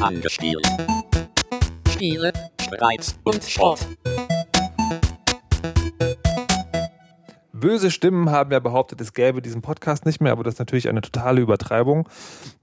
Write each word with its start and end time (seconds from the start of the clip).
Angespielt. 0.00 0.66
Spiele, 1.88 2.32
Streit 2.60 3.14
und 3.24 3.42
Schrott. 3.42 3.80
Böse 7.52 7.90
Stimmen 7.90 8.30
haben 8.30 8.52
ja 8.52 8.60
behauptet, 8.60 9.00
es 9.00 9.14
gäbe 9.14 9.40
diesen 9.40 9.62
Podcast 9.62 10.04
nicht 10.04 10.20
mehr, 10.20 10.32
aber 10.32 10.44
das 10.44 10.54
ist 10.54 10.58
natürlich 10.58 10.88
eine 10.88 11.00
totale 11.00 11.40
Übertreibung. 11.40 12.08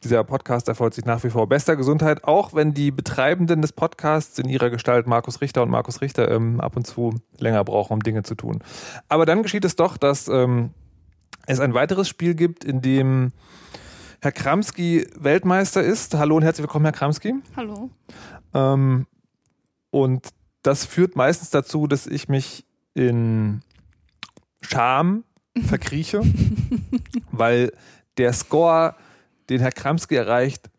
Dieser 0.04 0.24
Podcast 0.24 0.68
erfolgt 0.68 0.94
sich 0.94 1.06
nach 1.06 1.24
wie 1.24 1.32
vor 1.32 1.50
bester 1.50 1.76
Gesundheit, 1.76 2.24
auch 2.24 2.54
wenn 2.54 2.76
die 2.76 2.92
Betreibenden 2.92 3.62
des 3.62 3.74
Podcasts 3.74 4.38
in 4.38 4.48
ihrer 4.48 4.70
Gestalt 4.70 5.08
Markus 5.08 5.42
Richter 5.42 5.64
und 5.64 5.72
Markus 5.72 6.02
Richter 6.02 6.30
ähm, 6.30 6.62
ab 6.62 6.76
und 6.76 6.86
zu 6.86 7.16
länger 7.40 7.64
brauchen, 7.64 7.94
um 7.94 8.00
Dinge 8.02 8.22
zu 8.22 8.36
tun. 8.36 8.60
Aber 9.10 9.26
dann 9.26 9.42
geschieht 9.42 9.66
es 9.66 9.76
doch, 9.76 9.98
dass 9.98 10.28
ähm, 10.28 10.70
es 11.48 11.60
ein 11.60 11.74
weiteres 11.74 12.08
Spiel 12.08 12.36
gibt, 12.36 12.64
in 12.64 12.82
dem 12.82 13.32
Herr 14.24 14.32
Kramski 14.32 15.06
Weltmeister 15.20 15.84
ist. 15.84 16.14
Hallo 16.14 16.38
und 16.38 16.44
herzlich 16.44 16.64
willkommen, 16.64 16.86
Herr 16.86 16.94
Kramski. 16.94 17.34
Hallo. 17.58 17.90
Ähm, 18.54 19.06
und 19.92 20.30
das 20.62 20.86
führt 20.86 21.18
meistens 21.18 21.50
dazu, 21.50 21.88
dass 21.88 22.08
ich 22.08 22.30
mich 22.30 22.66
in 22.94 23.64
Scham 24.62 25.26
verkrieche, 25.66 26.22
weil 27.34 27.74
der 28.18 28.32
Score, 28.32 28.96
den 29.50 29.60
Herr 29.60 29.74
Kramski 29.74 30.16
erreicht, 30.16 30.70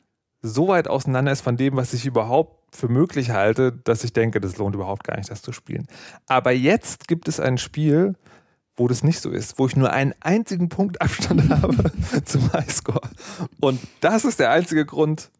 so 0.41 0.69
weit 0.69 0.89
auseinander 0.89 1.31
ist 1.31 1.43
von 1.43 1.59
dem, 1.59 1.77
was 1.77 1.93
ich 1.93 2.07
überhaupt 2.07 2.75
für 2.75 2.89
möglich 2.89 3.29
halte, 3.29 3.73
dass 3.73 4.05
ich 4.05 4.15
denke, 4.15 4.41
das 4.41 4.57
lohnt 4.57 4.75
überhaupt 4.75 5.05
gar 5.05 5.19
nicht, 5.19 5.31
das 5.31 5.43
zu 5.43 5.53
spielen. 5.53 5.87
Aber 6.29 6.53
jetzt 6.53 7.09
gibt 7.09 7.29
es 7.29 7.41
ein 7.41 7.59
Spiel, 7.59 8.15
wo 8.77 8.89
das 8.89 9.03
nicht 9.03 9.21
so 9.21 9.31
ist, 9.31 9.59
wo 9.59 9.67
ich 9.67 9.77
nur 9.77 9.93
einen 9.93 10.15
einzigen 10.21 10.69
Punkt 10.69 11.01
Abstand 11.01 11.49
habe 11.63 11.93
zum 12.25 12.53
Highscore. 12.53 13.09
Und 13.61 13.81
das 14.01 14.25
ist 14.25 14.41
der 14.41 14.51
einzige 14.51 14.85
Grund, 14.85 15.31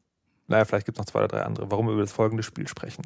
naja, 0.47 0.65
vielleicht 0.65 0.87
gibt 0.87 0.99
es 0.99 1.01
noch 1.01 1.11
zwei 1.11 1.21
oder 1.21 1.29
drei 1.29 1.43
andere, 1.43 1.71
warum 1.71 1.87
wir 1.87 1.93
über 1.93 2.03
das 2.03 2.13
folgende 2.13 2.43
Spiel 2.43 2.69
sprechen. 2.69 3.03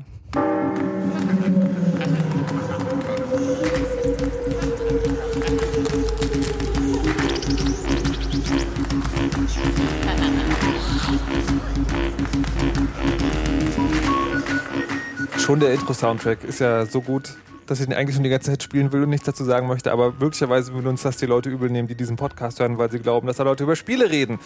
Schon 15.39 15.61
der 15.61 15.73
Intro-Soundtrack 15.73 16.45
ist 16.45 16.59
ja 16.59 16.85
so 16.85 17.01
gut, 17.01 17.35
dass 17.69 17.80
ich 17.80 17.86
ihn 17.86 17.92
eigentlich 17.92 18.14
schon 18.14 18.24
die 18.24 18.30
ganze 18.30 18.50
Zeit 18.50 18.62
spielen 18.62 18.91
will 18.92 19.02
und 19.02 19.11
nichts 19.11 19.27
dazu 19.27 19.44
sagen 19.44 19.66
möchte. 19.69 19.92
Aber 19.92 20.14
möglicherweise 20.19 20.72
würden 20.72 20.86
uns 20.88 21.02
das 21.02 21.19
die 21.19 21.27
Leute 21.27 21.50
übel 21.50 21.69
nehmen, 21.70 21.86
die 21.86 21.94
diesen 21.94 22.16
Podcast 22.16 22.58
hören, 22.61 22.78
weil 22.78 22.91
sie 22.91 22.98
glauben, 22.98 23.27
dass 23.27 23.36
da 23.36 23.42
Leute 23.44 23.64
über 23.64 23.77
Spiele 23.77 24.08
reden. 24.11 24.38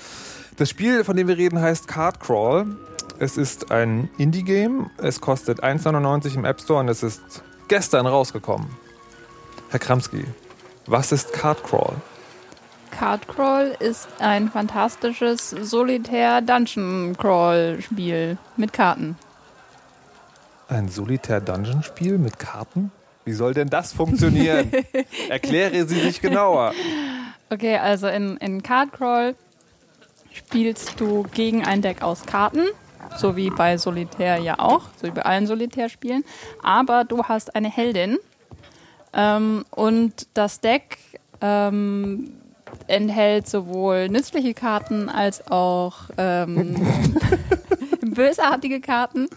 Das 0.57 0.69
Spiel, 0.69 1.05
von 1.05 1.17
dem 1.17 1.29
wir 1.29 1.39
reden, 1.39 1.61
heißt 1.61 1.87
Card 1.89 2.21
Crawl. 2.21 2.67
Es 3.19 3.37
ist 3.37 3.71
ein 3.71 4.09
Indie-Game. 4.19 4.91
Es 4.99 5.21
kostet 5.21 5.63
1,99 5.63 6.35
im 6.35 6.45
App 6.45 6.61
Store 6.61 6.81
und 6.81 6.89
es 6.89 7.05
ist 7.05 7.45
gestern 7.69 8.07
rausgekommen. 8.07 8.69
Herr 9.71 9.79
Kramski, 9.79 10.25
was 10.87 11.13
ist 11.13 11.33
Card 11.33 11.63
Crawl? 11.63 11.95
Card 12.91 13.29
Crawl 13.29 13.77
ist 13.79 14.09
ein 14.19 14.51
fantastisches 14.51 15.51
Solitär-Dungeon-Crawl-Spiel 15.51 18.37
mit 18.57 18.73
Karten. 18.73 19.17
Ein 20.69 20.89
Solitär-Dungeon-Spiel 20.89 22.19
mit 22.19 22.39
Karten? 22.39 22.91
Wie 23.25 23.33
soll 23.33 23.55
denn 23.55 23.69
das 23.69 23.93
funktionieren? 23.93 24.73
Erkläre 25.29 25.87
Sie 25.87 26.01
sich 26.01 26.21
genauer. 26.21 26.73
Okay, 27.51 27.77
also 27.77 28.09
in, 28.09 28.37
in 28.39 28.63
Card 28.63 28.93
Crawl 28.93 29.35
spielst 30.33 30.99
du 30.99 31.25
gegen 31.35 31.65
ein 31.65 31.83
Deck 31.83 32.03
aus 32.03 32.25
Karten, 32.27 32.67
so 33.17 33.37
wie 33.37 33.51
bei 33.51 33.77
Solitär 33.77 34.39
ja 34.39 34.59
auch, 34.59 34.83
so 35.01 35.07
wie 35.07 35.11
bei 35.11 35.23
allen 35.23 35.47
Solitärspielen. 35.47 36.25
Aber 36.63 37.05
du 37.05 37.25
hast 37.25 37.55
eine 37.55 37.71
Heldin 37.71 38.19
ähm, 39.13 39.65
und 39.71 40.27
das 40.35 40.61
Deck 40.61 40.99
ähm, 41.41 42.33
enthält 42.87 43.49
sowohl 43.49 44.09
nützliche 44.09 44.55
Karten 44.55 45.09
als 45.09 45.47
auch 45.51 46.11
ähm, 46.17 46.75
bösartige 48.01 48.81
Karten. 48.81 49.29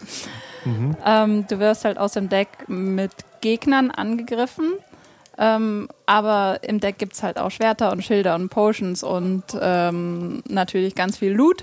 Mhm. 0.64 0.96
Ähm, 1.04 1.46
du 1.46 1.58
wirst 1.58 1.84
halt 1.84 1.98
aus 1.98 2.12
dem 2.12 2.28
Deck 2.28 2.48
mit 2.68 3.12
Gegnern 3.46 3.92
angegriffen. 3.92 4.72
Ähm, 5.38 5.88
aber 6.04 6.58
im 6.62 6.80
Deck 6.80 6.98
gibt 6.98 7.12
es 7.12 7.22
halt 7.22 7.38
auch 7.38 7.50
Schwerter 7.50 7.92
und 7.92 8.02
Schilder 8.02 8.34
und 8.34 8.48
Potions 8.48 9.04
und 9.04 9.44
ähm, 9.60 10.42
natürlich 10.48 10.96
ganz 10.96 11.18
viel 11.18 11.32
Loot. 11.32 11.62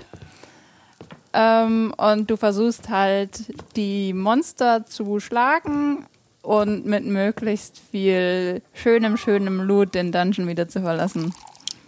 Ähm, 1.34 1.92
und 1.98 2.30
du 2.30 2.36
versuchst 2.36 2.88
halt 2.88 3.52
die 3.76 4.14
Monster 4.14 4.86
zu 4.86 5.20
schlagen 5.20 6.06
und 6.40 6.86
mit 6.86 7.04
möglichst 7.04 7.82
viel 7.90 8.62
schönem, 8.72 9.18
schönem 9.18 9.60
Loot 9.60 9.94
den 9.94 10.10
Dungeon 10.10 10.48
wieder 10.48 10.68
zu 10.68 10.80
verlassen. 10.80 11.34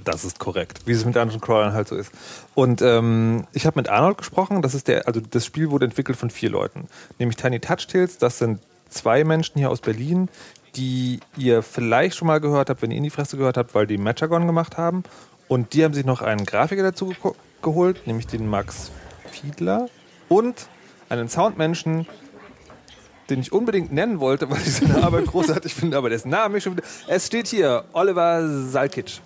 Das 0.04 0.26
ist 0.26 0.38
korrekt, 0.38 0.80
wie 0.84 0.92
es 0.92 1.06
mit 1.06 1.16
Dungeon 1.16 1.40
Crawlern 1.40 1.72
halt 1.72 1.88
so 1.88 1.96
ist. 1.96 2.12
Und 2.54 2.82
ähm, 2.82 3.46
ich 3.54 3.64
habe 3.64 3.78
mit 3.78 3.88
Arnold 3.88 4.18
gesprochen. 4.18 4.60
Das 4.60 4.74
ist 4.74 4.88
der, 4.88 5.06
also 5.06 5.20
das 5.20 5.46
Spiel 5.46 5.70
wurde 5.70 5.86
entwickelt 5.86 6.18
von 6.18 6.28
vier 6.28 6.50
Leuten, 6.50 6.86
nämlich 7.18 7.36
Tiny 7.36 7.60
Touch 7.60 7.86
Tales. 7.86 8.18
Das 8.18 8.38
sind 8.38 8.60
zwei 8.88 9.24
Menschen 9.24 9.58
hier 9.58 9.70
aus 9.70 9.80
Berlin, 9.80 10.28
die 10.76 11.20
ihr 11.36 11.62
vielleicht 11.62 12.16
schon 12.16 12.28
mal 12.28 12.40
gehört 12.40 12.70
habt, 12.70 12.82
wenn 12.82 12.90
ihr 12.90 12.98
in 12.98 13.02
die 13.02 13.10
Fresse 13.10 13.36
gehört 13.36 13.56
habt, 13.56 13.74
weil 13.74 13.86
die 13.86 13.98
Matchagon 13.98 14.46
gemacht 14.46 14.76
haben. 14.76 15.02
Und 15.48 15.74
die 15.74 15.84
haben 15.84 15.94
sich 15.94 16.04
noch 16.04 16.22
einen 16.22 16.44
Grafiker 16.44 16.82
dazu 16.82 17.08
ge 17.08 17.32
geholt, 17.62 18.06
nämlich 18.06 18.26
den 18.26 18.48
Max 18.48 18.92
Fiedler 19.30 19.88
und 20.28 20.68
einen 21.08 21.28
Soundmenschen, 21.28 22.06
den 23.30 23.40
ich 23.40 23.50
unbedingt 23.50 23.92
nennen 23.92 24.20
wollte, 24.20 24.50
weil 24.50 24.58
ich 24.58 24.74
seine 24.74 25.02
Arbeit 25.02 25.26
großartig 25.32 25.74
finde, 25.74 25.96
aber 25.96 26.10
dessen 26.10 26.28
Name 26.28 26.58
ich 26.58 26.64
schon 26.64 26.76
wieder. 26.76 26.86
Es 27.08 27.26
steht 27.26 27.48
hier 27.48 27.84
Oliver 27.92 28.46
Salkic. 28.46 29.20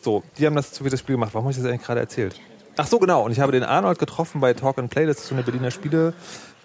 So, 0.00 0.22
die 0.38 0.46
haben 0.46 0.56
das 0.56 0.78
für 0.78 0.88
das 0.88 1.00
Spiel 1.00 1.16
gemacht. 1.16 1.34
Warum 1.34 1.44
habe 1.44 1.52
ich 1.52 1.58
das 1.58 1.66
eigentlich 1.66 1.82
gerade 1.82 2.00
erzählt? 2.00 2.40
Ach 2.76 2.86
so, 2.86 2.98
genau. 2.98 3.24
Und 3.24 3.32
ich 3.32 3.40
habe 3.40 3.52
den 3.52 3.64
Arnold 3.64 3.98
getroffen 3.98 4.40
bei 4.40 4.52
Talk 4.52 4.78
and 4.78 4.90
Play. 4.90 5.06
Das 5.06 5.18
ist 5.18 5.28
so 5.28 5.34
eine 5.34 5.42
Berliner 5.42 5.70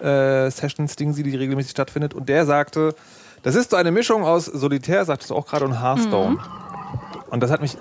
Spiele-Sessions-Ding, 0.01 1.13
die 1.13 1.35
regelmäßig 1.35 1.71
stattfindet. 1.71 2.13
Und 2.13 2.29
der 2.29 2.45
sagte, 2.45 2.95
das 3.43 3.55
ist 3.55 3.71
so 3.71 3.77
eine 3.77 3.91
Mischung 3.91 4.23
aus 4.23 4.45
Solitär, 4.45 5.05
sagtest 5.05 5.31
du 5.31 5.35
auch 5.35 5.47
gerade, 5.47 5.65
und 5.65 5.81
Hearthstone. 5.81 6.35
Mhm. 6.35 6.39
Und 7.29 7.41
das 7.41 7.51
hat 7.51 7.61
mich 7.61 7.77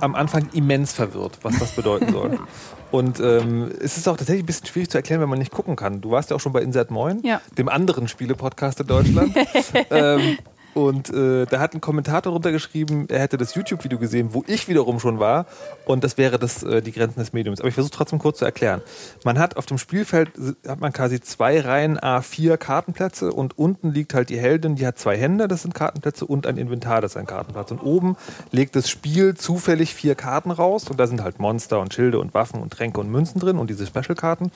am 0.00 0.14
Anfang 0.14 0.48
immens 0.52 0.92
verwirrt, 0.92 1.38
was 1.42 1.58
das 1.58 1.72
bedeuten 1.72 2.12
soll. 2.12 2.38
Und 2.90 3.20
ähm, 3.20 3.72
es 3.80 3.96
ist 3.96 4.06
auch 4.06 4.18
tatsächlich 4.18 4.42
ein 4.42 4.46
bisschen 4.46 4.66
schwierig 4.66 4.90
zu 4.90 4.98
erklären, 4.98 5.22
wenn 5.22 5.28
man 5.30 5.38
nicht 5.38 5.50
gucken 5.50 5.76
kann. 5.76 6.02
Du 6.02 6.10
warst 6.10 6.28
ja 6.28 6.36
auch 6.36 6.40
schon 6.40 6.52
bei 6.52 6.60
Insert 6.60 6.90
Moin, 6.90 7.22
ja. 7.24 7.40
dem 7.56 7.70
anderen 7.70 8.06
Spiele-Podcast 8.06 8.80
in 8.80 8.86
Deutschland. 8.86 9.34
ähm, 9.90 10.36
und 10.74 11.10
äh, 11.10 11.44
da 11.46 11.60
hat 11.60 11.74
ein 11.74 11.80
Kommentator 11.80 12.32
runtergeschrieben, 12.32 13.08
er 13.10 13.20
hätte 13.20 13.36
das 13.36 13.54
YouTube-Video 13.54 13.98
gesehen, 13.98 14.32
wo 14.32 14.42
ich 14.46 14.68
wiederum 14.68 15.00
schon 15.00 15.18
war. 15.18 15.46
Und 15.84 16.02
das 16.02 16.16
wäre 16.16 16.38
das, 16.38 16.62
äh, 16.62 16.80
die 16.80 16.92
Grenzen 16.92 17.20
des 17.20 17.32
Mediums. 17.34 17.60
Aber 17.60 17.68
ich 17.68 17.74
versuche 17.74 17.92
trotzdem 17.92 18.18
kurz 18.18 18.38
zu 18.38 18.44
erklären. 18.44 18.80
Man 19.24 19.38
hat 19.38 19.56
auf 19.56 19.66
dem 19.66 19.76
Spielfeld 19.76 20.30
hat 20.66 20.80
man 20.80 20.92
quasi 20.92 21.20
zwei 21.20 21.60
Reihen 21.60 21.98
A4 21.98 22.56
Kartenplätze 22.56 23.32
und 23.32 23.58
unten 23.58 23.92
liegt 23.92 24.14
halt 24.14 24.30
die 24.30 24.38
Heldin, 24.38 24.76
die 24.76 24.86
hat 24.86 24.98
zwei 24.98 25.16
Hände, 25.16 25.46
das 25.46 25.62
sind 25.62 25.74
Kartenplätze, 25.74 26.24
und 26.24 26.46
ein 26.46 26.56
Inventar, 26.56 27.00
das 27.00 27.12
ist 27.12 27.16
ein 27.18 27.26
Kartenplatz. 27.26 27.70
Und 27.70 27.80
oben 27.80 28.16
legt 28.50 28.74
das 28.74 28.88
Spiel 28.88 29.34
zufällig 29.34 29.94
vier 29.94 30.14
Karten 30.14 30.50
raus 30.50 30.88
und 30.88 30.98
da 30.98 31.06
sind 31.06 31.22
halt 31.22 31.38
Monster 31.38 31.80
und 31.80 31.92
Schilde 31.92 32.18
und 32.18 32.32
Waffen 32.32 32.62
und 32.62 32.72
Tränke 32.72 33.00
und 33.00 33.10
Münzen 33.10 33.40
drin 33.40 33.58
und 33.58 33.68
diese 33.68 33.86
Special-Karten. 33.86 34.50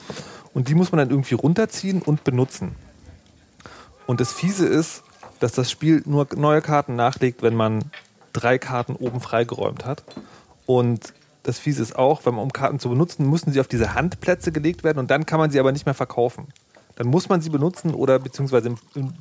Und 0.53 0.69
die 0.69 0.75
muss 0.75 0.91
man 0.91 0.97
dann 0.97 1.09
irgendwie 1.09 1.35
runterziehen 1.35 2.01
und 2.01 2.23
benutzen. 2.23 2.75
Und 4.07 4.21
das 4.21 4.31
Fiese 4.31 4.65
ist, 4.65 5.03
dass 5.39 5.53
das 5.53 5.71
Spiel 5.71 6.03
nur 6.05 6.27
neue 6.35 6.61
Karten 6.61 6.95
nachlegt, 6.95 7.41
wenn 7.43 7.55
man 7.55 7.85
drei 8.33 8.57
Karten 8.57 8.95
oben 8.95 9.19
freigeräumt 9.19 9.85
hat. 9.85 10.03
Und 10.65 11.13
das 11.43 11.59
Fiese 11.59 11.81
ist 11.81 11.95
auch, 11.95 12.25
wenn 12.25 12.35
man 12.35 12.43
um 12.43 12.53
Karten 12.53 12.79
zu 12.79 12.89
benutzen, 12.89 13.29
müssen 13.29 13.53
sie 13.53 13.59
auf 13.59 13.67
diese 13.67 13.95
Handplätze 13.95 14.51
gelegt 14.51 14.83
werden 14.83 14.99
und 14.99 15.09
dann 15.09 15.25
kann 15.25 15.39
man 15.39 15.49
sie 15.49 15.59
aber 15.59 15.71
nicht 15.71 15.85
mehr 15.85 15.95
verkaufen. 15.95 16.47
Dann 16.95 17.07
muss 17.07 17.29
man 17.29 17.41
sie 17.41 17.51
benutzen 17.51 17.93
oder 17.93 18.17
beziehungsweise 18.17 18.75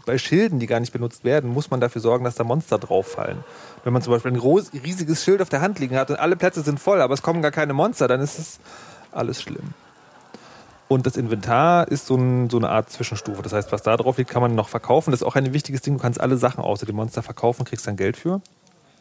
bei 0.06 0.16
Schilden, 0.16 0.58
die 0.58 0.66
gar 0.66 0.80
nicht 0.80 0.92
benutzt 0.92 1.24
werden, 1.24 1.50
muss 1.50 1.70
man 1.70 1.78
dafür 1.78 2.00
sorgen, 2.00 2.24
dass 2.24 2.34
da 2.34 2.42
Monster 2.42 2.78
drauf 2.78 3.06
fallen. 3.06 3.44
Wenn 3.84 3.92
man 3.92 4.00
zum 4.00 4.14
Beispiel 4.14 4.32
ein 4.32 4.40
riesiges 4.82 5.22
Schild 5.22 5.42
auf 5.42 5.50
der 5.50 5.60
Hand 5.60 5.78
liegen 5.78 5.94
hat 5.94 6.10
und 6.10 6.18
alle 6.18 6.36
Plätze 6.36 6.62
sind 6.62 6.80
voll, 6.80 7.02
aber 7.02 7.12
es 7.12 7.20
kommen 7.20 7.42
gar 7.42 7.50
keine 7.50 7.74
Monster, 7.74 8.08
dann 8.08 8.20
ist 8.20 8.38
es 8.38 8.58
alles 9.12 9.42
schlimm. 9.42 9.74
Und 10.88 11.06
das 11.06 11.16
Inventar 11.16 11.88
ist 11.88 12.06
so, 12.06 12.16
ein, 12.16 12.48
so, 12.48 12.58
eine 12.58 12.68
Art 12.68 12.90
Zwischenstufe. 12.90 13.42
Das 13.42 13.52
heißt, 13.52 13.72
was 13.72 13.82
da 13.82 13.96
drauf 13.96 14.18
liegt, 14.18 14.30
kann 14.30 14.42
man 14.42 14.54
noch 14.54 14.68
verkaufen. 14.68 15.10
Das 15.10 15.20
ist 15.20 15.26
auch 15.26 15.34
ein 15.34 15.52
wichtiges 15.52 15.82
Ding. 15.82 15.94
Du 15.94 16.00
kannst 16.00 16.20
alle 16.20 16.36
Sachen 16.36 16.62
außer 16.62 16.86
dem 16.86 16.96
Monster 16.96 17.22
verkaufen, 17.22 17.64
kriegst 17.64 17.86
dann 17.86 17.96
Geld 17.96 18.16
für. 18.16 18.40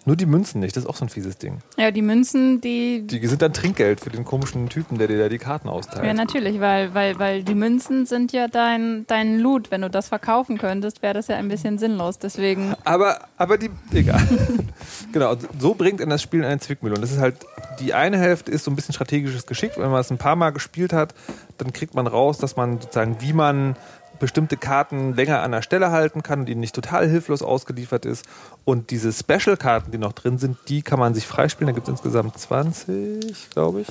Nur 0.07 0.15
die 0.15 0.27
Münzen 0.27 0.59
nicht, 0.59 0.75
das 0.75 0.83
ist 0.83 0.89
auch 0.89 0.95
so 0.95 1.05
ein 1.05 1.09
fieses 1.09 1.39
Ding. 1.39 1.59
Ja, 1.77 1.89
die 1.89 2.03
Münzen, 2.03 2.61
die. 2.61 3.07
Die 3.07 3.25
sind 3.25 3.41
dann 3.41 3.53
Trinkgeld 3.53 3.99
für 3.99 4.11
den 4.11 4.23
komischen 4.23 4.69
Typen, 4.69 4.99
der 4.99 5.07
dir 5.07 5.17
da 5.17 5.29
die 5.29 5.39
Karten 5.39 5.67
austeilt. 5.67 6.05
Ja, 6.05 6.13
natürlich, 6.13 6.59
weil, 6.59 6.93
weil, 6.93 7.17
weil 7.17 7.43
die 7.43 7.55
Münzen 7.55 8.05
sind 8.05 8.31
ja 8.31 8.47
dein, 8.47 9.05
dein 9.07 9.39
Loot. 9.39 9.71
Wenn 9.71 9.81
du 9.81 9.89
das 9.89 10.09
verkaufen 10.09 10.59
könntest, 10.59 11.01
wäre 11.01 11.15
das 11.15 11.27
ja 11.27 11.37
ein 11.37 11.47
bisschen 11.47 11.79
sinnlos. 11.79 12.19
Deswegen. 12.19 12.75
Aber, 12.83 13.21
aber 13.37 13.57
die, 13.57 13.71
egal. 13.93 14.21
genau, 15.11 15.35
so 15.59 15.73
bringt 15.73 15.99
in 16.01 16.09
das 16.11 16.21
Spiel 16.21 16.45
eine 16.45 16.59
Zwickmühle. 16.59 16.93
Und 16.93 17.01
das 17.01 17.11
ist 17.11 17.19
halt, 17.19 17.37
die 17.79 17.95
eine 17.95 18.19
Hälfte 18.19 18.51
ist 18.51 18.63
so 18.63 18.71
ein 18.71 18.75
bisschen 18.75 18.93
strategisches 18.93 19.47
Geschick. 19.47 19.71
Wenn 19.75 19.89
man 19.89 20.01
es 20.01 20.11
ein 20.11 20.19
paar 20.19 20.35
Mal 20.35 20.51
gespielt 20.51 20.93
hat, 20.93 21.15
dann 21.57 21.73
kriegt 21.73 21.95
man 21.95 22.05
raus, 22.05 22.37
dass 22.37 22.55
man 22.55 22.79
sozusagen, 22.79 23.17
wie 23.21 23.33
man 23.33 23.75
bestimmte 24.19 24.57
Karten 24.57 25.13
länger 25.13 25.41
an 25.41 25.51
der 25.51 25.61
Stelle 25.61 25.91
halten 25.91 26.23
kann 26.23 26.41
und 26.41 26.49
ihnen 26.49 26.61
nicht 26.61 26.75
total 26.75 27.07
hilflos 27.07 27.41
ausgeliefert 27.41 28.05
ist. 28.05 28.25
Und 28.63 28.91
diese 28.91 29.11
Special-Karten, 29.11 29.91
die 29.91 29.97
noch 29.97 30.13
drin 30.13 30.37
sind, 30.37 30.57
die 30.67 30.81
kann 30.81 30.99
man 30.99 31.13
sich 31.13 31.27
freispielen. 31.27 31.67
Da 31.67 31.73
gibt 31.73 31.87
es 31.87 31.91
insgesamt 31.91 32.37
20, 32.37 33.49
glaube 33.51 33.81
ich. 33.81 33.87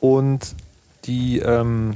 Und 0.00 0.54
die 1.04 1.38
ähm, 1.38 1.94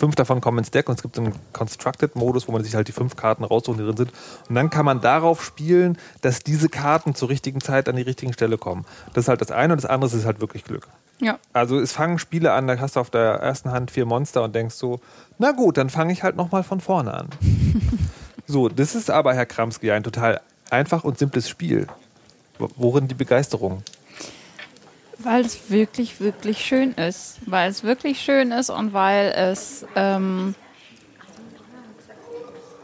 fünf 0.00 0.16
davon 0.16 0.40
kommen 0.40 0.58
ins 0.58 0.70
Deck 0.70 0.88
und 0.88 0.96
es 0.96 1.02
gibt 1.02 1.18
einen 1.18 1.34
Constructed-Modus, 1.52 2.48
wo 2.48 2.52
man 2.52 2.64
sich 2.64 2.74
halt 2.74 2.88
die 2.88 2.92
fünf 2.92 3.16
Karten 3.16 3.44
raussucht, 3.44 3.78
die 3.78 3.84
drin 3.84 3.96
sind. 3.96 4.12
Und 4.48 4.54
dann 4.54 4.70
kann 4.70 4.84
man 4.84 5.00
darauf 5.00 5.44
spielen, 5.44 5.98
dass 6.22 6.40
diese 6.40 6.68
Karten 6.68 7.14
zur 7.14 7.28
richtigen 7.28 7.60
Zeit 7.60 7.88
an 7.88 7.96
die 7.96 8.02
richtigen 8.02 8.32
Stelle 8.32 8.58
kommen. 8.58 8.86
Das 9.12 9.24
ist 9.24 9.28
halt 9.28 9.40
das 9.40 9.50
eine 9.50 9.74
und 9.74 9.82
das 9.82 9.90
andere 9.90 10.16
ist 10.16 10.24
halt 10.24 10.40
wirklich 10.40 10.64
Glück. 10.64 10.88
Ja. 11.20 11.38
Also 11.52 11.78
es 11.78 11.92
fangen 11.92 12.18
Spiele 12.18 12.52
an, 12.52 12.66
da 12.66 12.78
hast 12.78 12.96
du 12.96 13.00
auf 13.00 13.10
der 13.10 13.20
ersten 13.34 13.70
Hand 13.72 13.90
vier 13.90 14.06
Monster 14.06 14.42
und 14.42 14.54
denkst 14.54 14.74
so, 14.74 15.00
na 15.38 15.52
gut, 15.52 15.76
dann 15.76 15.90
fange 15.90 16.12
ich 16.12 16.22
halt 16.22 16.36
nochmal 16.36 16.62
von 16.62 16.80
vorne 16.80 17.12
an. 17.14 17.28
so, 18.46 18.68
das 18.68 18.94
ist 18.94 19.10
aber, 19.10 19.34
Herr 19.34 19.46
Kramski, 19.46 19.90
ein 19.90 20.02
total 20.02 20.40
einfach 20.70 21.04
und 21.04 21.18
simples 21.18 21.48
Spiel. 21.48 21.86
Wo- 22.58 22.70
Worin 22.76 23.06
die 23.08 23.14
Begeisterung? 23.14 23.82
Weil 25.18 25.44
es 25.44 25.70
wirklich, 25.70 26.20
wirklich 26.20 26.64
schön 26.64 26.92
ist. 26.92 27.38
Weil 27.44 27.70
es 27.70 27.82
wirklich 27.84 28.20
schön 28.22 28.52
ist 28.52 28.70
und 28.70 28.94
weil 28.94 29.32
es 29.36 29.84
ähm, 29.94 30.54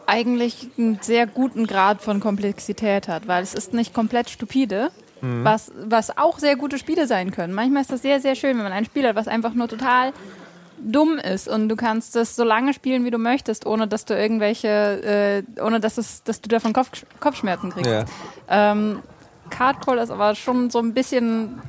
eigentlich 0.07 0.69
einen 0.79 0.99
sehr 1.01 1.27
guten 1.27 1.67
Grad 1.67 2.03
von 2.03 2.21
Komplexität 2.21 3.09
hat. 3.09 3.27
Weil 3.27 3.43
es 3.43 3.55
ist 3.55 3.73
nicht 3.73 3.95
komplett 3.95 4.31
stupide, 4.31 4.91
was, 5.21 5.73
was 5.75 6.17
auch 6.19 6.39
sehr 6.39 6.57
gute 6.57 6.79
Spiele 6.79 7.07
sein 7.07 7.31
können. 7.31 7.55
Manchmal 7.55 7.83
ist 7.83 7.93
das 7.93 8.03
sehr, 8.03 8.21
sehr 8.21 8.35
schön, 8.35 8.57
wenn 8.57 8.65
man 8.65 8.73
ein 8.73 8.85
Spiel 8.85 9.07
hat, 9.07 9.17
was 9.17 9.29
einfach 9.29 9.55
nur 9.55 9.69
total 9.69 10.13
dumm 10.79 11.19
ist 11.19 11.49
und 11.49 11.69
du 11.69 11.77
kannst 11.77 12.17
das 12.17 12.37
so 12.37 12.45
lange 12.45 12.75
spielen, 12.75 13.05
wie 13.05 13.11
du 13.11 13.19
möchtest, 13.19 13.67
ohne 13.67 13.89
dass 13.89 14.05
du 14.05 14.15
irgendwelche, 14.15 14.69
äh, 15.57 15.61
ohne 15.63 15.81
dass, 15.81 15.99
es, 15.99 16.23
dass 16.23 16.41
du 16.41 16.49
davon 16.49 16.73
Kopf, 16.73 16.91
Kopfschmerzen 17.19 17.71
kriegst. 17.71 17.91
Ja. 17.91 18.05
Ähm, 18.49 19.03
Cardcall 19.51 19.99
ist 19.99 20.11
aber 20.11 20.35
schon 20.35 20.71
so 20.71 20.79
ein 20.79 20.93
bisschen 20.93 21.61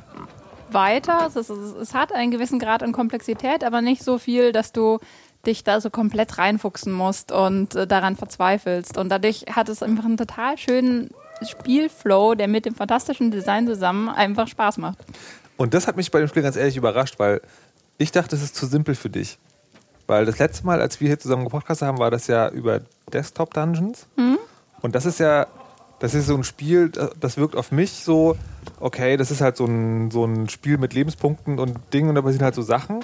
weiter. 0.70 1.26
Es, 1.26 1.36
ist, 1.36 1.50
es 1.50 1.94
hat 1.94 2.12
einen 2.12 2.30
gewissen 2.30 2.58
Grad 2.58 2.82
an 2.82 2.92
Komplexität, 2.92 3.64
aber 3.64 3.80
nicht 3.80 4.02
so 4.02 4.18
viel, 4.18 4.52
dass 4.52 4.72
du 4.72 4.98
dich 5.46 5.64
da 5.64 5.80
so 5.80 5.88
komplett 5.88 6.36
reinfuchsen 6.36 6.92
musst 6.92 7.32
und 7.32 7.74
äh, 7.74 7.86
daran 7.86 8.16
verzweifelst. 8.16 8.98
Und 8.98 9.08
dadurch 9.08 9.46
hat 9.50 9.68
es 9.68 9.82
einfach 9.82 10.04
einen 10.04 10.16
total 10.16 10.58
schönen 10.58 11.10
Spielflow, 11.42 12.34
der 12.34 12.48
mit 12.48 12.64
dem 12.66 12.74
fantastischen 12.74 13.30
Design 13.30 13.66
zusammen 13.66 14.08
einfach 14.08 14.48
Spaß 14.48 14.78
macht. 14.78 14.98
Und 15.56 15.74
das 15.74 15.86
hat 15.86 15.96
mich 15.96 16.10
bei 16.10 16.18
dem 16.20 16.28
Spiel 16.28 16.42
ganz 16.42 16.56
ehrlich 16.56 16.76
überrascht, 16.76 17.18
weil 17.18 17.40
ich 17.98 18.12
dachte, 18.12 18.36
es 18.36 18.42
ist 18.42 18.54
zu 18.54 18.66
simpel 18.66 18.94
für 18.94 19.10
dich. 19.10 19.38
Weil 20.06 20.24
das 20.24 20.38
letzte 20.38 20.64
Mal, 20.64 20.80
als 20.80 21.00
wir 21.00 21.08
hier 21.08 21.18
zusammen 21.18 21.44
gepodcastet 21.44 21.86
haben, 21.86 21.98
war 21.98 22.10
das 22.10 22.28
ja 22.28 22.48
über 22.48 22.80
Desktop 23.12 23.52
Dungeons. 23.52 24.06
Und 24.80 24.94
das 24.94 25.04
ist 25.04 25.18
ja, 25.20 25.46
das 25.98 26.14
ist 26.14 26.26
so 26.26 26.34
ein 26.34 26.44
Spiel, 26.44 26.90
das 27.20 27.36
wirkt 27.36 27.56
auf 27.56 27.72
mich 27.72 27.90
so, 27.90 28.36
okay, 28.80 29.16
das 29.16 29.30
ist 29.30 29.40
halt 29.40 29.56
so 29.56 29.66
ein, 29.66 30.10
so 30.10 30.24
ein 30.24 30.48
Spiel 30.48 30.78
mit 30.78 30.94
Lebenspunkten 30.94 31.58
und 31.58 31.76
Dingen 31.92 32.08
und 32.08 32.14
da 32.14 32.22
passieren 32.22 32.44
halt 32.44 32.54
so 32.54 32.62
Sachen. 32.62 33.00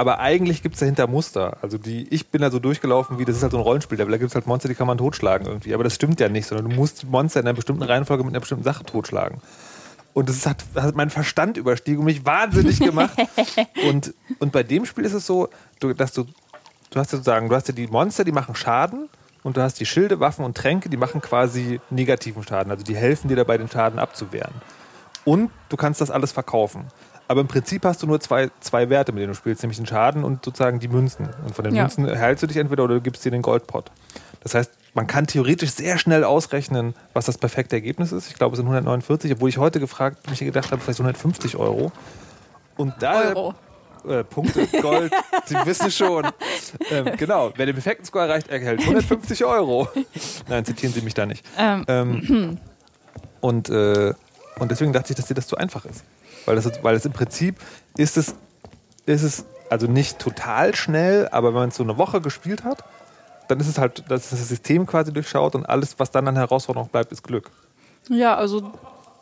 Aber 0.00 0.18
eigentlich 0.18 0.62
gibt 0.62 0.76
es 0.76 0.80
dahinter 0.80 1.06
Muster. 1.06 1.58
Also 1.60 1.76
die, 1.76 2.08
ich 2.08 2.28
bin 2.28 2.40
da 2.40 2.50
so 2.50 2.58
durchgelaufen, 2.58 3.18
wie 3.18 3.26
das 3.26 3.36
ist 3.36 3.42
halt 3.42 3.52
so 3.52 3.58
ein 3.58 3.62
Rollenspiel. 3.62 3.98
Da 3.98 4.06
gibt 4.06 4.30
es 4.30 4.34
halt 4.34 4.46
Monster, 4.46 4.66
die 4.66 4.74
kann 4.74 4.86
man 4.86 4.96
totschlagen 4.96 5.46
irgendwie. 5.46 5.74
Aber 5.74 5.84
das 5.84 5.94
stimmt 5.94 6.20
ja 6.20 6.30
nicht, 6.30 6.46
sondern 6.46 6.70
du 6.70 6.74
musst 6.74 7.04
Monster 7.04 7.40
in 7.40 7.46
einer 7.46 7.54
bestimmten 7.54 7.82
Reihenfolge 7.82 8.24
mit 8.24 8.32
einer 8.32 8.40
bestimmten 8.40 8.64
Sache 8.64 8.82
totschlagen. 8.82 9.42
Und 10.14 10.30
das 10.30 10.46
hat, 10.46 10.64
hat 10.74 10.96
meinen 10.96 11.10
Verstand 11.10 11.58
überstiegen 11.58 11.98
und 11.98 12.06
mich 12.06 12.24
wahnsinnig 12.24 12.80
gemacht. 12.80 13.14
und, 13.90 14.14
und 14.38 14.52
bei 14.52 14.62
dem 14.62 14.86
Spiel 14.86 15.04
ist 15.04 15.12
es 15.12 15.26
so, 15.26 15.50
dass 15.80 16.14
du, 16.14 16.24
du 16.24 16.98
hast 16.98 17.12
ja 17.12 17.18
sozusagen, 17.18 17.50
du 17.50 17.54
hast 17.54 17.68
ja 17.68 17.74
die 17.74 17.86
Monster, 17.86 18.24
die 18.24 18.32
machen 18.32 18.54
Schaden 18.54 19.10
und 19.42 19.58
du 19.58 19.60
hast 19.60 19.80
die 19.80 19.86
Schilde, 19.86 20.18
Waffen 20.18 20.46
und 20.46 20.56
Tränke, 20.56 20.88
die 20.88 20.96
machen 20.96 21.20
quasi 21.20 21.78
negativen 21.90 22.42
Schaden. 22.42 22.72
Also 22.72 22.84
die 22.84 22.96
helfen 22.96 23.28
dir 23.28 23.36
dabei, 23.36 23.58
den 23.58 23.68
Schaden 23.68 23.98
abzuwehren. 23.98 24.54
Und 25.26 25.50
du 25.68 25.76
kannst 25.76 26.00
das 26.00 26.10
alles 26.10 26.32
verkaufen. 26.32 26.86
Aber 27.30 27.42
im 27.42 27.46
Prinzip 27.46 27.84
hast 27.84 28.02
du 28.02 28.08
nur 28.08 28.18
zwei, 28.18 28.50
zwei 28.58 28.90
Werte, 28.90 29.12
mit 29.12 29.20
denen 29.22 29.30
du 29.32 29.36
spielst, 29.36 29.62
nämlich 29.62 29.76
den 29.76 29.86
Schaden 29.86 30.24
und 30.24 30.44
sozusagen 30.44 30.80
die 30.80 30.88
Münzen. 30.88 31.28
Und 31.46 31.54
von 31.54 31.64
den 31.64 31.76
Ja. 31.76 31.82
Münzen 31.84 32.04
erhältst 32.08 32.42
du 32.42 32.48
dich 32.48 32.56
entweder 32.56 32.82
oder 32.82 32.94
du 32.94 33.00
gibst 33.00 33.24
dir 33.24 33.30
den 33.30 33.40
Goldpot. 33.40 33.92
Das 34.40 34.56
heißt, 34.56 34.72
man 34.94 35.06
kann 35.06 35.28
theoretisch 35.28 35.70
sehr 35.70 35.96
schnell 35.96 36.24
ausrechnen, 36.24 36.92
was 37.12 37.26
das 37.26 37.38
perfekte 37.38 37.76
Ergebnis 37.76 38.10
ist. 38.10 38.26
Ich 38.26 38.34
glaube, 38.34 38.54
es 38.54 38.56
sind 38.56 38.66
149, 38.66 39.30
obwohl 39.30 39.48
ich 39.48 39.58
heute 39.58 39.78
gefragt, 39.78 40.28
mich 40.28 40.40
gedacht 40.40 40.72
habe, 40.72 40.82
vielleicht 40.82 40.98
150 40.98 41.56
Euro. 41.56 41.92
Und 42.76 42.94
da 42.98 43.28
Euro. 43.28 43.54
äh, 44.08 44.24
Punkte, 44.24 44.66
Gold, 44.82 45.12
Sie 45.44 45.54
wissen 45.66 45.92
schon. 45.92 46.26
Ähm, 46.90 47.12
genau, 47.16 47.52
wer 47.54 47.66
den 47.66 47.76
perfekten 47.76 48.06
Score 48.06 48.24
erreicht, 48.24 48.48
erhält 48.48 48.80
150 48.80 49.44
Euro. 49.44 49.86
Nein, 50.48 50.64
zitieren 50.64 50.92
Sie 50.92 51.02
mich 51.02 51.14
da 51.14 51.26
nicht. 51.26 51.46
Ähm, 51.56 51.84
Ähm, 51.86 52.58
und, 53.40 53.68
äh, 53.70 54.14
und 54.58 54.70
deswegen 54.72 54.92
dachte 54.92 55.12
ich, 55.12 55.16
dass 55.16 55.26
dir 55.26 55.34
das 55.34 55.46
zu 55.46 55.56
einfach 55.56 55.84
ist. 55.84 56.02
Weil 56.46 56.56
das, 56.56 56.70
weil 56.82 56.94
das 56.94 57.04
im 57.04 57.12
Prinzip 57.12 57.56
ist 57.96 58.16
es, 58.16 58.34
ist 59.06 59.22
es 59.22 59.44
also 59.68 59.86
nicht 59.86 60.18
total 60.18 60.74
schnell, 60.74 61.28
aber 61.30 61.48
wenn 61.48 61.60
man 61.60 61.68
es 61.68 61.76
so 61.76 61.82
eine 61.82 61.96
Woche 61.96 62.20
gespielt 62.20 62.64
hat, 62.64 62.82
dann 63.48 63.60
ist 63.60 63.68
es 63.68 63.78
halt, 63.78 64.04
dass 64.08 64.30
das 64.30 64.48
System 64.48 64.86
quasi 64.86 65.12
durchschaut 65.12 65.54
und 65.54 65.64
alles, 65.66 65.98
was 65.98 66.10
dann 66.10 66.26
an 66.28 66.36
Herausforderung 66.36 66.88
bleibt, 66.88 67.12
ist 67.12 67.22
Glück. 67.22 67.50
Ja, 68.08 68.36
also 68.36 68.72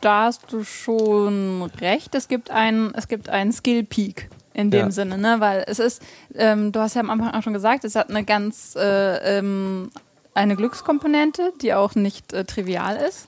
da 0.00 0.24
hast 0.24 0.52
du 0.52 0.64
schon 0.64 1.62
recht. 1.80 2.14
Es 2.14 2.28
gibt 2.28 2.50
einen, 2.50 2.94
es 2.94 3.08
gibt 3.08 3.28
einen 3.28 3.52
Skill 3.52 3.84
Peak 3.84 4.28
in 4.54 4.70
dem 4.70 4.86
Ja. 4.86 4.90
Sinne, 4.90 5.18
ne? 5.18 5.36
Weil 5.38 5.64
es 5.66 5.78
ist, 5.78 6.02
ähm, 6.34 6.72
du 6.72 6.80
hast 6.80 6.94
ja 6.94 7.00
am 7.00 7.10
Anfang 7.10 7.32
auch 7.32 7.42
schon 7.42 7.52
gesagt, 7.52 7.84
es 7.84 7.94
hat 7.94 8.10
eine 8.10 8.24
ganz 8.24 8.74
äh, 8.76 9.38
ähm, 9.38 9.90
eine 10.34 10.56
Glückskomponente, 10.56 11.52
die 11.62 11.74
auch 11.74 11.94
nicht 11.94 12.32
äh, 12.32 12.44
trivial 12.44 12.96
ist. 12.96 13.26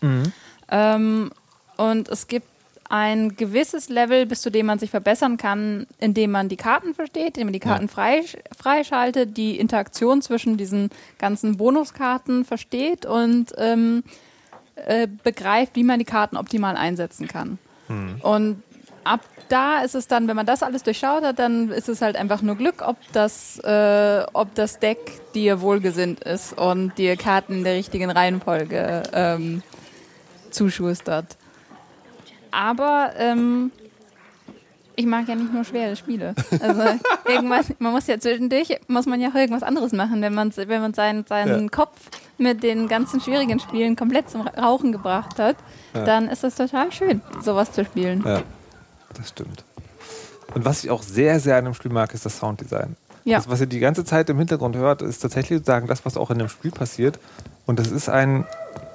Ähm, 0.71 1.31
und 1.77 2.09
es 2.09 2.29
gibt 2.29 2.47
ein 2.91 3.37
gewisses 3.37 3.89
Level, 3.89 4.27
bis 4.27 4.43
zu 4.43 4.51
dem 4.51 4.67
man 4.67 4.81
sich 4.81 4.91
verbessern 4.91 5.37
kann, 5.37 5.87
indem 5.99 6.33
man 6.33 6.49
die 6.49 6.57
Karten 6.57 6.93
versteht, 6.93 7.39
indem 7.39 7.47
man 7.47 7.53
die 7.53 7.61
Karten 7.61 7.89
frei, 7.89 8.25
freischaltet, 8.57 9.37
die 9.37 9.59
Interaktion 9.59 10.21
zwischen 10.23 10.57
diesen 10.57 10.91
ganzen 11.17 11.57
Bonuskarten 11.57 12.45
versteht 12.45 13.07
und 13.07 13.53
ähm, 13.59 14.03
äh, 14.75 15.07
begreift, 15.07 15.77
wie 15.77 15.85
man 15.85 16.01
die 16.01 16.05
Karten 16.05 16.37
optimal 16.37 16.77
einsetzen 16.77 17.29
kann. 17.29 17.59
Und 18.23 18.63
ab 19.05 19.21
da 19.49 19.83
ist 19.83 19.95
es 19.95 20.09
dann, 20.09 20.27
wenn 20.27 20.37
man 20.37 20.47
das 20.47 20.63
alles 20.63 20.83
durchschaut 20.83 21.23
hat, 21.23 21.39
dann 21.39 21.71
ist 21.71 21.89
es 21.89 22.03
halt 22.03 22.17
einfach 22.17 22.43
nur 22.43 22.57
Glück, 22.57 22.83
ob 22.87 22.97
das, 23.13 23.59
äh, 23.61 24.25
ob 24.33 24.55
das 24.57 24.81
Deck 24.81 25.21
dir 25.35 25.61
wohlgesinnt 25.61 26.25
ist 26.25 26.59
und 26.59 26.99
dir 26.99 27.17
Karten 27.17 27.55
in 27.55 27.65
der 27.65 27.75
richtigen 27.75 28.11
Reihenfolge 28.11 29.03
ähm, 29.13 29.63
zuschustert. 30.51 31.37
Aber 32.51 33.13
ähm, 33.17 33.71
ich 34.97 35.07
mag 35.07 35.29
ja 35.29 35.35
nicht 35.35 35.53
nur 35.53 35.65
schwere 35.65 35.97
Spiele. 35.97 36.35
Also 36.61 36.83
irgendwas, 37.27 37.67
man 37.79 37.93
muss 37.93 38.07
ja 38.07 38.19
zwischendurch, 38.19 38.79
muss 38.89 39.07
man 39.07 39.21
ja 39.21 39.31
auch 39.31 39.35
irgendwas 39.35 39.63
anderes 39.63 39.93
machen, 39.93 40.21
wenn 40.23 40.35
man, 40.35 40.55
wenn 40.57 40.81
man 40.81 40.95
seinen, 40.95 41.25
seinen 41.27 41.65
Ja. 41.65 41.69
Kopf 41.71 41.97
mit 42.39 42.63
den 42.63 42.89
ganzen 42.89 43.21
schwierigen 43.21 43.61
Spielen 43.61 43.97
komplett 43.97 44.31
zum 44.31 44.43
Rauchen 44.43 44.93
gebracht 44.93 45.39
hat, 45.39 45.57
dann 45.93 46.29
ist 46.29 46.43
das 46.45 46.55
total 46.55 46.91
schön, 46.93 47.21
sowas 47.43 47.73
zu 47.73 47.85
spielen. 47.85 48.23
Ja, 48.27 48.43
das 49.15 49.29
stimmt. 49.29 49.65
Und 50.55 50.65
was 50.65 50.85
ich 50.85 50.91
auch 50.91 51.03
sehr, 51.03 51.39
sehr 51.41 51.57
an 51.57 51.65
dem 51.65 51.75
Spiel 51.75 51.93
mag, 51.93 52.13
ist 52.15 52.25
das 52.27 52.39
Sounddesign. 52.39 52.97
Ja. 53.25 53.37
Das, 53.37 53.49
was 53.49 53.61
ihr 53.61 53.67
die 53.67 53.79
ganze 53.81 54.05
Zeit 54.05 54.29
im 54.31 54.39
Hintergrund 54.39 54.77
hört, 54.77 55.03
ist 55.03 55.21
tatsächlich 55.21 55.59
sozusagen 55.59 55.87
das, 55.87 56.05
was 56.05 56.17
auch 56.17 56.31
in 56.31 56.39
dem 56.39 56.49
Spiel 56.49 56.71
passiert. 56.71 57.19
Und 57.67 57.79
das 57.79 57.91
ist 57.91 58.09
ein, 58.09 58.47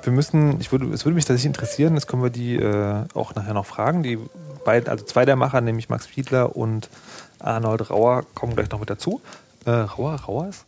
wir 0.06 0.14
müssen, 0.14 0.60
ich 0.60 0.72
würde, 0.72 0.88
es 0.88 1.06
würde 1.06 1.16
mich 1.16 1.26
tatsächlich 1.26 1.48
interessieren, 1.48 1.96
das 1.96 2.08
können 2.08 2.24
wir 2.24 2.30
die 2.30 2.56
äh, 2.56 3.04
auch 3.14 3.36
nachher 3.36 3.54
noch 3.54 3.66
fragen. 3.66 4.04
Die 4.04 4.20
beiden, 4.64 4.90
also 4.90 5.06
zwei 5.06 5.26
der 5.26 5.36
Macher, 5.36 5.62
nämlich 5.62 5.90
Max 5.90 6.06
Fiedler 6.06 6.56
und 6.56 6.90
Arnold 7.40 7.90
Rauer, 7.90 8.24
kommen 8.34 8.56
gleich 8.56 8.70
noch 8.70 8.80
mit 8.80 8.90
dazu. 8.90 9.22
Äh, 9.66 9.72
Rauer, 9.72 10.16
Rauers? 10.16 10.66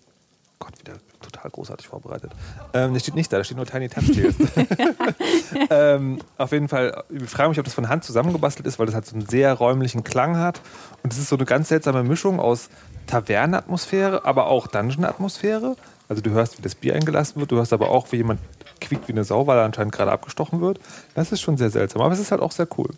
Gott, 0.60 0.74
wieder 0.80 0.94
total 1.22 1.52
großartig 1.52 1.88
vorbereitet. 1.88 2.32
Ähm, 2.74 2.94
der 2.94 3.00
steht 3.00 3.16
nicht 3.16 3.32
da, 3.32 3.38
da 3.38 3.44
steht 3.44 3.58
nur 3.58 3.66
Tiny 3.66 3.90
Tap 3.90 4.04
Tales. 4.06 4.36
ähm, 5.70 6.20
auf 6.38 6.52
jeden 6.52 6.68
Fall, 6.68 7.04
ich 7.10 7.30
frage 7.30 7.50
mich, 7.50 7.60
ob 7.60 7.66
das 7.66 7.74
von 7.74 7.90
Hand 7.90 8.04
zusammengebastelt 8.04 8.68
ist, 8.68 8.80
weil 8.80 8.86
das 8.86 8.96
halt 8.96 9.06
so 9.06 9.16
einen 9.16 9.28
sehr 9.28 9.54
räumlichen 9.54 10.04
Klang 10.04 10.38
hat. 10.38 10.62
Und 11.04 11.14
es 11.14 11.20
ist 11.20 11.30
so 11.30 11.36
eine 11.36 11.46
ganz 11.46 11.70
seltsame 11.70 12.04
Mischung 12.04 12.40
aus 12.40 12.70
Tavernenatmosphäre, 13.08 14.26
aber 14.26 14.48
auch 14.48 14.68
Dungeon-Atmosphäre. 14.68 15.76
Also 16.10 16.22
du 16.22 16.32
hörst, 16.32 16.58
wie 16.58 16.62
das 16.62 16.76
Bier 16.76 16.96
eingelassen 16.96 17.40
wird, 17.40 17.52
du 17.52 17.58
hörst 17.58 17.74
aber 17.74 17.90
auch, 17.90 18.12
wie 18.12 18.18
jemand 18.18 18.40
quiekt 18.80 19.08
wie 19.08 19.12
eine 19.14 19.24
Sau, 19.24 19.48
weil 19.48 19.58
er 19.58 19.66
anscheinend 19.66 19.94
gerade 19.94 20.12
abgestochen 20.12 20.62
wird. 20.62 20.80
Das 21.16 21.32
ist 21.32 21.42
schon 21.42 21.58
sehr 21.58 21.70
seltsam, 21.70 22.02
aber 22.02 22.14
es 22.14 22.20
ist 22.20 22.32
halt 22.32 22.42
auch 22.42 22.52
sehr 22.52 22.68
cool. 22.78 22.90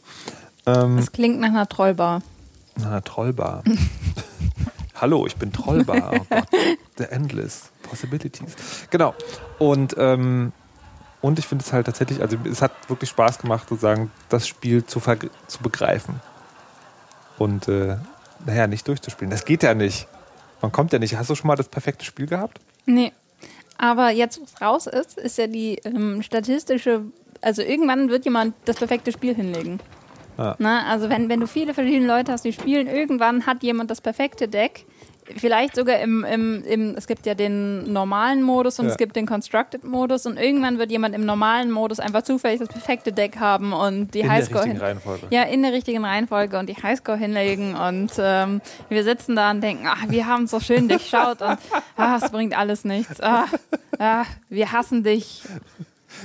Ähm, 0.66 0.98
Das 0.98 1.12
klingt 1.12 1.40
nach 1.40 1.50
einer 1.50 1.68
Trollbar. 1.68 2.22
na, 2.76 3.02
Trollbar. 3.02 3.64
Hallo, 4.96 5.26
ich 5.26 5.36
bin 5.38 5.54
Trollbar. 5.54 6.12
Oh 6.14 6.26
Gott, 6.30 6.48
the 6.98 7.06
endless 7.06 7.70
possibilities. 7.84 8.56
Genau. 8.90 9.14
Und, 9.58 9.96
ähm, 9.98 10.52
und 11.22 11.40
ich 11.40 11.48
finde 11.48 11.64
es 11.66 11.72
halt 11.72 11.86
tatsächlich, 11.86 12.22
also 12.22 12.38
es 12.50 12.62
hat 12.62 12.72
wirklich 12.90 13.10
Spaß 13.10 13.40
gemacht, 13.40 13.70
sozusagen 13.70 14.12
das 14.28 14.48
Spiel 14.48 14.86
zu, 14.86 15.00
zu 15.48 15.60
begreifen. 15.64 16.20
Und, 17.38 17.68
äh, 17.70 17.96
naja, 18.46 18.68
nicht 18.68 18.88
durchzuspielen. 18.88 19.32
Das 19.32 19.46
geht 19.46 19.64
ja 19.64 19.74
nicht. 19.74 20.08
Man 20.62 20.72
kommt 20.74 20.92
ja 20.92 21.00
nicht. 21.00 21.16
Hast 21.18 21.30
du 21.30 21.36
schon 21.36 21.48
mal 21.48 21.56
das 21.56 21.70
perfekte 21.70 22.04
Spiel 22.04 22.28
gehabt? 22.28 22.60
Nee. 22.86 23.14
Aber 23.82 24.10
jetzt, 24.10 24.42
was 24.42 24.62
raus 24.62 24.88
ist, 24.88 25.18
ist 25.18 25.38
ja 25.38 25.48
die 25.48 25.80
ähm, 25.86 26.22
statistische. 26.22 27.06
Also 27.40 27.62
irgendwann 27.62 28.10
wird 28.10 28.26
jemand 28.26 28.54
das 28.66 28.76
perfekte 28.76 29.14
Spiel 29.14 29.34
hinlegen. 29.34 29.80
Ja. 30.38 30.56
Na, 30.60 30.86
also 30.88 31.10
wenn, 31.10 31.30
wenn 31.30 31.40
du 31.40 31.48
viele 31.48 31.74
verschiedene 31.74 32.06
Leute 32.06 32.34
hast, 32.34 32.44
die 32.44 32.52
spielen, 32.52 32.88
irgendwann 32.88 33.46
hat 33.46 33.64
jemand 33.64 33.90
das 33.90 34.02
perfekte 34.02 34.50
Deck. 34.50 34.86
Vielleicht 35.38 35.76
sogar 35.76 36.00
im, 36.00 36.24
im, 36.24 36.64
im, 36.64 36.96
es 36.96 37.06
gibt 37.06 37.26
ja 37.26 37.36
den 37.36 37.92
normalen 37.94 38.42
Modus 38.42 38.80
und 38.80 38.86
Ja. 38.86 38.92
es 38.92 38.98
gibt 38.98 39.16
den 39.16 39.26
Constructed-Modus 39.28 40.26
und 40.26 40.38
irgendwann 40.38 40.80
wird 40.80 40.90
jemand 40.92 41.14
im 41.14 41.26
normalen 41.26 41.70
Modus 41.72 42.00
einfach 42.00 42.24
zufällig 42.24 42.60
das 42.60 42.70
perfekte 42.70 43.12
Deck 43.12 43.38
haben 43.40 43.72
und 43.74 44.14
die 44.14 44.22
In 44.22 44.26
der 44.28 44.34
Highscore 44.36 44.60
richtigen 44.64 44.76
hin- 44.78 44.82
Reihenfolge. 44.86 45.28
ja, 45.30 45.44
in 45.44 45.62
der 45.62 45.72
richtigen 45.74 46.04
Reihenfolge 46.04 46.58
und 46.58 46.68
die 46.68 46.76
Highscore 46.76 47.18
hinlegen 47.18 47.76
und 47.76 48.12
ähm, 48.18 48.62
wir 48.90 49.04
sitzen 49.04 49.36
da 49.36 49.52
und 49.52 49.62
denken, 49.62 49.86
ach, 49.88 50.10
wir 50.10 50.26
haben 50.26 50.46
es 50.46 50.52
so 50.52 50.60
schön 50.60 50.88
durchschaut 50.90 51.42
und 51.42 51.58
ach, 51.96 52.22
es 52.24 52.32
bringt 52.32 52.58
alles 52.58 52.84
nichts. 52.84 53.22
Ah, 53.22 53.46
ah, 54.00 54.26
wir 54.50 54.72
hassen 54.72 55.04
dich. 55.04 55.44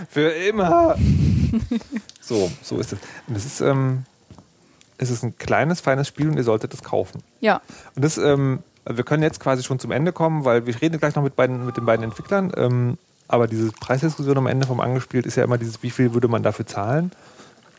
Für 0.08 0.30
immer. 0.30 0.96
so, 2.20 2.50
so 2.62 2.78
ist 2.78 2.92
es. 2.94 2.98
Und 3.26 3.36
es 3.36 3.44
ist, 3.44 3.60
ähm, 3.60 4.04
es 4.96 5.10
ist 5.10 5.22
ein 5.22 5.36
kleines, 5.36 5.80
feines 5.80 6.08
Spiel 6.08 6.28
und 6.28 6.36
ihr 6.36 6.44
solltet 6.44 6.72
es 6.72 6.82
kaufen. 6.82 7.22
Ja, 7.40 7.60
Und 7.94 8.04
das, 8.04 8.16
ähm, 8.16 8.60
wir 8.86 9.04
können 9.04 9.22
jetzt 9.22 9.40
quasi 9.40 9.62
schon 9.62 9.78
zum 9.78 9.90
Ende 9.90 10.12
kommen, 10.12 10.44
weil 10.44 10.66
wir 10.66 10.80
reden 10.80 10.98
gleich 10.98 11.14
noch 11.14 11.22
mit, 11.22 11.36
beiden, 11.36 11.64
mit 11.66 11.76
den 11.76 11.86
beiden 11.86 12.04
Entwicklern. 12.04 12.52
Ähm, 12.56 12.98
aber 13.28 13.46
diese 13.46 13.72
Preisdiskussion 13.72 14.36
am 14.38 14.46
Ende 14.46 14.66
vom 14.66 14.80
angespielt 14.80 15.24
ist 15.26 15.36
ja 15.36 15.44
immer 15.44 15.58
dieses, 15.58 15.82
wie 15.82 15.90
viel 15.90 16.12
würde 16.12 16.28
man 16.28 16.42
dafür 16.42 16.66
zahlen? 16.66 17.10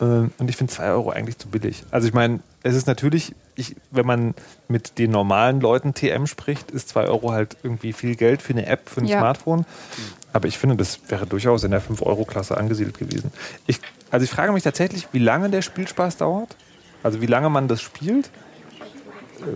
Ähm, 0.00 0.32
und 0.38 0.50
ich 0.50 0.56
finde 0.56 0.72
2 0.72 0.90
Euro 0.90 1.10
eigentlich 1.10 1.38
zu 1.38 1.48
billig. 1.48 1.84
Also 1.90 2.08
ich 2.08 2.14
meine, 2.14 2.40
es 2.62 2.74
ist 2.74 2.86
natürlich, 2.86 3.34
ich, 3.54 3.76
wenn 3.92 4.06
man 4.06 4.34
mit 4.68 4.98
den 4.98 5.12
normalen 5.12 5.60
Leuten 5.60 5.94
TM 5.94 6.26
spricht, 6.26 6.70
ist 6.72 6.88
2 6.88 7.04
Euro 7.06 7.30
halt 7.30 7.56
irgendwie 7.62 7.92
viel 7.92 8.16
Geld 8.16 8.42
für 8.42 8.52
eine 8.52 8.66
App, 8.66 8.88
für 8.88 9.00
ein 9.00 9.06
Ja. 9.06 9.18
Smartphone. 9.18 9.64
Aber 10.32 10.48
ich 10.48 10.58
finde, 10.58 10.76
das 10.76 10.98
wäre 11.08 11.26
durchaus 11.26 11.64
in 11.64 11.70
der 11.70 11.80
5-Euro-Klasse 11.80 12.56
angesiedelt 12.56 12.98
gewesen. 12.98 13.32
Ich, 13.66 13.80
also 14.10 14.24
ich 14.24 14.30
frage 14.30 14.52
mich 14.52 14.64
tatsächlich, 14.64 15.08
wie 15.12 15.18
lange 15.18 15.48
der 15.48 15.62
Spielspaß 15.62 16.18
dauert. 16.18 16.56
Also 17.02 17.22
wie 17.22 17.26
lange 17.26 17.48
man 17.48 17.68
das 17.68 17.80
spielt 17.80 18.30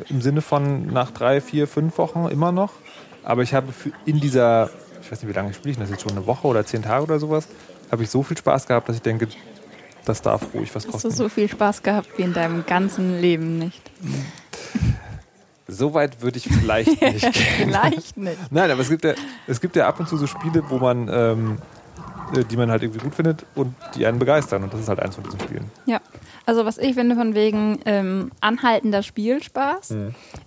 im 0.08 0.20
Sinne 0.20 0.42
von 0.42 0.86
nach 0.86 1.10
drei, 1.10 1.40
vier, 1.40 1.66
fünf 1.66 1.98
Wochen 1.98 2.26
immer 2.30 2.52
noch. 2.52 2.72
Aber 3.22 3.42
ich 3.42 3.54
habe 3.54 3.68
in 4.06 4.20
dieser, 4.20 4.70
ich 5.02 5.10
weiß 5.10 5.22
nicht, 5.22 5.30
wie 5.30 5.36
lange 5.36 5.52
spiele 5.54 5.72
ich 5.72 5.78
das 5.78 5.90
jetzt 5.90 6.02
schon, 6.02 6.12
eine 6.12 6.26
Woche 6.26 6.46
oder 6.46 6.64
zehn 6.64 6.82
Tage 6.82 7.04
oder 7.04 7.18
sowas, 7.18 7.48
habe 7.90 8.02
ich 8.02 8.10
so 8.10 8.22
viel 8.22 8.36
Spaß 8.36 8.66
gehabt, 8.66 8.88
dass 8.88 8.96
ich 8.96 9.02
denke, 9.02 9.28
das 10.04 10.22
darf 10.22 10.42
ruhig 10.54 10.74
was 10.74 10.84
hast 10.84 10.86
du 10.86 10.92
kosten. 10.92 11.10
so 11.10 11.28
viel 11.28 11.48
Spaß 11.48 11.82
gehabt 11.82 12.08
wie 12.16 12.22
in 12.22 12.32
deinem 12.32 12.64
ganzen 12.66 13.20
Leben 13.20 13.58
nicht. 13.58 13.90
So 15.72 15.94
weit 15.94 16.20
würde 16.20 16.36
ich 16.38 16.48
vielleicht 16.48 17.00
nicht 17.00 17.32
gehen. 17.32 17.68
Vielleicht 17.68 18.16
nicht. 18.16 18.38
Nein, 18.50 18.72
aber 18.72 18.80
es 18.80 18.88
gibt 18.88 19.04
ja, 19.04 19.14
es 19.46 19.60
gibt 19.60 19.76
ja 19.76 19.86
ab 19.86 20.00
und 20.00 20.08
zu 20.08 20.16
so 20.16 20.26
Spiele, 20.26 20.64
wo 20.68 20.78
man, 20.78 21.08
ähm, 21.08 21.58
äh, 22.34 22.44
die 22.44 22.56
man 22.56 22.72
halt 22.72 22.82
irgendwie 22.82 22.98
gut 22.98 23.14
findet 23.14 23.46
und 23.54 23.74
die 23.94 24.04
einen 24.04 24.18
begeistern. 24.18 24.64
Und 24.64 24.72
das 24.74 24.80
ist 24.80 24.88
halt 24.88 24.98
eins 24.98 25.14
von 25.14 25.22
diesen 25.22 25.38
Spielen. 25.38 25.70
Ja, 25.86 26.00
also 26.50 26.64
was 26.64 26.78
ich 26.78 26.94
finde 26.94 27.14
von 27.14 27.36
wegen 27.36 27.78
ähm, 27.86 28.32
anhaltender 28.40 29.04
Spielspaß. 29.04 29.94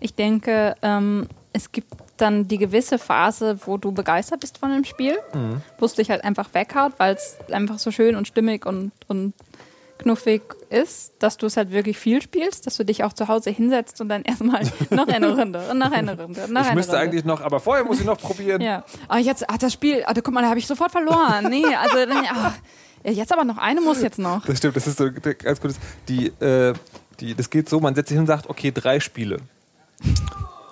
Ich 0.02 0.16
denke, 0.16 0.76
ähm, 0.82 1.30
es 1.54 1.72
gibt 1.72 1.88
dann 2.18 2.50
die 2.50 2.58
gewisse 2.58 3.00
Phase, 3.00 3.58
wo 3.66 3.78
du 3.78 3.94
begeistert 3.94 4.42
bist 4.42 4.58
von 4.58 4.74
dem 4.74 4.84
Spiel, 4.84 5.16
wo 5.78 5.86
es 5.86 5.94
dich 5.94 6.10
halt 6.10 6.26
einfach 6.26 6.50
weghaut, 6.54 6.92
weil 6.98 7.16
es 7.16 7.38
einfach 7.54 7.80
so 7.80 7.90
schön 7.90 8.18
und 8.18 8.28
stimmig 8.28 8.66
und, 8.66 8.92
und 9.08 9.34
knuffig 9.98 10.42
ist, 10.70 11.14
dass 11.20 11.38
du 11.38 11.46
es 11.46 11.56
halt 11.56 11.72
wirklich 11.72 11.98
viel 11.98 12.22
spielst, 12.22 12.68
dass 12.68 12.76
du 12.76 12.84
dich 12.84 13.06
auch 13.06 13.14
zu 13.14 13.30
Hause 13.30 13.52
hinsetzt 13.52 14.02
und 14.02 14.10
dann 14.10 14.24
erstmal 14.26 14.64
noch 14.90 15.08
eine 15.08 15.34
Runde 15.38 15.62
und 15.72 15.78
noch 15.78 15.92
eine 15.94 16.20
Runde 16.20 16.44
und 16.44 16.52
noch 16.52 16.62
ich 16.64 16.68
eine 16.68 16.76
müsste 16.76 16.98
Runde. 16.98 17.04
eigentlich 17.06 17.24
noch, 17.24 17.40
aber 17.40 17.62
vorher 17.62 17.86
muss 17.86 18.02
ich 18.02 18.06
noch 18.06 18.18
probieren. 18.22 18.62
Ja. 18.62 18.84
Ah, 19.08 19.20
jetzt, 19.20 19.50
ah, 19.50 19.58
das 19.58 19.72
Spiel, 19.72 20.04
ah, 20.06 20.14
guck 20.14 20.34
mal, 20.34 20.42
da 20.42 20.50
habe 20.50 20.60
ich 20.60 20.68
sofort 20.68 20.92
verloren. 20.92 21.48
Nee, 21.50 21.64
also 21.76 21.96
dann, 22.06 22.26
ah, 22.30 22.54
jetzt 23.12 23.32
aber 23.32 23.44
noch 23.44 23.58
eine 23.58 23.82
muss 23.82 24.02
jetzt 24.02 24.20
noch. 24.20 24.46
Das 24.46 24.58
stimmt, 24.58 24.76
das 24.76 24.88
ist 24.88 24.98
so 24.98 25.10
ganz 25.12 25.62
gut. 25.62 25.72
Die, 26.08 26.28
äh, 26.40 26.74
die, 27.20 27.36
das 27.36 27.50
geht 27.50 27.70
so, 27.70 27.80
man 27.80 27.96
setzt 27.96 28.10
sich 28.10 28.16
hin 28.16 28.22
und 28.22 28.28
sagt, 28.28 28.50
okay, 28.50 28.72
drei 28.72 29.00
Spiele. 29.00 29.38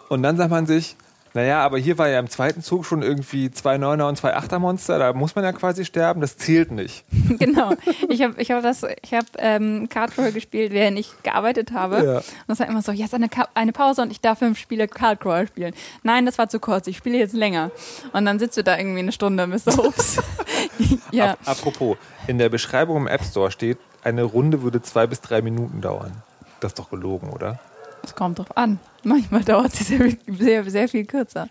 Und 0.10 0.24
dann 0.24 0.38
sagt 0.38 0.52
man 0.52 0.66
sich, 0.66 0.96
naja, 1.34 1.62
aber 1.64 1.78
hier 1.78 1.98
war 1.98 2.10
ja 2.10 2.20
im 2.20 2.30
zweiten 2.30 2.62
Zug 2.62 2.86
schon 2.86 3.02
irgendwie 3.02 3.52
zwei 3.52 3.78
Neuner 3.78 4.08
und 4.08 4.18
zwei 4.18 4.36
Achter 4.36 4.60
Monster, 4.60 5.00
da 5.00 5.14
muss 5.14 5.34
man 5.36 5.46
ja 5.46 5.54
quasi 5.54 5.86
sterben, 5.86 6.20
das 6.20 6.38
zählt 6.38 6.72
nicht. 6.72 7.06
genau. 7.40 7.74
Ich 8.10 8.22
habe 8.22 8.42
ich 8.42 8.52
hab 8.52 8.62
das, 8.64 8.84
ich 9.02 9.14
habe 9.14 9.26
ähm, 9.38 9.88
Cardcrawl 9.90 10.32
gespielt, 10.34 10.74
während 10.74 11.00
ich 11.00 11.12
gearbeitet 11.24 11.72
habe. 11.72 12.04
Ja. 12.04 12.18
Und 12.18 12.24
es 12.54 12.60
war 12.60 12.68
immer 12.68 12.82
so, 12.82 12.92
jetzt 12.92 13.14
eine, 13.14 13.30
Ka- 13.30 13.48
eine 13.54 13.72
Pause 13.72 14.02
und 14.02 14.12
ich 14.12 14.20
darf 14.20 14.40
fünf 14.40 14.58
Spiele 14.60 14.88
Cardcrawl 14.88 15.48
spielen. 15.48 15.74
Nein, 16.04 16.26
das 16.26 16.38
war 16.38 16.50
zu 16.50 16.60
kurz, 16.60 16.88
ich 16.88 16.98
spiele 16.98 17.18
jetzt 17.18 17.34
länger. 17.34 17.72
Und 18.14 18.26
dann 18.26 18.38
sitzt 18.40 18.58
du 18.58 18.64
da 18.64 18.78
irgendwie 18.78 19.00
eine 19.00 19.12
Stunde 19.12 19.44
und 19.44 19.52
bist 19.52 19.72
so, 19.72 19.84
ups. 19.86 20.22
ja. 21.12 21.32
Ap 21.32 21.40
apropos, 21.46 21.98
in 22.28 22.38
der 22.38 22.50
Beschreibung 22.50 22.98
im 22.98 23.08
App 23.08 23.24
Store 23.24 23.52
steht, 23.52 23.78
eine 24.04 24.24
Runde 24.24 24.64
würde 24.64 24.82
zwei 24.82 25.08
bis 25.08 25.22
drei 25.22 25.42
Minuten 25.42 25.80
dauern. 25.82 26.12
Das 26.60 26.72
ist 26.72 26.80
doch 26.80 26.90
gelogen, 26.90 27.30
oder? 27.30 27.60
Es 28.04 28.16
kommt 28.16 28.40
drauf 28.40 28.56
an. 28.58 28.80
Manchmal 29.04 29.44
dauert 29.46 29.72
sie 29.74 29.84
sehr, 29.84 30.12
sehr, 30.28 30.70
sehr 30.70 30.88
viel 30.90 31.06
kürzer. 31.06 31.48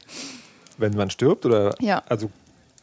Wenn 0.79 0.95
man 0.95 1.11
stirbt 1.11 1.45
oder? 1.47 1.75
Ja. 1.81 2.03
Also, 2.09 2.31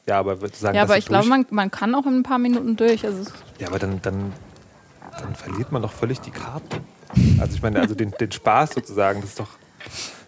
ja, 0.08 0.20
aber 0.20 0.40
würde 0.42 0.56
sagen, 0.56 0.76
Ja, 0.78 0.84
aber 0.84 0.98
ich 0.98 1.06
glaube, 1.08 1.28
man, 1.28 1.46
man 1.50 1.72
kann 1.72 1.94
auch 1.96 2.06
in 2.06 2.18
ein 2.20 2.24
paar 2.24 2.38
Minuten 2.40 2.76
durch. 2.78 3.04
Also 3.06 3.22
es- 3.22 3.34
Ja, 3.60 3.68
aber 3.68 3.80
dann, 3.80 4.02
dann, 4.02 4.32
dann 5.20 5.36
verliert 5.36 5.72
man 5.72 5.82
doch 5.82 5.92
völlig 5.92 6.22
die 6.22 6.32
Karten. 6.32 6.78
Also 7.40 7.56
ich 7.56 7.62
meine, 7.62 7.80
also 7.80 7.96
den, 7.96 8.12
den 8.12 8.32
Spaß 8.32 8.72
sozusagen, 8.76 9.22
das 9.22 9.32
ist 9.32 9.40
doch. 9.40 9.50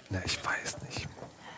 Na, 0.09 0.19
ich 0.25 0.37
weiß 0.43 0.77
nicht. 0.78 0.78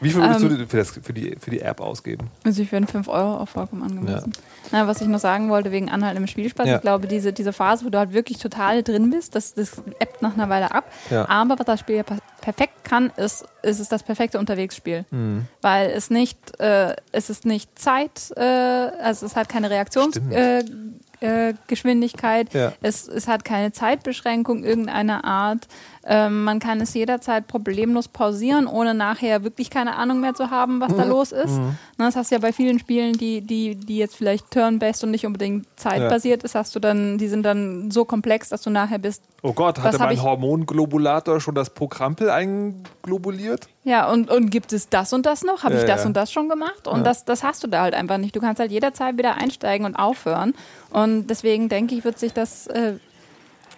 Wie 0.02 0.10
viel 0.10 0.22
würdest 0.22 0.42
Ähm, 0.44 0.58
du 0.58 0.68
für, 0.68 0.78
das, 0.78 0.92
für, 0.92 1.14
die, 1.14 1.36
für 1.40 1.52
die 1.52 1.62
App 1.62 1.80
ausgeben? 1.80 2.30
Also 2.44 2.62
ich 2.64 2.70
finde 2.70 2.92
5 2.92 3.08
Euro 3.08 3.38
auch 3.38 3.48
vollkommen 3.48 3.84
angemessen. 3.84 4.34
Na, 4.72 4.88
was 4.88 5.00
ich 5.02 5.08
noch 5.08 5.20
sagen 5.20 5.50
wollte 5.50 5.72
wegen 5.72 5.90
Anhalt 5.92 6.18
im 6.18 6.26
Spielspaß, 6.28 6.68
Ja. 6.68 6.76
ich 6.78 6.82
glaube, 6.82 7.08
diese, 7.08 7.32
diese 7.34 7.54
Phase, 7.54 7.86
wo 7.86 7.90
du 7.90 7.98
halt 8.00 8.12
wirklich 8.12 8.40
total 8.40 8.84
drin 8.84 9.12
bist, 9.12 9.36
das, 9.36 9.54
das 9.54 9.82
ebbt 10.00 10.22
nach 10.22 10.34
einer 10.34 10.50
Weile 10.50 10.72
ab. 10.72 10.92
Ja. 11.10 11.30
Aber 11.30 11.58
was 11.60 11.66
das 11.66 11.80
Spiel 11.80 11.98
ja 11.98 12.04
per- 12.04 12.18
perfekt 12.42 12.84
kann, 12.84 13.12
ist, 13.18 13.46
ist 13.62 13.80
es 13.80 13.88
das 13.90 14.02
perfekte 14.04 14.40
Unterwegsspiel. 14.40 15.06
Mhm. 15.12 15.46
Weil 15.62 15.92
es 15.92 16.10
nicht, 16.10 16.60
äh, 16.60 16.96
es 17.12 17.30
ist 17.30 17.46
nicht 17.46 17.78
Zeit, 17.78 18.32
äh, 18.36 18.42
also 18.42 19.26
es 19.26 19.36
hat 19.36 19.50
keine 19.50 19.70
Reaktionsgeschwindigkeit. 19.70 22.54
Äh, 22.54 22.58
äh. 22.58 22.62
Ja. 22.62 22.74
Es, 22.82 23.08
es 23.08 23.28
hat 23.28 23.46
keine 23.46 23.72
Zeitbeschränkung 23.72 24.64
irgendeiner 24.64 25.24
Art. 25.26 25.68
Ähm, 26.04 26.44
man 26.46 26.60
kann 26.60 26.82
es 26.82 26.96
jederzeit 26.96 27.48
problemlos 27.48 28.08
pausieren, 28.08 28.66
ohne 28.66 28.96
nachher 28.96 29.44
wirklich 29.44 29.70
keine 29.70 29.96
Ahnung 29.96 30.20
mehr 30.20 30.34
zu 30.34 30.50
haben, 30.50 30.82
was 30.82 30.92
Mhm. 30.94 30.98
da 30.98 31.04
los 31.04 31.32
ist. 31.32 31.60
Na, 31.98 32.06
Das 32.08 32.16
hast 32.16 32.32
du 32.32 32.36
ja 32.36 32.40
bei 32.40 32.52
vielen 32.52 32.80
Spielen, 32.80 33.14
die, 33.14 33.42
die, 33.42 33.76
die 33.76 33.98
jetzt 33.98 34.16
vielleicht 34.16 34.50
turn-based 34.50 35.04
und 35.04 35.12
nicht 35.12 35.28
unbedingt 35.28 35.68
zeitbasiert 35.76 36.42
ist, 36.44 36.56
hast 36.56 36.76
du 36.76 36.80
dann, 36.80 37.20
die 37.20 37.28
sind 37.28 37.44
dann 37.44 37.92
so 37.92 38.04
komplex, 38.06 38.50
dass 38.50 38.64
du 38.64 38.72
nachher 38.72 38.98
bist. 38.98 39.22
Oh 39.44 39.54
Gott, 39.54 39.80
hatte 39.84 40.00
mein 40.00 40.22
Hormonglobulator 40.22 41.40
schon 41.40 41.54
das 41.56 41.70
Programmpel 41.70 42.30
einglobuliert? 42.32 43.68
Ja, 43.84 44.10
und, 44.12 44.30
und 44.30 44.50
gibt 44.50 44.74
es 44.74 44.90
das 44.90 45.14
und 45.14 45.26
das 45.26 45.44
noch? 45.44 45.64
Habe 45.64 45.76
Ja, 45.76 45.80
ich 45.82 45.86
das 45.86 46.02
ja. 46.02 46.08
und 46.08 46.14
das 46.18 46.32
schon 46.32 46.50
gemacht? 46.50 46.88
Und 46.88 46.98
Ja. 47.00 47.04
das, 47.04 47.26
das 47.26 47.44
hast 47.44 47.64
du 47.64 47.68
da 47.68 47.82
halt 47.82 47.94
einfach 47.94 48.18
nicht. 48.18 48.36
Du 48.36 48.40
kannst 48.40 48.60
halt 48.60 48.72
jederzeit 48.72 49.18
wieder 49.18 49.36
einsteigen 49.36 49.86
und 49.86 49.96
aufhören. 49.96 50.54
Und 50.92 51.28
deswegen 51.28 51.70
denke 51.70 51.96
ich, 51.96 52.04
wird 52.04 52.20
sich 52.20 52.34
das. 52.34 52.68
Äh, 52.68 52.94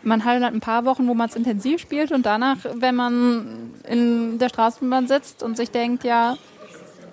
man 0.04 0.26
hat 0.26 0.42
halt 0.42 0.54
ein 0.54 0.60
paar 0.60 0.86
Wochen, 0.86 1.08
wo 1.08 1.14
man 1.14 1.30
es 1.30 1.36
intensiv 1.36 1.82
spielt 1.82 2.12
und 2.12 2.26
danach, 2.26 2.58
wenn 2.76 2.96
man 2.96 3.72
in 3.88 4.38
der 4.40 4.50
Straßenbahn 4.50 5.08
sitzt 5.08 5.44
und 5.44 5.58
sich 5.58 5.72
denkt, 5.72 6.04
ja, 6.04 6.38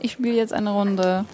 ich 0.01 0.13
spiele 0.13 0.37
jetzt 0.37 0.53
eine 0.53 0.71
Runde. 0.71 1.25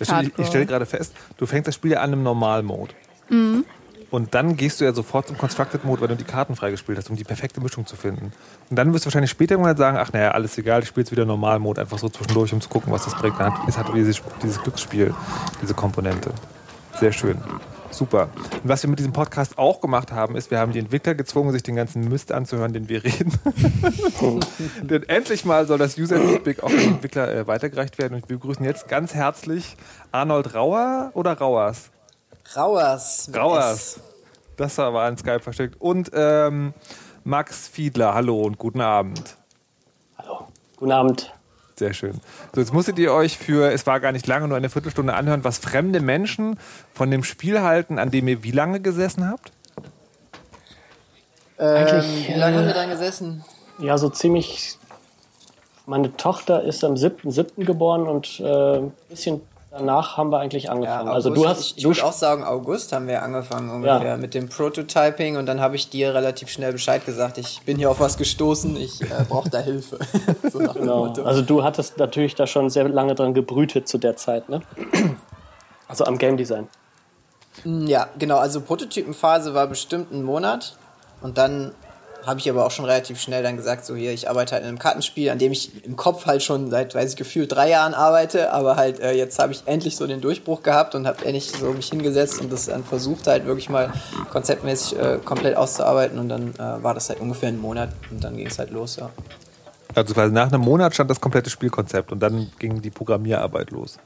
Ich 0.00 0.08
ich 0.10 0.46
stelle 0.46 0.66
gerade 0.66 0.86
fest, 0.86 1.14
du 1.36 1.46
fängst 1.46 1.68
das 1.68 1.74
Spiel 1.74 1.92
ja 1.92 2.00
an 2.00 2.12
im 2.12 2.22
Normal-Mode. 2.22 2.94
Mhm. 3.28 3.64
Und 4.10 4.34
dann 4.34 4.56
gehst 4.56 4.80
du 4.80 4.86
ja 4.86 4.94
sofort 4.94 5.28
zum 5.28 5.36
Constructed-Mode, 5.36 6.00
weil 6.00 6.08
du 6.08 6.16
die 6.16 6.24
Karten 6.24 6.56
freigespielt 6.56 6.96
hast, 6.96 7.10
um 7.10 7.16
die 7.16 7.24
perfekte 7.24 7.60
Mischung 7.60 7.84
zu 7.84 7.94
finden. 7.94 8.32
Und 8.70 8.76
dann 8.76 8.94
wirst 8.94 9.04
du 9.04 9.08
wahrscheinlich 9.08 9.30
später 9.30 9.52
irgendwann 9.52 9.76
sagen, 9.76 9.98
ach 10.00 10.12
naja, 10.12 10.30
alles 10.30 10.56
egal, 10.56 10.82
ich 10.82 10.88
spiele 10.88 11.02
jetzt 11.02 11.12
wieder 11.12 11.26
Normal-Mode, 11.26 11.82
einfach 11.82 11.98
so 11.98 12.08
zwischendurch, 12.08 12.52
um 12.54 12.60
zu 12.60 12.70
gucken, 12.70 12.90
was 12.90 13.04
das 13.04 13.14
bringt. 13.14 13.36
Es 13.66 13.76
hat 13.76 13.94
dieses, 13.94 14.22
dieses 14.42 14.62
Glücksspiel, 14.62 15.14
diese 15.60 15.74
Komponente. 15.74 16.30
Sehr 16.98 17.12
schön. 17.12 17.38
Super. 17.90 18.28
Und 18.62 18.68
was 18.68 18.82
wir 18.82 18.90
mit 18.90 18.98
diesem 18.98 19.12
Podcast 19.12 19.58
auch 19.58 19.80
gemacht 19.80 20.12
haben, 20.12 20.36
ist, 20.36 20.50
wir 20.50 20.58
haben 20.58 20.72
die 20.72 20.78
Entwickler 20.78 21.14
gezwungen, 21.14 21.52
sich 21.52 21.62
den 21.62 21.76
ganzen 21.76 22.08
Mist 22.08 22.32
anzuhören, 22.32 22.72
den 22.72 22.88
wir 22.88 23.02
reden. 23.04 23.32
Denn 24.82 25.02
endlich 25.04 25.44
mal 25.44 25.66
soll 25.66 25.78
das 25.78 25.98
User-Feedback 25.98 26.62
auch 26.62 26.70
an 26.70 26.78
die 26.78 26.84
Entwickler 26.84 27.32
äh, 27.34 27.46
weitergereicht 27.46 27.98
werden. 27.98 28.14
Und 28.14 28.28
wir 28.28 28.36
begrüßen 28.36 28.64
jetzt 28.64 28.88
ganz 28.88 29.14
herzlich 29.14 29.76
Arnold 30.12 30.54
Rauer 30.54 31.10
oder 31.14 31.32
Rauers? 31.32 31.90
Rauers. 32.54 33.30
Rauers. 33.34 34.00
Das 34.56 34.76
war 34.78 35.06
ein 35.06 35.16
Skype 35.16 35.40
versteckt. 35.40 35.80
Und 35.80 36.10
ähm, 36.14 36.74
Max 37.24 37.68
Fiedler, 37.68 38.14
hallo 38.14 38.42
und 38.42 38.58
guten 38.58 38.80
Abend. 38.80 39.36
Hallo. 40.16 40.48
Guten 40.76 40.92
Abend. 40.92 41.37
Sehr 41.78 41.94
schön. 41.94 42.14
So, 42.52 42.60
jetzt 42.60 42.72
musstet 42.72 42.98
ihr 42.98 43.12
euch 43.12 43.38
für, 43.38 43.70
es 43.70 43.86
war 43.86 44.00
gar 44.00 44.10
nicht 44.10 44.26
lange, 44.26 44.48
nur 44.48 44.56
eine 44.56 44.68
Viertelstunde 44.68 45.14
anhören, 45.14 45.44
was 45.44 45.58
fremde 45.58 46.00
Menschen 46.00 46.58
von 46.92 47.08
dem 47.08 47.22
Spiel 47.22 47.60
halten, 47.60 48.00
an 48.00 48.10
dem 48.10 48.26
ihr 48.26 48.42
wie 48.42 48.50
lange 48.50 48.80
gesessen 48.80 49.30
habt? 49.30 49.52
Ähm, 51.60 52.02
wie 52.26 52.34
lange 52.34 52.56
haben 52.56 52.66
wir 52.66 52.72
dran 52.72 52.90
gesessen? 52.90 53.44
Ja, 53.78 53.96
so 53.96 54.08
ziemlich. 54.08 54.76
Meine 55.86 56.14
Tochter 56.16 56.64
ist 56.64 56.82
am 56.82 56.94
7.7. 56.94 57.64
geboren 57.64 58.08
und 58.08 58.40
äh, 58.40 58.78
ein 58.78 58.92
bisschen 59.08 59.40
danach 59.70 60.16
haben 60.16 60.30
wir 60.30 60.38
eigentlich 60.40 60.70
angefangen. 60.70 61.08
also 61.08 61.30
du 61.30 61.46
hast. 61.46 61.60
Ich, 61.60 61.78
ich 61.78 61.84
würde 61.84 62.04
auch 62.04 62.12
sagen, 62.12 62.44
August 62.44 62.92
haben 62.92 63.06
wir 63.06 63.22
angefangen 63.22 63.70
ungefähr 63.70 64.02
Ja. 64.02 64.16
mit 64.16 64.34
dem 64.34 64.48
Prototyping 64.48 65.36
und 65.36 65.46
dann 65.46 65.60
habe 65.60 65.76
ich 65.76 65.90
dir 65.90 66.14
relativ 66.14 66.48
schnell 66.48 66.72
Bescheid 66.72 67.04
gesagt. 67.04 67.38
Ich 67.38 67.62
bin 67.62 67.76
hier 67.78 67.90
auf 67.90 68.00
was 68.00 68.16
gestoßen, 68.16 68.76
ich 68.76 69.02
äh, 69.02 69.06
brauche 69.28 69.50
da 69.50 69.58
Hilfe. 69.58 69.98
so 70.50 70.58
nach 70.60 70.72
dem 70.74 70.82
Genau. 70.82 71.06
Motto. 71.06 71.22
Also 71.24 71.42
du 71.42 71.62
hattest 71.64 71.98
natürlich 71.98 72.34
da 72.34 72.46
schon 72.46 72.70
sehr 72.70 72.88
lange 72.88 73.14
dran 73.14 73.34
gebrütet 73.34 73.88
zu 73.88 73.98
der 73.98 74.16
Zeit, 74.16 74.48
ne? 74.48 74.62
Also 75.88 76.04
am 76.04 76.18
Game 76.18 76.36
Design. 76.36 76.68
Ja, 77.64 78.08
genau. 78.18 78.36
Also 78.38 78.60
Prototypenphase 78.60 79.54
war 79.54 79.66
bestimmt 79.66 80.12
ein 80.12 80.22
Monat 80.22 80.76
und 81.22 81.38
dann 81.38 81.72
habe 82.26 82.40
ich 82.40 82.50
aber 82.50 82.66
auch 82.66 82.70
schon 82.70 82.84
relativ 82.84 83.20
schnell 83.20 83.42
dann 83.42 83.56
gesagt, 83.56 83.84
so 83.84 83.94
hier, 83.94 84.12
ich 84.12 84.28
arbeite 84.28 84.52
halt 84.52 84.62
in 84.62 84.68
einem 84.68 84.78
Kartenspiel, 84.78 85.30
an 85.30 85.38
dem 85.38 85.52
ich 85.52 85.84
im 85.84 85.96
Kopf 85.96 86.26
halt 86.26 86.42
schon 86.42 86.70
seit, 86.70 86.94
weiß 86.94 87.10
ich, 87.10 87.16
gefühlt 87.16 87.52
drei 87.52 87.70
Jahren 87.70 87.94
arbeite, 87.94 88.52
aber 88.52 88.76
halt 88.76 89.00
äh, 89.00 89.12
jetzt 89.12 89.38
habe 89.38 89.52
ich 89.52 89.62
endlich 89.66 89.96
so 89.96 90.06
den 90.06 90.20
Durchbruch 90.20 90.62
gehabt 90.62 90.94
und 90.94 91.06
habe 91.06 91.24
endlich 91.24 91.50
so 91.50 91.72
mich 91.72 91.88
hingesetzt 91.88 92.40
und 92.40 92.52
das 92.52 92.66
dann 92.66 92.84
versucht 92.84 93.26
halt 93.26 93.46
wirklich 93.46 93.68
mal 93.68 93.92
konzeptmäßig 94.30 94.98
äh, 94.98 95.18
komplett 95.24 95.56
auszuarbeiten 95.56 96.18
und 96.18 96.28
dann 96.28 96.54
äh, 96.54 96.82
war 96.82 96.94
das 96.94 97.08
halt 97.08 97.20
ungefähr 97.20 97.48
ein 97.48 97.60
Monat 97.60 97.90
und 98.10 98.22
dann 98.22 98.36
ging 98.36 98.46
es 98.46 98.58
halt 98.58 98.70
los, 98.70 98.96
ja. 98.96 99.10
Also 99.94 100.14
quasi 100.14 100.32
nach 100.32 100.48
einem 100.48 100.60
Monat 100.60 100.94
stand 100.94 101.10
das 101.10 101.20
komplette 101.20 101.50
Spielkonzept 101.50 102.12
und 102.12 102.20
dann 102.20 102.50
ging 102.58 102.82
die 102.82 102.90
Programmierarbeit 102.90 103.70
los. 103.70 103.98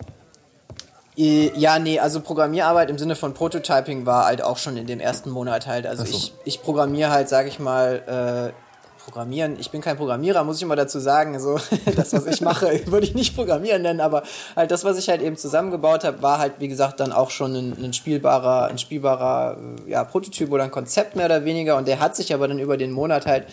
Äh, 1.16 1.50
Ja, 1.56 1.78
nee, 1.78 1.98
also 1.98 2.20
Programmierarbeit 2.20 2.90
im 2.90 2.98
Sinne 2.98 3.16
von 3.16 3.34
Prototyping 3.34 4.06
war 4.06 4.26
halt 4.26 4.42
auch 4.42 4.58
schon 4.58 4.76
in 4.76 4.86
dem 4.86 5.00
ersten 5.00 5.30
Monat 5.30 5.66
halt. 5.66 5.86
Also 5.86 6.04
so. 6.04 6.16
ich, 6.16 6.34
ich 6.44 6.62
programmiere 6.62 7.10
halt, 7.10 7.28
sage 7.28 7.48
ich 7.48 7.58
mal, 7.58 8.52
äh, 8.52 8.62
programmieren. 9.04 9.56
Ich 9.58 9.70
bin 9.70 9.80
kein 9.80 9.96
Programmierer, 9.96 10.44
muss 10.44 10.56
ich 10.56 10.62
immer 10.62 10.76
dazu 10.76 11.00
sagen. 11.00 11.38
So, 11.40 11.58
das, 11.96 12.12
was 12.12 12.26
ich 12.26 12.40
mache, 12.40 12.80
würde 12.86 13.06
ich 13.06 13.14
nicht 13.14 13.34
programmieren 13.34 13.82
nennen, 13.82 14.00
aber 14.00 14.22
halt 14.56 14.70
das, 14.70 14.84
was 14.84 14.98
ich 14.98 15.08
halt 15.08 15.22
eben 15.22 15.36
zusammengebaut 15.36 16.04
habe, 16.04 16.22
war 16.22 16.38
halt, 16.38 16.54
wie 16.58 16.68
gesagt, 16.68 17.00
dann 17.00 17.12
auch 17.12 17.30
schon 17.30 17.54
ein, 17.54 17.84
ein 17.84 17.92
spielbarer, 17.92 18.68
ein 18.68 18.78
spielbarer 18.78 19.56
äh, 19.86 19.90
ja, 19.90 20.04
Prototyp 20.04 20.50
oder 20.50 20.64
ein 20.64 20.70
Konzept 20.70 21.16
mehr 21.16 21.26
oder 21.26 21.44
weniger. 21.44 21.76
Und 21.76 21.88
der 21.88 22.00
hat 22.00 22.16
sich 22.16 22.32
aber 22.32 22.48
dann 22.48 22.58
über 22.58 22.76
den 22.76 22.92
Monat 22.92 23.26
halt 23.26 23.46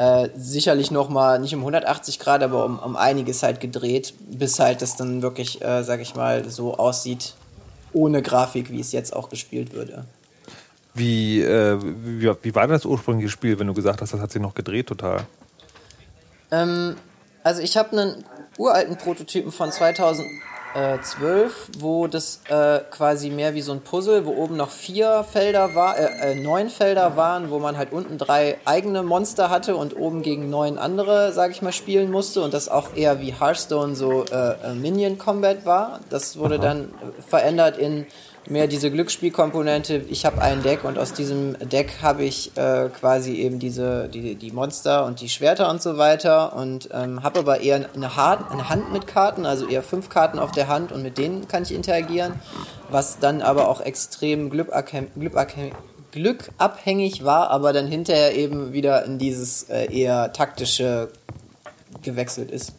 äh, 0.00 0.30
sicherlich 0.34 0.90
noch 0.90 1.10
mal 1.10 1.38
nicht 1.38 1.54
um 1.54 1.60
180 1.60 2.18
Grad, 2.18 2.42
aber 2.42 2.64
um, 2.64 2.78
um 2.78 2.96
einiges 2.96 3.42
halt 3.42 3.60
gedreht, 3.60 4.14
bis 4.30 4.58
halt 4.58 4.80
das 4.80 4.96
dann 4.96 5.20
wirklich, 5.20 5.60
äh, 5.60 5.82
sag 5.84 6.00
ich 6.00 6.14
mal, 6.14 6.48
so 6.48 6.74
aussieht 6.78 7.34
ohne 7.92 8.22
Grafik, 8.22 8.70
wie 8.70 8.80
es 8.80 8.92
jetzt 8.92 9.14
auch 9.14 9.28
gespielt 9.28 9.74
würde. 9.74 10.06
Wie, 10.94 11.42
äh, 11.42 11.78
wie, 11.82 12.32
wie 12.42 12.54
war 12.54 12.62
denn 12.62 12.70
das 12.70 12.86
ursprüngliche 12.86 13.28
Spiel, 13.28 13.58
wenn 13.58 13.66
du 13.66 13.74
gesagt 13.74 14.00
hast, 14.00 14.14
das 14.14 14.20
hat 14.20 14.32
sich 14.32 14.40
noch 14.40 14.54
gedreht 14.54 14.86
total? 14.86 15.26
Ähm, 16.50 16.96
also 17.44 17.60
ich 17.60 17.76
habe 17.76 17.92
einen 17.92 18.24
uralten 18.56 18.96
Prototypen 18.96 19.52
von 19.52 19.70
2012, 20.74 21.70
wo 21.78 22.06
das 22.06 22.42
äh, 22.48 22.80
quasi 22.90 23.30
mehr 23.30 23.54
wie 23.54 23.60
so 23.60 23.72
ein 23.72 23.80
Puzzle, 23.80 24.24
wo 24.24 24.30
oben 24.30 24.56
noch 24.56 24.70
vier 24.70 25.24
Felder 25.24 25.74
war, 25.74 25.98
äh, 25.98 26.32
äh, 26.32 26.34
neun 26.34 26.68
Felder 26.68 27.16
waren, 27.16 27.50
wo 27.50 27.58
man 27.58 27.76
halt 27.76 27.92
unten 27.92 28.18
drei 28.18 28.58
eigene 28.64 29.02
Monster 29.02 29.50
hatte 29.50 29.76
und 29.76 29.96
oben 29.96 30.22
gegen 30.22 30.48
neun 30.50 30.78
andere, 30.78 31.32
sage 31.32 31.52
ich 31.52 31.62
mal, 31.62 31.72
spielen 31.72 32.10
musste 32.10 32.42
und 32.42 32.54
das 32.54 32.68
auch 32.68 32.94
eher 32.94 33.20
wie 33.20 33.32
Hearthstone 33.32 33.94
so 33.94 34.24
äh, 34.24 34.70
äh, 34.70 34.74
Minion 34.74 35.18
Combat 35.18 35.66
war. 35.66 36.00
Das 36.08 36.38
wurde 36.38 36.58
dann 36.58 36.84
äh, 36.84 37.22
verändert 37.22 37.76
in 37.76 38.06
mehr 38.48 38.66
diese 38.66 38.90
Glücksspielkomponente. 38.90 40.04
Ich 40.08 40.24
habe 40.24 40.40
ein 40.40 40.62
Deck 40.62 40.84
und 40.84 40.98
aus 40.98 41.12
diesem 41.12 41.56
Deck 41.58 41.98
habe 42.02 42.24
ich 42.24 42.56
äh, 42.56 42.88
quasi 42.88 43.34
eben 43.34 43.58
diese 43.58 44.08
die, 44.08 44.34
die 44.34 44.50
Monster 44.50 45.04
und 45.04 45.20
die 45.20 45.28
Schwerter 45.28 45.68
und 45.70 45.82
so 45.82 45.98
weiter 45.98 46.56
und 46.56 46.88
ähm, 46.92 47.22
habe 47.22 47.40
aber 47.40 47.60
eher 47.60 47.88
eine, 47.94 48.16
Hand, 48.16 48.50
eine 48.50 48.68
Hand 48.68 48.92
mit 48.92 49.06
Karten, 49.06 49.46
also 49.46 49.68
eher 49.68 49.82
fünf 49.82 50.08
Karten 50.08 50.38
auf 50.38 50.52
der 50.52 50.68
Hand 50.68 50.92
und 50.92 51.02
mit 51.02 51.18
denen 51.18 51.48
kann 51.48 51.62
ich 51.62 51.74
interagieren, 51.74 52.34
was 52.88 53.18
dann 53.18 53.42
aber 53.42 53.68
auch 53.68 53.80
extrem 53.80 54.50
glückabhängig, 56.10 57.24
war, 57.24 57.50
aber 57.50 57.72
dann 57.72 57.86
hinterher 57.86 58.34
eben 58.34 58.72
wieder 58.72 59.04
in 59.04 59.18
dieses 59.18 59.64
äh, 59.64 59.92
eher 59.92 60.32
taktische 60.32 61.08
gewechselt 62.02 62.50
ist. 62.50 62.72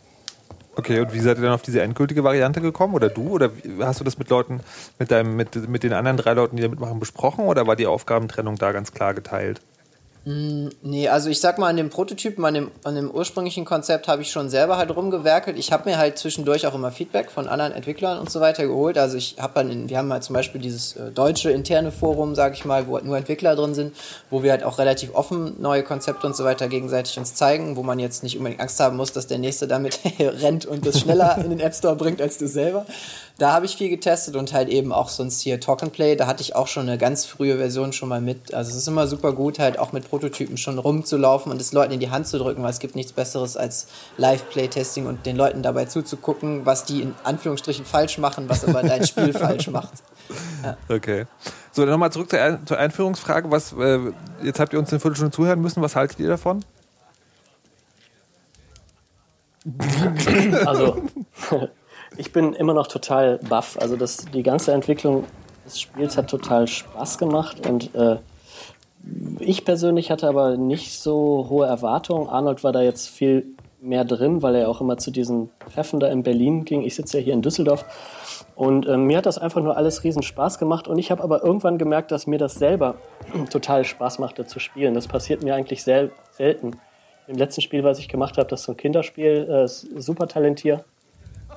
Okay, 0.82 1.00
und 1.00 1.13
wie 1.13 1.20
seid 1.20 1.38
ihr 1.38 1.44
dann 1.44 1.54
auf 1.54 1.62
diese 1.62 1.84
endgültige 1.84 2.24
Variante 2.24 2.60
gekommen? 2.60 2.96
Oder 2.96 3.10
du? 3.10 3.30
Oder 3.30 3.52
hast 3.82 4.00
du 4.00 4.04
das 4.04 4.17
mit 4.17 4.32
Leuten, 4.32 4.62
mit 4.98 5.12
deinem, 5.12 5.36
mit, 5.36 5.70
mit 5.70 5.84
den 5.84 5.94
anderen 5.94 6.17
drei 6.17 6.34
Leuten, 6.34 6.56
die 6.56 6.63
da 6.63 6.70
mitmachen, 6.70 7.00
besprochen? 7.00 7.46
Oder 7.46 7.67
war 7.67 7.76
die 7.76 7.86
Aufgabentrennung 7.86 8.56
da 8.56 8.72
ganz 8.72 8.91
klar 8.91 9.13
geteilt? 9.13 9.62
Nee, 10.23 11.07
also 11.07 11.31
ich 11.31 11.39
sag 11.39 11.57
mal, 11.57 11.67
an 11.67 11.77
dem 11.77 11.89
Prototypen, 11.89 12.45
an 12.45 12.53
dem, 12.53 12.71
an 12.84 12.93
dem 12.93 13.10
ursprünglichen 13.10 13.65
Konzept 13.65 14.07
habe 14.07 14.21
ich 14.21 14.31
schon 14.31 14.51
selber 14.51 14.77
halt 14.77 14.95
rumgewerkelt. 14.95 15.57
Ich 15.57 15.71
habe 15.71 15.89
mir 15.89 15.97
halt 15.97 16.19
zwischendurch 16.19 16.67
auch 16.67 16.75
immer 16.75 16.91
Feedback 16.91 17.31
von 17.31 17.47
anderen 17.47 17.71
Entwicklern 17.71 18.19
und 18.19 18.29
so 18.29 18.39
weiter 18.39 18.67
geholt. 18.67 18.99
Also 18.99 19.17
ich 19.17 19.38
habe 19.39 19.53
dann, 19.55 19.71
in, 19.71 19.89
wir 19.89 19.97
haben 19.97 20.13
halt 20.13 20.23
zum 20.23 20.36
Beispiel 20.36 20.62
dieses 20.62 20.95
äh, 20.95 21.10
deutsche 21.10 21.49
interne 21.49 21.91
Forum, 21.91 22.36
sag 22.36 22.53
ich 22.53 22.65
mal, 22.65 22.86
wo 22.86 22.95
halt 22.95 23.05
nur 23.05 23.17
Entwickler 23.17 23.55
drin 23.55 23.73
sind, 23.73 23.95
wo 24.29 24.43
wir 24.43 24.51
halt 24.51 24.63
auch 24.63 24.77
relativ 24.77 25.15
offen 25.15 25.60
neue 25.60 25.81
Konzepte 25.81 26.27
und 26.27 26.36
so 26.36 26.43
weiter 26.43 26.67
gegenseitig 26.67 27.17
uns 27.17 27.34
zeigen, 27.34 27.75
wo 27.75 27.81
man 27.81 27.97
jetzt 27.97 28.21
nicht 28.21 28.38
unbedingt 28.38 28.62
Angst 28.62 28.79
haben 28.79 28.97
muss, 28.97 29.12
dass 29.13 29.25
der 29.25 29.39
Nächste 29.39 29.67
damit 29.67 29.99
rennt 30.19 30.67
und 30.67 30.86
das 30.86 30.99
schneller 30.99 31.39
in 31.43 31.49
den 31.49 31.60
App 31.60 31.73
Store 31.73 31.95
bringt 31.95 32.21
als 32.21 32.38
du 32.38 32.47
selber. 32.47 32.86
Da 33.41 33.54
habe 33.54 33.65
ich 33.65 33.75
viel 33.75 33.89
getestet 33.89 34.36
und 34.36 34.54
halt 34.54 34.69
eben 34.69 34.93
auch 34.93 35.10
sonst 35.10 35.41
hier 35.41 35.60
Talk 35.60 35.82
and 35.82 35.91
Play, 35.91 36.15
da 36.15 36.27
hatte 36.27 36.43
ich 36.43 36.56
auch 36.56 36.67
schon 36.67 36.88
eine 36.88 36.99
ganz 36.99 37.25
frühe 37.25 37.58
Version 37.58 37.91
schon 37.91 38.08
mal 38.08 38.21
mit. 38.21 38.54
Also 38.54 38.69
es 38.69 38.77
ist 38.77 38.88
immer 38.88 39.08
super 39.08 39.34
gut, 39.34 39.58
halt 39.58 39.80
auch 39.80 39.93
mit 39.93 40.08
Prototypen 40.08 40.58
schon 40.58 40.77
rumzulaufen 40.77 41.51
und 41.51 41.60
es 41.60 41.73
Leuten 41.73 41.91
in 41.93 41.99
die 41.99 42.12
Hand 42.12 42.27
zu 42.27 42.38
drücken, 42.38 42.62
weil 42.62 42.69
es 42.69 42.77
gibt 42.77 42.93
nichts 42.95 43.13
Besseres 43.13 43.58
als 43.58 43.88
Live-Playtesting 44.17 45.08
und 45.08 45.25
den 45.25 45.36
Leuten 45.38 45.63
dabei 45.63 45.86
zuzugucken, 45.86 46.67
was 46.67 46.86
die 46.86 47.01
in 47.01 47.15
Anführungsstrichen 47.23 47.84
falsch 47.84 48.19
machen, 48.19 48.47
was 48.47 48.63
aber 48.63 48.84
dein 48.84 49.08
Spiel 49.08 49.34
falsch 49.38 49.69
macht. 49.69 50.04
Okay. 50.88 51.25
So, 51.71 51.82
dann 51.82 51.89
nochmal 51.93 52.12
zurück 52.12 52.30
zur, 52.30 52.39
Ein- 52.39 52.67
zur 52.67 52.77
Einführungsfrage. 52.77 53.49
Was, 53.49 53.73
äh, 53.73 53.97
jetzt 54.43 54.60
habt 54.60 54.71
ihr 54.71 54.77
uns 54.77 54.91
eine 54.91 54.99
Viertelstunde 54.99 55.36
zuhören 55.36 55.62
müssen. 55.62 55.82
Was 55.82 55.95
haltet 55.95 56.19
ihr 56.19 56.30
davon? 56.30 56.63
Also, 60.63 61.01
ich 62.17 62.32
bin 62.32 62.54
immer 62.54 62.74
noch 62.74 62.88
total 62.88 63.39
baff. 63.50 63.78
Also, 63.80 63.95
das, 63.95 64.26
die 64.34 64.43
ganze 64.43 64.74
Entwicklung 64.74 65.26
des 65.65 65.80
Spiels 65.80 66.17
hat 66.17 66.30
total 66.30 66.67
Spaß 66.67 67.17
gemacht 67.17 67.67
und 67.67 67.93
äh, 67.95 68.17
ich 69.39 69.65
persönlich 69.65 70.12
hatte 70.12 70.28
aber 70.28 70.58
nicht 70.58 71.00
so 71.00 71.47
hohe 71.50 71.65
Erwartungen. 71.65 72.30
Arnold 72.30 72.63
war 72.63 72.71
da 72.71 72.82
jetzt 72.82 73.10
viel 73.10 73.56
mehr 73.82 74.06
drin, 74.06 74.43
weil 74.43 74.56
er 74.56 74.69
auch 74.69 74.80
immer 74.80 74.97
zu 74.97 75.10
diesen 75.12 75.50
Treffen 75.74 76.00
da 76.00 76.08
in 76.08 76.24
Berlin 76.24 76.65
ging. 76.65 76.84
Ich 76.84 76.95
sitze 76.95 77.17
ja 77.17 77.24
hier 77.24 77.34
in 77.34 77.41
Düsseldorf. 77.41 77.86
Und 78.56 78.88
ähm, 78.88 79.06
mir 79.06 79.17
hat 79.17 79.26
das 79.26 79.39
einfach 79.39 79.62
nur 79.62 79.76
alles 79.76 80.04
riesen 80.04 80.21
Spaß 80.21 80.60
gemacht. 80.60 80.88
Und 80.88 81.00
ich 81.00 81.10
habe 81.10 81.24
aber 81.24 81.43
irgendwann 81.43 81.80
gemerkt, 81.80 82.12
dass 82.12 82.28
mir 82.28 82.38
das 82.38 82.54
selber 82.56 82.95
total 83.50 83.84
Spaß 83.84 84.19
machte 84.19 84.45
zu 84.45 84.60
spielen. 84.60 84.93
Das 84.93 85.08
passiert 85.08 85.41
mir 85.43 85.56
eigentlich 85.56 85.84
sel 85.84 86.12
selten. 86.32 86.78
Im 87.28 87.38
letzten 87.38 87.62
Spiel, 87.62 87.84
was 87.84 87.97
ich 87.97 88.08
gemacht 88.08 88.38
habe, 88.38 88.50
das 88.50 88.62
ist 88.62 88.65
so 88.67 88.74
ein 88.74 88.78
Kinderspiel, 88.78 89.50
äh, 89.50 89.67
super 89.67 90.28
talentiert. 90.28 90.86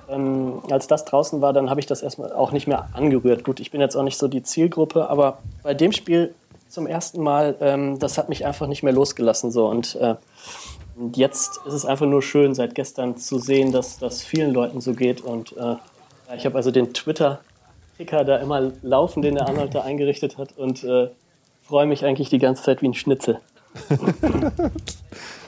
Ähm, 0.08 0.62
als 0.70 0.86
das 0.86 1.04
draußen 1.04 1.40
war, 1.40 1.52
dann 1.52 1.70
habe 1.70 1.80
ich 1.80 1.86
das 1.86 2.02
erstmal 2.02 2.32
auch 2.32 2.52
nicht 2.52 2.66
mehr 2.66 2.88
angerührt. 2.92 3.44
Gut, 3.44 3.60
ich 3.60 3.70
bin 3.70 3.80
jetzt 3.80 3.96
auch 3.96 4.02
nicht 4.02 4.18
so 4.18 4.28
die 4.28 4.42
Zielgruppe, 4.42 5.08
aber 5.08 5.38
bei 5.62 5.74
dem 5.74 5.92
Spiel 5.92 6.34
zum 6.68 6.86
ersten 6.86 7.22
Mal, 7.22 7.56
ähm, 7.60 7.98
das 7.98 8.18
hat 8.18 8.28
mich 8.28 8.44
einfach 8.44 8.66
nicht 8.66 8.82
mehr 8.82 8.92
losgelassen. 8.92 9.50
So. 9.50 9.66
Und, 9.66 9.94
äh, 9.96 10.16
jetzt 11.14 11.60
ist 11.66 11.74
es 11.74 11.84
einfach 11.84 12.06
nur 12.06 12.22
schön, 12.22 12.54
seit 12.54 12.74
gestern 12.74 13.16
zu 13.16 13.38
sehen, 13.38 13.72
dass 13.72 13.98
das 13.98 14.22
vielen 14.22 14.52
Leuten 14.52 14.80
so 14.80 14.94
geht. 14.94 15.20
Und 15.20 15.56
äh, 15.56 15.76
ich 16.36 16.46
habe 16.46 16.56
also 16.56 16.70
den 16.70 16.92
Twitter-Ticker 16.92 18.24
da 18.24 18.36
immer 18.36 18.72
laufen, 18.82 19.22
den 19.22 19.34
der 19.36 19.48
Arnold 19.48 19.74
da 19.74 19.82
eingerichtet 19.82 20.38
hat 20.38 20.56
und 20.56 20.84
äh, 20.84 21.08
freue 21.62 21.86
mich 21.86 22.04
eigentlich 22.04 22.28
die 22.28 22.38
ganze 22.38 22.62
Zeit 22.62 22.82
wie 22.82 22.88
ein 22.88 22.94
Schnitzel. 22.94 23.40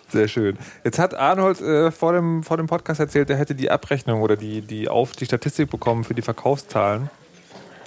Sehr 0.08 0.28
schön. 0.28 0.56
Jetzt 0.84 0.98
hat 0.98 1.14
Arnold 1.14 1.60
äh, 1.60 1.90
vor, 1.90 2.12
dem, 2.12 2.42
vor 2.44 2.56
dem 2.56 2.66
Podcast 2.68 3.00
erzählt, 3.00 3.28
er 3.28 3.36
hätte 3.36 3.54
die 3.54 3.70
Abrechnung 3.70 4.22
oder 4.22 4.36
die, 4.36 4.60
die, 4.60 4.88
auf, 4.88 5.12
die 5.12 5.24
Statistik 5.26 5.70
bekommen 5.70 6.04
für 6.04 6.14
die 6.14 6.22
Verkaufszahlen 6.22 7.10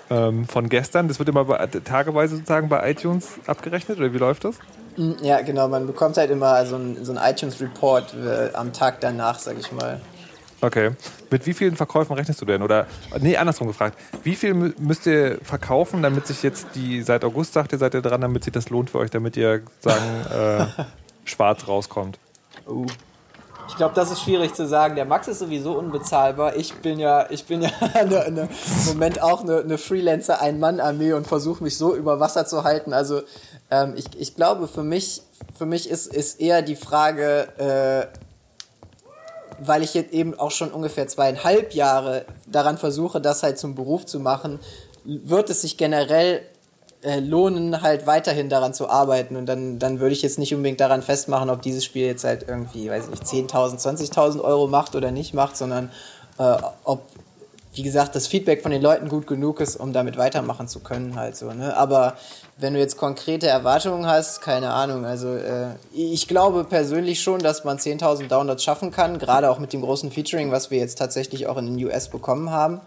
ähm, 0.10 0.46
von 0.46 0.68
gestern. 0.68 1.08
Das 1.08 1.20
wird 1.20 1.30
immer 1.30 1.46
bei, 1.46 1.66
tageweise 1.68 2.36
sozusagen 2.36 2.68
bei 2.68 2.92
iTunes 2.92 3.36
abgerechnet 3.48 3.98
oder 4.00 4.14
wie 4.14 4.18
läuft 4.18 4.44
das? 4.44 4.56
Ja, 5.22 5.40
genau, 5.42 5.70
man 5.70 5.88
bekommt 5.88 6.18
halt 6.18 6.30
immer 6.30 6.66
so 6.66 6.76
ein, 6.76 7.06
so 7.06 7.14
ein 7.14 7.20
iTunes-Report 7.32 8.14
äh, 8.16 8.54
am 8.54 8.74
Tag 8.74 9.00
danach, 9.00 9.40
sag 9.40 9.58
ich 9.58 9.72
mal. 9.72 10.02
Okay. 10.62 10.92
Mit 11.32 11.46
wie 11.46 11.54
vielen 11.54 11.78
Verkäufen 11.78 12.18
rechnest 12.18 12.42
du 12.42 12.46
denn? 12.46 12.62
Oder, 12.62 12.86
nee, 13.22 13.38
andersrum 13.38 13.68
gefragt. 13.68 13.98
Wie 14.24 14.36
viel 14.36 14.52
mü- 14.54 14.74
müsst 14.78 15.06
ihr 15.06 15.38
verkaufen, 15.42 16.04
damit 16.04 16.28
sich 16.28 16.44
jetzt 16.44 16.68
die, 16.76 17.02
seit 17.02 17.24
August 17.24 17.54
sagt 17.54 17.72
ihr, 17.72 17.78
seid 17.78 17.94
ihr 17.94 18.02
dran, 18.02 18.20
damit 18.20 18.44
sich 18.44 18.52
das 18.52 18.70
lohnt 18.70 18.90
für 18.90 18.98
euch, 18.98 19.10
damit 19.10 19.38
ihr 19.38 19.62
sagen, 19.80 20.04
äh, 20.38 20.66
schwarz 21.30 21.68
rauskommt? 21.68 22.20
Ich 23.70 23.76
glaube, 23.76 23.94
das 23.94 24.12
ist 24.12 24.22
schwierig 24.22 24.56
zu 24.56 24.68
sagen. 24.68 24.96
Der 24.96 25.06
Max 25.06 25.28
ist 25.28 25.40
sowieso 25.40 25.78
unbezahlbar. 25.78 26.56
Ich 26.56 26.74
bin 26.76 27.00
ja, 27.00 27.28
ich 27.30 27.46
bin 27.46 27.62
ja 27.62 27.70
eine, 27.94 28.22
eine, 28.24 28.42
im 28.42 28.86
Moment 28.88 29.22
auch 29.22 29.42
eine, 29.42 29.60
eine 29.60 29.78
Freelancer, 29.78 30.42
Ein-Mann-Armee 30.42 31.14
und 31.14 31.28
versuche 31.28 31.64
mich 31.64 31.78
so 31.78 31.96
über 31.96 32.20
Wasser 32.20 32.46
zu 32.46 32.64
halten. 32.64 32.94
Also 32.94 33.22
ähm, 33.70 33.94
ich, 33.96 34.06
ich 34.20 34.36
glaube, 34.36 34.68
für 34.68 34.84
mich, 34.84 35.22
für 35.58 35.66
mich 35.66 35.90
ist, 35.90 36.08
ist 36.08 36.40
eher 36.40 36.62
die 36.64 36.76
Frage, 36.76 38.10
äh, 38.12 38.20
weil 39.62 39.84
ich 39.84 39.94
jetzt 39.94 40.14
eben 40.14 40.38
auch 40.40 40.52
schon 40.52 40.72
ungefähr 40.72 41.08
zweieinhalb 41.08 41.74
Jahre 41.74 42.26
daran 42.48 42.78
versuche, 42.78 43.22
das 43.22 43.44
halt 43.44 43.60
zum 43.60 43.76
Beruf 43.76 44.06
zu 44.06 44.20
machen, 44.20 44.60
wird 45.04 45.50
es 45.50 45.62
sich 45.62 45.78
generell 45.78 46.42
äh, 47.02 47.20
lohnen, 47.20 47.82
halt 47.82 48.08
weiterhin 48.08 48.50
daran 48.50 48.74
zu 48.74 48.90
arbeiten. 48.90 49.36
Und 49.36 49.46
dann, 49.46 49.80
dann 49.80 50.00
würde 50.00 50.14
ich 50.14 50.22
jetzt 50.22 50.40
nicht 50.40 50.54
unbedingt 50.54 50.80
daran 50.80 51.02
festmachen, 51.02 51.50
ob 51.50 51.62
dieses 51.62 51.86
Spiel 51.86 52.06
jetzt 52.06 52.24
halt 52.24 52.46
irgendwie, 52.48 52.90
weiß 52.90 53.06
ich 53.06 53.10
nicht, 53.12 53.52
10.000, 53.52 53.80
20.000 53.80 54.42
Euro 54.42 54.68
macht 54.68 54.96
oder 54.96 55.12
nicht 55.12 55.34
macht, 55.34 55.56
sondern 55.56 55.92
äh, 56.38 56.58
ob, 56.84 57.04
wie 57.74 57.84
gesagt, 57.84 58.16
das 58.16 58.28
Feedback 58.28 58.64
von 58.64 58.72
den 58.72 58.82
Leuten 58.82 59.08
gut 59.08 59.28
genug 59.28 59.62
ist, 59.62 59.78
um 59.78 59.94
damit 59.94 60.18
weitermachen 60.18 60.68
zu 60.68 60.80
können 60.80 61.16
halt 61.16 61.38
so. 61.38 61.54
Ne? 61.54 61.78
Aber 61.78 62.16
wenn 62.58 62.74
du 62.74 62.80
jetzt 62.80 62.98
konkrete 62.98 63.48
Erwartungen 63.48 64.06
hast, 64.06 64.42
keine 64.42 64.72
Ahnung, 64.72 65.06
also 65.06 65.36
äh, 65.36 65.76
ich 65.94 66.28
glaube 66.28 66.66
persönlich 66.66 67.22
schon, 67.22 67.40
dass 67.40 67.64
man 67.64 67.78
10.000 67.78 68.28
Downloads 68.28 68.64
schaffen 68.64 68.92
kann, 68.92 69.20
gerade 69.20 69.50
auch 69.50 69.60
mit 69.60 69.72
dem 69.72 69.82
großen 69.82 70.12
Featuring, 70.12 70.52
was 70.52 70.72
wir 70.72 70.80
jetzt 70.80 70.98
tatsächlich 70.98 71.48
auch 71.48 71.58
in 71.58 71.78
den 71.78 71.86
US 71.86 72.10
bekommen 72.10 72.50
haben. 72.52 72.82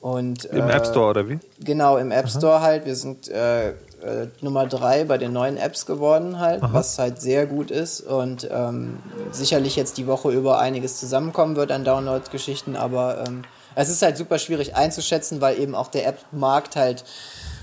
Und, 0.00 0.46
Im 0.46 0.68
äh, 0.68 0.72
App 0.72 0.86
Store 0.86 1.10
oder 1.10 1.28
wie? 1.28 1.38
Genau, 1.60 1.98
im 1.98 2.10
App 2.10 2.28
Store 2.28 2.62
halt. 2.62 2.86
Wir 2.86 2.96
sind 2.96 3.28
äh, 3.28 3.74
äh, 4.02 4.28
Nummer 4.40 4.66
drei 4.66 5.04
bei 5.04 5.18
den 5.18 5.32
neuen 5.32 5.56
Apps 5.56 5.84
geworden 5.84 6.38
halt, 6.38 6.62
was 6.62 6.98
halt 6.98 7.20
sehr 7.20 7.46
gut 7.46 7.70
ist 7.70 8.00
und 8.00 8.48
ähm, 8.50 8.98
sicherlich 9.30 9.76
jetzt 9.76 9.98
die 9.98 10.06
Woche 10.06 10.30
über 10.30 10.58
einiges 10.58 10.98
zusammenkommen 10.98 11.56
wird 11.56 11.70
an 11.70 11.84
Download-Geschichten, 11.84 12.76
aber 12.76 13.24
ähm, 13.26 13.42
es 13.74 13.88
ist 13.88 14.02
halt 14.02 14.16
super 14.16 14.38
schwierig 14.38 14.74
einzuschätzen, 14.74 15.40
weil 15.40 15.58
eben 15.58 15.74
auch 15.74 15.88
der 15.88 16.06
App-Markt 16.06 16.76
halt, 16.76 17.04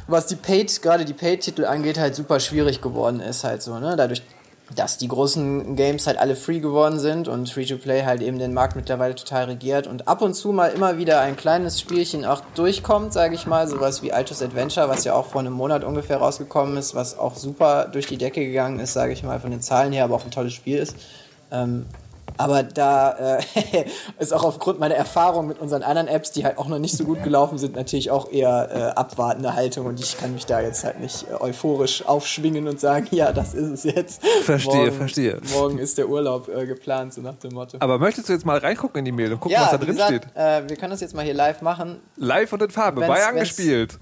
was 0.08 0.28
die 0.28 0.36
Paid, 0.36 0.82
gerade 0.82 1.06
die 1.06 1.14
Paid-Titel 1.14 1.66
angeht, 1.66 1.98
halt 1.98 2.16
super 2.16 2.40
schwierig 2.40 2.82
geworden 2.82 3.20
ist 3.20 3.44
halt 3.44 3.62
so, 3.62 3.78
ne? 3.80 3.96
Dadurch, 3.98 4.22
dass 4.76 4.98
die 4.98 5.08
großen 5.08 5.76
Games 5.76 6.08
halt 6.08 6.18
alle 6.18 6.36
free 6.36 6.60
geworden 6.60 7.00
sind 7.00 7.28
und 7.28 7.50
Free-to-Play 7.50 8.04
halt 8.04 8.22
eben 8.22 8.38
den 8.38 8.54
Markt 8.54 8.76
mittlerweile 8.76 9.16
total 9.16 9.46
regiert 9.46 9.88
und 9.88 10.08
ab 10.08 10.22
und 10.22 10.34
zu 10.34 10.52
mal 10.52 10.68
immer 10.68 10.98
wieder 10.98 11.22
ein 11.22 11.38
kleines 11.38 11.80
Spielchen 11.80 12.26
auch 12.26 12.42
durchkommt, 12.56 13.14
sage 13.14 13.36
ich 13.36 13.48
mal, 13.48 13.68
sowas 13.68 14.02
wie 14.02 14.12
Altus 14.12 14.42
Adventure, 14.42 14.90
was 14.90 15.06
ja 15.06 15.14
auch 15.14 15.28
vor 15.28 15.42
einem 15.42 15.54
Monat 15.54 15.84
ungefähr 15.84 16.18
rausgekommen 16.18 16.76
ist, 16.76 16.96
was 16.96 17.18
auch 17.18 17.36
super 17.36 17.88
durch 17.92 18.08
die 18.08 18.18
Decke 18.18 18.46
gegangen 18.46 18.80
ist, 18.80 18.94
sage 18.94 19.14
ich 19.14 19.24
mal, 19.24 19.40
von 19.40 19.52
den 19.52 19.62
Zahlen 19.62 19.94
her, 19.94 20.04
aber 20.04 20.16
auch 20.16 20.26
ein 20.26 20.32
tolles 20.32 20.54
Spiel 20.54 20.78
ist. 20.78 20.96
Ähm, 21.50 21.86
aber 22.38 22.64
da 22.64 23.38
äh, 23.40 23.86
ist 24.20 24.34
auch 24.34 24.44
aufgrund 24.44 24.80
meiner 24.80 24.96
Erfahrung 24.96 25.48
mit 25.48 25.60
unseren 25.60 25.84
anderen 25.84 26.08
Apps, 26.08 26.32
die 26.32 26.46
halt 26.46 26.58
auch 26.58 26.68
noch 26.68 26.80
nicht 26.80 26.96
so 26.96 27.04
gut 27.04 27.24
gelaufen 27.24 27.58
sind, 27.58 27.76
natürlich 27.76 28.12
auch 28.12 28.32
eher 28.32 28.70
äh, 28.72 29.00
abwartende 29.00 29.54
Haltung 29.56 29.86
und 29.88 30.00
ich 30.00 30.18
kann 30.18 30.34
mich 30.34 30.46
da 30.46 30.62
jetzt 30.62 30.84
halt 30.84 31.00
nicht 31.00 31.26
äh, 31.30 31.34
euphorisch 31.42 32.06
aufschwingen 32.06 32.68
und 32.68 32.80
sagen, 32.80 33.08
ja, 33.12 33.32
das 33.32 33.54
ist 33.54 33.70
es 33.70 33.84
jetzt. 33.84 34.22
Verstehe, 34.44 34.76
morgen, 34.76 34.92
verstehe. 34.98 35.40
Morgen 35.54 35.78
ist 35.80 35.98
der 35.98 36.08
Urlaub 36.10 36.48
äh, 36.50 36.66
geplant, 36.66 37.14
so 37.14 37.22
nach 37.22 37.36
dem 37.36 37.54
Motto. 37.54 37.78
Aber 37.80 37.98
möchtest 38.00 38.30
du 38.30 38.34
jetzt 38.34 38.46
mal 38.46 38.58
reingucken 38.58 39.00
in 39.00 39.06
die 39.06 39.12
Mail 39.12 39.34
und 39.34 39.40
gucken, 39.40 39.54
ja, 39.54 39.64
was 39.64 39.72
da 39.72 39.78
drin 39.78 39.88
gesagt, 39.88 40.10
steht? 40.10 40.28
Äh, 40.36 40.68
wir 40.70 40.76
können 40.78 40.92
das 40.92 41.02
jetzt 41.02 41.16
mal 41.16 41.26
hier 41.26 41.34
live 41.34 41.62
machen. 41.62 42.00
Live 42.16 42.54
und 42.54 42.62
in 42.62 42.70
Farbe, 42.70 43.02
wenn's- 43.02 43.08
bei 43.08 43.16
wenn's- 43.20 43.28
angespielt. 43.28 43.98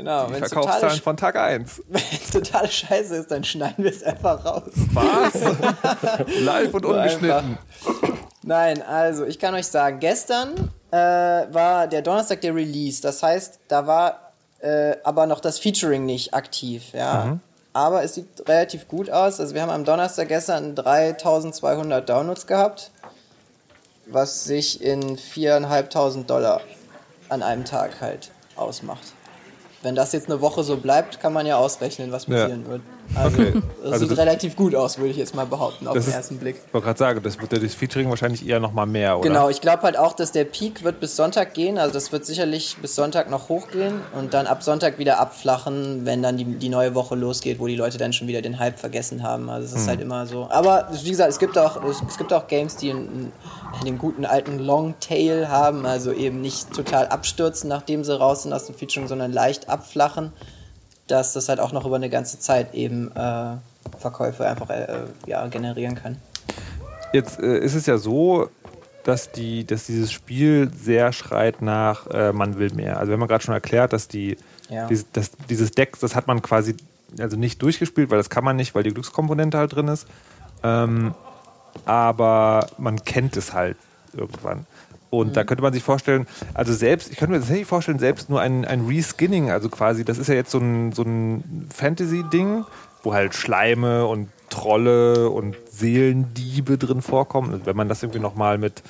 Genau, 0.00 0.28
Die 0.28 0.32
wenn 0.32 0.42
es 0.42 0.50
Verkaufszahlen 0.50 1.00
von 1.02 1.16
Tag 1.18 1.36
1. 1.36 1.82
wenn's 1.88 2.30
totale 2.32 2.68
Scheiße 2.68 3.16
ist, 3.16 3.30
dann 3.30 3.44
schneiden 3.44 3.84
wir 3.84 3.90
es 3.90 4.02
einfach 4.02 4.42
raus. 4.46 4.72
Was? 4.94 5.34
Live 6.40 6.72
und 6.72 6.86
ungeschnitten. 6.86 7.58
Nein, 8.42 8.80
also 8.80 9.26
ich 9.26 9.38
kann 9.38 9.54
euch 9.54 9.66
sagen, 9.66 10.00
gestern 10.00 10.70
äh, 10.90 10.96
war 10.96 11.86
der 11.86 12.00
Donnerstag 12.00 12.40
der 12.40 12.54
Release. 12.54 13.02
Das 13.02 13.22
heißt, 13.22 13.60
da 13.68 13.86
war 13.86 14.32
äh, 14.60 14.96
aber 15.04 15.26
noch 15.26 15.40
das 15.40 15.58
Featuring 15.58 16.06
nicht 16.06 16.32
aktiv, 16.32 16.94
ja. 16.94 17.38
Aber 17.74 18.02
es 18.02 18.14
sieht 18.14 18.48
relativ 18.48 18.88
gut 18.88 19.10
aus. 19.10 19.38
Also 19.38 19.54
wir 19.54 19.60
haben 19.60 19.68
am 19.68 19.84
Donnerstag 19.84 20.28
gestern 20.28 20.74
3200 20.74 22.08
Downloads 22.08 22.46
gehabt, 22.46 22.90
was 24.06 24.44
sich 24.44 24.82
in 24.82 25.18
4.500 25.18 26.24
Dollar 26.24 26.62
an 27.28 27.42
einem 27.42 27.66
Tag 27.66 28.00
halt 28.00 28.30
ausmacht. 28.56 29.12
Wenn 29.82 29.94
das 29.94 30.12
jetzt 30.12 30.30
eine 30.30 30.40
Woche 30.40 30.62
so 30.62 30.76
bleibt, 30.76 31.20
kann 31.20 31.32
man 31.32 31.46
ja 31.46 31.56
ausrechnen, 31.56 32.12
was 32.12 32.26
passieren 32.26 32.66
wird. 32.66 32.82
Also, 33.14 33.38
Okay. 33.42 33.52
das 33.82 33.92
Also 33.92 33.98
sieht 34.06 34.10
das- 34.12 34.18
relativ 34.18 34.56
gut 34.56 34.74
aus, 34.74 34.98
würde 34.98 35.10
ich 35.10 35.16
jetzt 35.16 35.34
mal 35.34 35.46
behaupten, 35.46 35.86
auf 35.88 35.94
den 35.94 36.02
ist- 36.02 36.12
ersten 36.14 36.38
Blick. 36.38 36.56
Ich 36.66 36.72
wollte 36.74 36.84
gerade 36.86 36.98
sagen, 36.98 37.22
das 37.22 37.40
wird 37.40 37.52
ja 37.52 37.58
das 37.58 37.74
Featuring 37.74 38.08
wahrscheinlich 38.08 38.46
eher 38.46 38.60
noch 38.60 38.72
mal 38.72 38.86
mehr, 38.86 39.18
oder? 39.18 39.28
Genau, 39.28 39.48
ich 39.48 39.60
glaube 39.60 39.82
halt 39.82 39.98
auch, 39.98 40.12
dass 40.12 40.32
der 40.32 40.44
Peak 40.44 40.84
wird 40.84 41.00
bis 41.00 41.16
Sonntag 41.16 41.54
gehen. 41.54 41.78
Also 41.78 41.92
das 41.94 42.12
wird 42.12 42.24
sicherlich 42.24 42.76
bis 42.80 42.94
Sonntag 42.94 43.28
noch 43.30 43.48
hochgehen 43.48 44.00
und 44.16 44.32
dann 44.34 44.46
ab 44.46 44.62
Sonntag 44.62 44.98
wieder 44.98 45.18
abflachen, 45.18 46.06
wenn 46.06 46.22
dann 46.22 46.36
die, 46.36 46.44
die 46.44 46.68
neue 46.68 46.94
Woche 46.94 47.14
losgeht, 47.16 47.58
wo 47.58 47.66
die 47.66 47.76
Leute 47.76 47.98
dann 47.98 48.12
schon 48.12 48.28
wieder 48.28 48.42
den 48.42 48.58
Hype 48.58 48.78
vergessen 48.78 49.22
haben. 49.22 49.50
Also 49.50 49.74
es 49.74 49.82
ist 49.82 49.88
halt 49.88 50.00
immer 50.00 50.26
so. 50.26 50.46
Aber 50.50 50.88
wie 51.02 51.10
gesagt, 51.10 51.30
es 51.30 51.38
gibt 51.38 51.58
auch, 51.58 51.82
es, 51.84 52.00
es 52.08 52.16
gibt 52.16 52.32
auch 52.32 52.46
Games, 52.46 52.76
die 52.76 52.90
einen, 52.90 53.32
einen 53.80 53.98
guten 53.98 54.24
alten 54.24 54.58
Longtail 54.58 55.48
haben, 55.48 55.84
also 55.86 56.12
eben 56.12 56.40
nicht 56.40 56.72
total 56.72 57.08
abstürzen, 57.08 57.68
nachdem 57.68 58.04
sie 58.04 58.16
raus 58.18 58.44
sind 58.44 58.52
aus 58.52 58.66
dem 58.66 58.74
Featuring, 58.74 59.08
sondern 59.08 59.32
leicht 59.32 59.68
abflachen, 59.68 60.32
dass 61.10 61.32
das 61.32 61.48
halt 61.48 61.60
auch 61.60 61.72
noch 61.72 61.86
über 61.86 61.96
eine 61.96 62.10
ganze 62.10 62.38
Zeit 62.38 62.74
eben 62.74 63.10
äh, 63.16 63.56
Verkäufe 63.98 64.46
einfach 64.46 64.70
äh, 64.70 64.86
ja, 65.26 65.46
generieren 65.48 65.94
kann. 65.94 66.16
Jetzt 67.12 67.40
äh, 67.40 67.58
ist 67.58 67.74
es 67.74 67.86
ja 67.86 67.98
so, 67.98 68.48
dass, 69.04 69.32
die, 69.32 69.66
dass 69.66 69.86
dieses 69.86 70.12
Spiel 70.12 70.70
sehr 70.74 71.12
schreit 71.12 71.62
nach, 71.62 72.06
äh, 72.08 72.32
man 72.32 72.58
will 72.58 72.72
mehr. 72.72 72.98
Also 72.98 73.08
wir 73.10 73.14
haben 73.14 73.20
ja 73.20 73.26
gerade 73.26 73.42
schon 73.44 73.54
erklärt, 73.54 73.92
dass 73.92 74.08
die, 74.08 74.36
Ja. 74.68 74.86
dieses, 74.86 75.06
das, 75.12 75.30
dieses 75.48 75.70
Deck, 75.72 75.98
das 76.00 76.14
hat 76.14 76.26
man 76.26 76.42
quasi 76.42 76.76
also 77.18 77.36
nicht 77.36 77.60
durchgespielt, 77.62 78.10
weil 78.10 78.18
das 78.18 78.30
kann 78.30 78.44
man 78.44 78.56
nicht, 78.56 78.74
weil 78.74 78.82
die 78.84 78.90
Glückskomponente 78.90 79.58
halt 79.58 79.74
drin 79.74 79.88
ist. 79.88 80.06
Ähm, 80.62 81.14
aber 81.84 82.66
man 82.78 83.04
kennt 83.04 83.36
es 83.36 83.52
halt 83.52 83.76
irgendwann. 84.12 84.66
Und 85.10 85.36
da 85.36 85.42
könnte 85.42 85.62
man 85.62 85.72
sich 85.72 85.82
vorstellen, 85.82 86.26
also 86.54 86.72
selbst, 86.72 87.10
ich 87.10 87.16
könnte 87.16 87.32
mir 87.32 87.40
tatsächlich 87.40 87.66
vorstellen, 87.66 87.98
selbst 87.98 88.30
nur 88.30 88.40
ein, 88.40 88.64
ein 88.64 88.86
Reskinning, 88.86 89.50
also 89.50 89.68
quasi, 89.68 90.04
das 90.04 90.18
ist 90.18 90.28
ja 90.28 90.34
jetzt 90.34 90.52
so 90.52 90.58
ein, 90.58 90.92
so 90.92 91.02
ein 91.02 91.68
Fantasy-Ding, 91.74 92.64
wo 93.02 93.12
halt 93.12 93.34
Schleime 93.34 94.06
und 94.06 94.28
Trolle 94.50 95.30
und 95.30 95.56
Seelendiebe 95.70 96.78
drin 96.78 97.02
vorkommen. 97.02 97.52
Und 97.52 97.66
wenn 97.66 97.76
man 97.76 97.88
das 97.88 98.02
irgendwie 98.02 98.20
nochmal 98.20 98.58
mit 98.58 98.82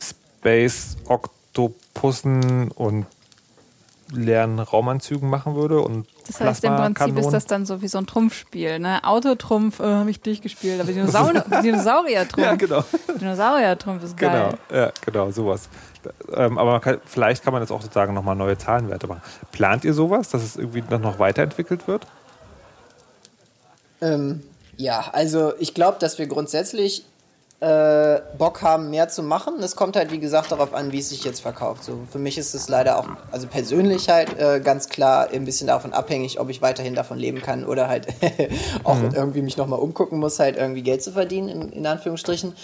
Space 0.00 0.96
Oktopussen 1.06 2.70
und 2.70 3.06
leeren 4.12 4.60
Raumanzügen 4.60 5.28
machen 5.28 5.56
würde 5.56 5.80
und 5.80 6.06
Das 6.26 6.40
heißt, 6.40 6.64
im 6.64 6.76
Prinzip 6.76 7.18
ist 7.18 7.30
das 7.30 7.46
dann 7.46 7.66
so 7.66 7.82
wie 7.82 7.88
so 7.88 7.98
ein 7.98 8.06
Trumpfspiel, 8.06 8.78
ne? 8.78 9.02
Autotrumpf, 9.04 9.80
äh, 9.80 9.84
habe 9.84 10.10
ich 10.10 10.20
durchgespielt, 10.20 10.80
aber 10.80 10.92
Dinosaur 10.92 11.32
Dinosaurier-Trumpf. 11.62 12.44
Ja, 12.46 12.54
genau. 12.54 12.84
Dinosaurier-Trumpf 13.20 14.02
ist 14.04 14.16
Genau, 14.16 14.32
geil. 14.50 14.58
ja, 14.72 14.92
genau, 15.04 15.30
sowas. 15.30 15.68
Ähm, 16.32 16.56
aber 16.58 16.72
man 16.72 16.80
kann, 16.80 17.00
vielleicht 17.04 17.42
kann 17.42 17.52
man 17.52 17.62
jetzt 17.62 17.70
auch 17.72 17.82
sozusagen 17.82 18.14
nochmal 18.14 18.36
neue 18.36 18.56
Zahlenwerte 18.56 19.06
machen. 19.06 19.22
Plant 19.52 19.84
ihr 19.84 19.92
sowas, 19.94 20.28
dass 20.30 20.42
es 20.42 20.56
irgendwie 20.56 20.82
noch- 20.88 21.00
noch 21.00 21.18
weiterentwickelt 21.18 21.88
wird? 21.88 22.06
Ähm, 24.00 24.42
ja, 24.76 25.04
also 25.12 25.52
ich 25.58 25.74
glaube, 25.74 25.98
dass 25.98 26.18
wir 26.18 26.26
grundsätzlich 26.26 27.04
äh, 27.58 28.20
Bock 28.36 28.60
haben, 28.60 28.90
mehr 28.90 29.08
zu 29.08 29.22
machen. 29.22 29.54
Es 29.60 29.76
kommt 29.76 29.96
halt, 29.96 30.12
wie 30.12 30.18
gesagt, 30.18 30.52
darauf 30.52 30.74
an, 30.74 30.92
wie 30.92 30.98
es 30.98 31.08
sich 31.08 31.24
jetzt 31.24 31.40
verkauft. 31.40 31.84
So, 31.84 32.00
für 32.10 32.18
mich 32.18 32.36
ist 32.36 32.54
es 32.54 32.68
leider 32.68 32.98
auch, 32.98 33.06
also 33.32 33.46
persönlich 33.46 34.10
halt 34.10 34.38
äh, 34.38 34.60
ganz 34.60 34.90
klar 34.90 35.28
ein 35.32 35.46
bisschen 35.46 35.66
davon 35.66 35.94
abhängig, 35.94 36.38
ob 36.38 36.50
ich 36.50 36.60
weiterhin 36.60 36.94
davon 36.94 37.18
leben 37.18 37.40
kann 37.40 37.64
oder 37.64 37.88
halt 37.88 38.08
auch 38.84 38.98
irgendwie 39.14 39.40
mich 39.40 39.56
nochmal 39.56 39.78
umgucken 39.78 40.18
muss, 40.18 40.38
halt 40.38 40.56
irgendwie 40.56 40.82
Geld 40.82 41.02
zu 41.02 41.12
verdienen, 41.12 41.48
in, 41.48 41.72
in 41.72 41.86
Anführungsstrichen. 41.86 42.54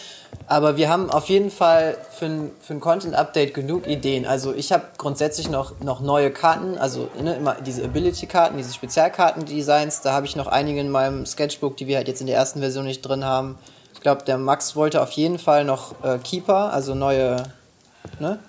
Aber 0.46 0.76
wir 0.76 0.90
haben 0.90 1.10
auf 1.10 1.26
jeden 1.30 1.50
Fall 1.50 1.96
für 2.10 2.26
ein, 2.26 2.50
für 2.60 2.74
ein 2.74 2.80
Content-Update 2.80 3.54
genug 3.54 3.86
Ideen. 3.86 4.26
Also 4.26 4.52
ich 4.52 4.72
habe 4.72 4.84
grundsätzlich 4.98 5.48
noch, 5.48 5.80
noch 5.80 6.00
neue 6.00 6.30
Karten, 6.30 6.76
also 6.76 7.08
ne, 7.18 7.34
immer 7.36 7.56
diese 7.64 7.82
Ability-Karten, 7.82 8.58
diese 8.58 8.74
Spezialkarten-Designs. 8.74 10.02
Da 10.02 10.12
habe 10.12 10.26
ich 10.26 10.36
noch 10.36 10.48
einige 10.48 10.80
in 10.80 10.90
meinem 10.90 11.24
Sketchbook, 11.24 11.78
die 11.78 11.86
wir 11.86 11.96
halt 11.96 12.08
jetzt 12.08 12.20
in 12.20 12.26
der 12.26 12.36
ersten 12.36 12.60
Version 12.60 12.84
nicht 12.84 13.00
drin 13.00 13.24
haben. 13.24 13.56
Ich 14.02 14.04
glaube, 14.04 14.24
der 14.24 14.36
Max 14.36 14.74
wollte 14.74 15.00
auf 15.00 15.12
jeden 15.12 15.38
Fall 15.38 15.64
noch 15.64 15.94
äh, 16.02 16.18
Keeper, 16.18 16.72
also 16.72 16.92
neue, 16.92 17.44
ne? 18.18 18.40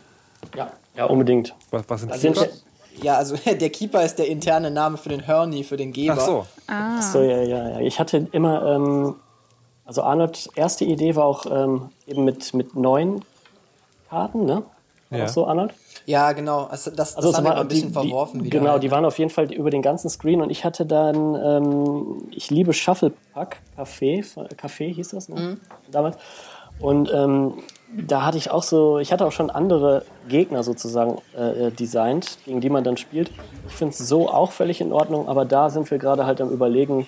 Ja, 0.58 0.72
ja 0.96 1.06
unbedingt. 1.06 1.54
Was, 1.70 1.84
was 1.88 2.00
sind 2.00 2.12
Das 2.12 2.22
sind 2.22 2.36
Keeper? 2.36 2.52
Ja, 3.04 3.18
also 3.18 3.36
der 3.46 3.70
Keeper 3.70 4.04
ist 4.04 4.18
der 4.18 4.30
interne 4.30 4.72
Name 4.72 4.98
für 4.98 5.10
den 5.10 5.28
Hörni, 5.28 5.64
für 5.64 5.78
den 5.78 5.94
Geber. 5.94 6.18
Ach 6.18 6.26
so, 6.26 6.48
So, 7.02 7.22
ja, 7.22 7.44
ja, 7.44 7.70
ja. 7.70 7.80
Ich 7.82 8.00
hatte 8.00 8.28
immer, 8.32 8.66
ähm, 8.66 9.18
also 9.86 10.02
Arnolds 10.02 10.50
erste 10.56 10.86
Idee 10.86 11.16
war 11.16 11.26
auch 11.26 11.46
ähm, 11.46 11.92
eben 12.08 12.24
mit, 12.26 12.56
mit 12.56 12.76
neuen 12.76 13.24
Karten, 14.10 14.46
ne? 14.46 14.64
War 15.14 15.20
Ja. 15.20 15.26
das 15.26 15.34
so, 15.36 15.46
Arnold? 15.48 15.74
Ja, 16.06 16.32
genau. 16.34 16.64
Also 16.66 16.90
das, 16.90 17.12
das 17.12 17.18
Also 17.18 17.30
es 17.30 17.38
haben 17.38 17.46
wir 17.46 17.56
ein 17.56 17.68
bisschen 17.68 17.90
die, 17.90 17.94
verworfen 17.94 18.40
die, 18.40 18.46
wieder. 18.48 18.60
Genau, 18.60 18.72
halt. 18.74 18.84
die 18.84 18.92
waren 18.92 19.06
auf 19.06 19.18
jeden 19.20 19.30
Fall 19.30 19.52
über 19.54 19.70
den 19.70 19.82
ganzen 19.82 20.10
Screen 20.10 20.42
und 20.42 20.50
ich 20.50 20.66
hatte 20.66 20.86
dann, 20.86 21.36
ähm, 21.36 22.24
ich 22.32 22.50
liebe 22.50 22.74
Shufflepack 22.74 23.58
Café, 23.78 24.26
Café 24.56 24.94
hieß 24.94 25.10
das 25.10 25.30
ne? 25.30 25.58
damals. 25.92 26.18
Und 26.80 27.12
ähm, 27.14 27.54
da 27.96 28.26
hatte 28.26 28.38
ich 28.40 28.50
auch 28.50 28.64
so, 28.64 28.98
ich 28.98 29.14
hatte 29.14 29.26
auch 29.26 29.32
schon 29.32 29.50
andere 29.52 30.04
Gegner 30.28 30.64
sozusagen 30.64 31.22
äh, 31.38 31.68
äh, 31.68 31.72
designt, 31.72 32.40
gegen 32.46 32.60
die 32.60 32.70
man 32.72 32.84
dann 32.84 32.98
spielt. 32.98 33.32
Ich 33.68 33.74
finde 33.74 33.94
es 33.94 34.00
so 34.00 34.30
auch 34.30 34.52
völlig 34.52 34.82
in 34.82 34.92
Ordnung, 34.92 35.28
aber 35.30 35.46
da 35.46 35.70
sind 35.70 35.90
wir 35.92 36.00
gerade 36.00 36.26
halt 36.26 36.42
am 36.42 36.50
überlegen, 36.50 37.08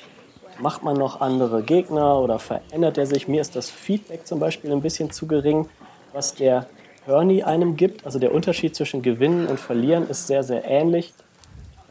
macht 0.60 0.84
man 0.84 0.96
noch 0.96 1.20
andere 1.20 1.64
Gegner 1.64 2.20
oder 2.20 2.40
verändert 2.40 2.98
er 2.98 3.08
sich? 3.08 3.28
Mir 3.28 3.42
ist 3.42 3.56
das 3.56 3.70
Feedback 3.70 4.26
zum 4.28 4.40
Beispiel 4.40 4.72
ein 4.72 4.82
bisschen 4.82 5.12
zu 5.12 5.28
gering, 5.28 5.68
was 6.14 6.36
der 6.36 6.68
Hörni 7.06 7.44
einem 7.44 7.76
gibt. 7.76 8.06
Also 8.06 8.20
der 8.20 8.34
Unterschied 8.34 8.76
zwischen 8.76 9.02
Gewinnen 9.02 9.48
und 9.48 9.60
Verlieren 9.60 10.08
ist 10.10 10.28
sehr, 10.28 10.44
sehr 10.44 10.66
ähnlich. 10.66 11.14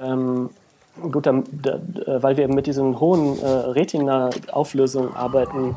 Ähm, 0.00 0.50
gut, 1.11 1.27
da, 1.27 1.42
da, 1.50 1.81
weil 2.22 2.37
wir 2.37 2.48
mit 2.48 2.66
diesen 2.66 3.00
hohen 3.00 3.38
äh, 3.40 3.46
Retina-Auflösungen 3.46 5.14
arbeiten, 5.14 5.77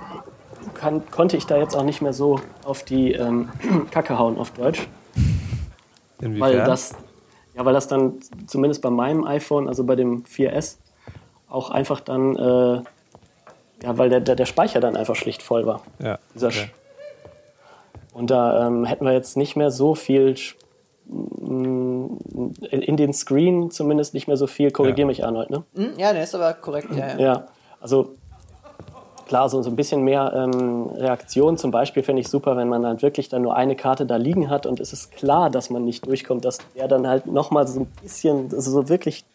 kann, 0.74 1.10
konnte 1.12 1.38
ich 1.38 1.46
da 1.46 1.58
jetzt 1.58 1.76
auch 1.76 1.84
nicht 1.84 2.02
mehr 2.02 2.14
so 2.14 2.40
auf 2.66 2.84
die 2.84 3.14
ähm, 3.14 3.50
Kacke 3.92 4.18
hauen 4.18 4.38
auf 4.38 4.52
Deutsch. 4.52 4.88
Inwiefern? 6.20 6.40
Weil 6.40 6.58
das, 6.66 6.96
ja, 7.56 7.64
weil 7.64 7.74
das 7.74 7.88
dann 7.88 8.16
zumindest 8.48 8.82
bei 8.82 8.90
meinem 8.90 9.24
iPhone, 9.24 9.68
also 9.68 9.84
bei 9.84 9.96
dem 9.96 10.24
4S, 10.24 10.78
auch 11.50 11.70
einfach 11.70 12.02
dann, 12.02 12.36
äh, 12.36 12.82
ja, 13.84 13.98
weil 13.98 14.10
der, 14.10 14.20
der, 14.20 14.36
der 14.36 14.46
Speicher 14.46 14.80
dann 14.80 14.96
einfach 14.96 15.16
schlicht 15.16 15.44
voll 15.44 15.66
war. 15.66 15.82
ja. 16.00 16.18
Okay. 16.64 16.72
Und 18.18 18.32
da 18.32 18.66
ähm, 18.66 18.84
hätten 18.86 19.06
wir 19.06 19.14
jetzt 19.14 19.38
nicht 19.38 19.56
mehr 19.56 19.70
so 19.70 19.94
viel, 19.94 20.30
Sch- 20.30 20.56
m- 21.08 22.18
in 22.72 22.98
den 22.98 23.14
Screen 23.14 23.70
zumindest 23.70 24.16
nicht 24.16 24.28
mehr 24.28 24.38
so 24.38 24.48
viel, 24.48 24.72
korrigier 24.72 25.04
Ja. 25.04 25.06
mich 25.06 25.24
Arnold, 25.24 25.52
ne? 25.52 25.64
Hm, 25.76 25.92
ja, 25.98 26.14
der 26.14 26.24
ist 26.24 26.34
aber 26.34 26.54
korrekt. 26.56 26.88
Ja, 26.96 27.08
ja. 27.10 27.18
Ja, 27.20 27.48
also 27.80 28.16
klar, 29.28 29.50
so, 29.50 29.62
so 29.62 29.70
ein 29.70 29.76
bisschen 29.76 30.02
mehr 30.02 30.34
ähm, 30.36 30.88
Reaktion 30.96 31.58
zum 31.58 31.70
Beispiel 31.70 32.02
fände 32.02 32.22
ich 32.22 32.28
super, 32.28 32.58
wenn 32.58 32.70
man 32.70 32.82
dann 32.82 33.02
wirklich 33.04 33.30
dann 33.30 33.44
nur 33.44 33.56
eine 33.56 33.76
Karte 33.76 34.08
da 34.08 34.16
liegen 34.16 34.50
hat 34.50 34.66
und 34.66 34.80
es 34.80 34.94
ist 34.94 35.12
klar, 35.12 35.52
dass 35.52 35.70
man 35.70 35.86
nicht 35.86 36.08
durchkommt, 36.08 36.44
dass 36.44 36.58
der 36.76 36.88
dann 36.88 37.06
halt 37.08 37.28
nochmal 37.28 37.68
so 37.68 37.82
ein 37.82 37.88
bisschen, 38.02 38.50
also 38.52 38.72
so 38.72 38.90
wirklich 38.90 39.26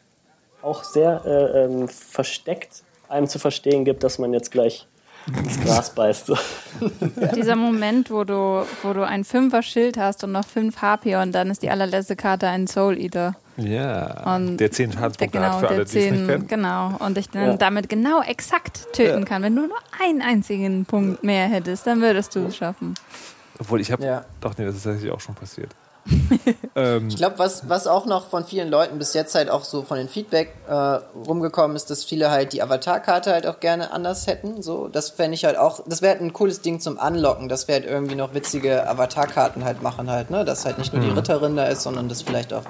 auch 0.61 0.83
sehr 0.83 1.23
äh, 1.25 1.65
ähm, 1.65 1.87
versteckt 1.89 2.83
einem 3.09 3.27
zu 3.29 3.39
verstehen 3.39 3.85
gibt, 3.85 4.03
dass 4.03 4.19
man 4.19 4.33
jetzt 4.33 4.51
gleich 4.51 4.87
ins 5.37 5.61
Gras 5.61 5.95
beißt. 5.95 6.27
So. 6.27 6.37
Dieser 7.37 7.57
Moment, 7.57 8.11
wo 8.11 8.25
du, 8.25 8.65
wo 8.83 8.93
du 8.93 9.07
ein 9.07 9.25
Fünfer-Schild 9.25 9.97
hast 9.97 10.25
und 10.25 10.33
noch 10.33 10.45
fünf 10.45 10.83
HP 10.83 11.17
und 11.17 11.33
dann 11.33 11.51
ist 11.51 11.63
die 11.63 11.71
allerletzte 11.71 12.17
Karte 12.17 12.49
ein 12.49 12.67
Soul 12.67 12.99
Eater. 12.99 13.37
Ja. 13.57 14.35
Und 14.35 14.57
der 14.57 14.71
10 14.71 14.91
Der, 14.91 14.99
Schadenspunkte 14.99 15.39
genau, 15.39 15.53
hat 15.53 15.61
für 15.61 15.69
alle, 15.69 15.77
die 15.77 15.83
es 15.83 15.95
nicht 15.95 16.05
zehn, 16.17 16.27
kennen. 16.27 16.47
genau. 16.49 16.97
Und 16.99 17.19
ich 17.19 17.29
dann 17.29 17.43
Ja. 17.47 17.57
damit 17.57 17.89
genau 17.89 18.23
exakt 18.23 18.87
töten 18.95 19.25
kann. 19.25 19.43
Wenn 19.43 19.55
du 19.55 19.67
nur 19.67 19.77
einen 20.03 20.23
einzigen 20.23 20.85
Punkt 20.87 21.23
mehr 21.23 21.49
hättest, 21.49 21.87
dann 21.87 22.01
würdest 22.01 22.35
du 22.35 22.47
es 22.47 22.57
schaffen. 22.57 22.95
Obwohl 23.59 23.81
ich 23.81 23.93
habe. 23.93 24.05
Ja. 24.05 24.25
Doch, 24.41 24.57
nee, 24.57 24.65
das 24.65 24.77
ist 24.77 24.85
tatsächlich 24.85 25.13
auch 25.13 25.21
schon 25.21 25.35
passiert. 25.35 25.71
ähm, 26.77 27.09
Ich 27.09 27.17
glaube, 27.17 27.39
was, 27.39 27.69
was 27.69 27.87
auch 27.87 28.07
noch 28.07 28.29
von 28.29 28.45
vielen 28.45 28.69
Leuten 28.69 28.99
bis 28.99 29.15
jetzt 29.15 29.35
halt 29.35 29.51
auch 29.51 29.65
so 29.65 29.83
von 29.83 29.97
den 29.97 30.09
Feedback 30.09 30.55
äh, 30.69 30.73
rumgekommen 30.75 31.77
ist, 31.77 31.91
dass 31.91 32.05
viele 32.05 32.31
halt 32.31 32.53
die 32.53 32.63
Avatar-Karte 32.63 33.33
halt 33.33 33.47
auch 33.47 33.61
gerne 33.61 33.93
anders 33.93 34.27
hätten. 34.27 34.63
So, 34.63 34.89
das 34.89 35.11
fände 35.11 35.35
ich 35.35 35.45
halt 35.45 35.57
auch, 35.57 35.81
das 35.87 36.03
wäre 36.03 36.13
halt 36.13 36.23
ein 36.23 36.33
cooles 36.33 36.61
Ding 36.61 36.81
zum 36.81 36.99
Anlocken, 36.99 37.49
dass 37.49 37.69
wir 37.69 37.75
halt 37.75 37.85
irgendwie 37.85 38.17
noch 38.17 38.35
witzige 38.35 38.89
Avatar-Karten 38.89 39.65
halt 39.65 39.83
machen 39.83 40.11
halt, 40.11 40.31
ne? 40.31 40.45
Dass 40.45 40.65
halt 40.65 40.79
nicht 40.79 40.93
nur 40.93 41.03
die 41.03 41.11
Ritterin 41.11 41.57
da 41.57 41.67
ist, 41.67 41.83
sondern 41.83 42.09
dass 42.09 42.23
vielleicht 42.23 42.53
auch 42.53 42.65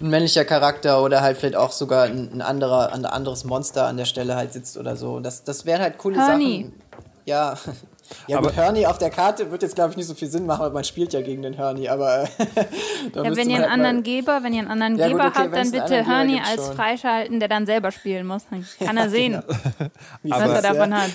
ein 0.00 0.08
männlicher 0.08 0.44
Charakter 0.44 1.02
oder 1.02 1.20
halt 1.20 1.36
vielleicht 1.36 1.56
auch 1.56 1.72
sogar 1.72 2.04
ein, 2.04 2.32
ein 2.32 2.42
anderer, 2.42 2.92
ein 2.92 3.04
anderes 3.04 3.44
Monster 3.44 3.86
an 3.86 3.96
der 3.96 4.06
Stelle 4.06 4.34
halt 4.34 4.52
sitzt 4.52 4.78
oder 4.78 4.96
so. 4.96 5.20
Das, 5.20 5.44
das 5.44 5.66
wären 5.66 5.82
halt 5.82 5.98
coole 5.98 6.16
Hörni. 6.16 6.62
Sachen. 6.62 6.80
Ja. 7.26 7.58
Ja, 8.26 8.38
Aber- 8.38 8.48
gut, 8.48 8.56
Hörni 8.56 8.86
auf 8.86 8.98
der 8.98 9.10
Karte 9.10 9.50
wird 9.50 9.62
jetzt, 9.62 9.74
glaube 9.74 9.90
ich, 9.90 9.96
nicht 9.96 10.06
so 10.06 10.14
viel 10.14 10.28
Sinn 10.28 10.46
machen, 10.46 10.62
weil 10.62 10.70
man 10.70 10.84
spielt 10.84 11.12
ja 11.12 11.20
gegen 11.22 11.42
den 11.42 11.56
Hörni, 11.56 11.88
aber. 11.88 12.28
da 13.12 13.22
Ja, 13.24 13.36
wenn 13.36 13.48
ihr 13.50 13.56
einen 13.56 13.62
halt 13.64 13.72
anderen 13.72 14.02
Geber, 14.02 14.40
wenn 14.42 14.52
ihr 14.52 14.60
einen 14.60 14.70
anderen 14.70 14.96
Ja, 14.98 15.06
gut, 15.08 15.16
Geber 15.16 15.28
okay, 15.28 15.38
habt, 15.44 15.54
dann 15.56 15.70
bitte 15.70 16.06
Hörni 16.06 16.40
als 16.40 16.66
schon. 16.66 16.76
freischalten, 16.76 17.40
der 17.40 17.48
dann 17.48 17.66
selber 17.66 17.90
spielen 17.90 18.26
muss. 18.26 18.42
Dann 18.50 18.66
kann 18.84 18.96
er 18.96 19.08
sehen, 19.10 19.42
Wie 20.22 20.30
was 20.30 20.40
er 20.40 20.54
ja? 20.54 20.60
davon 20.60 20.94
hat. 20.94 21.10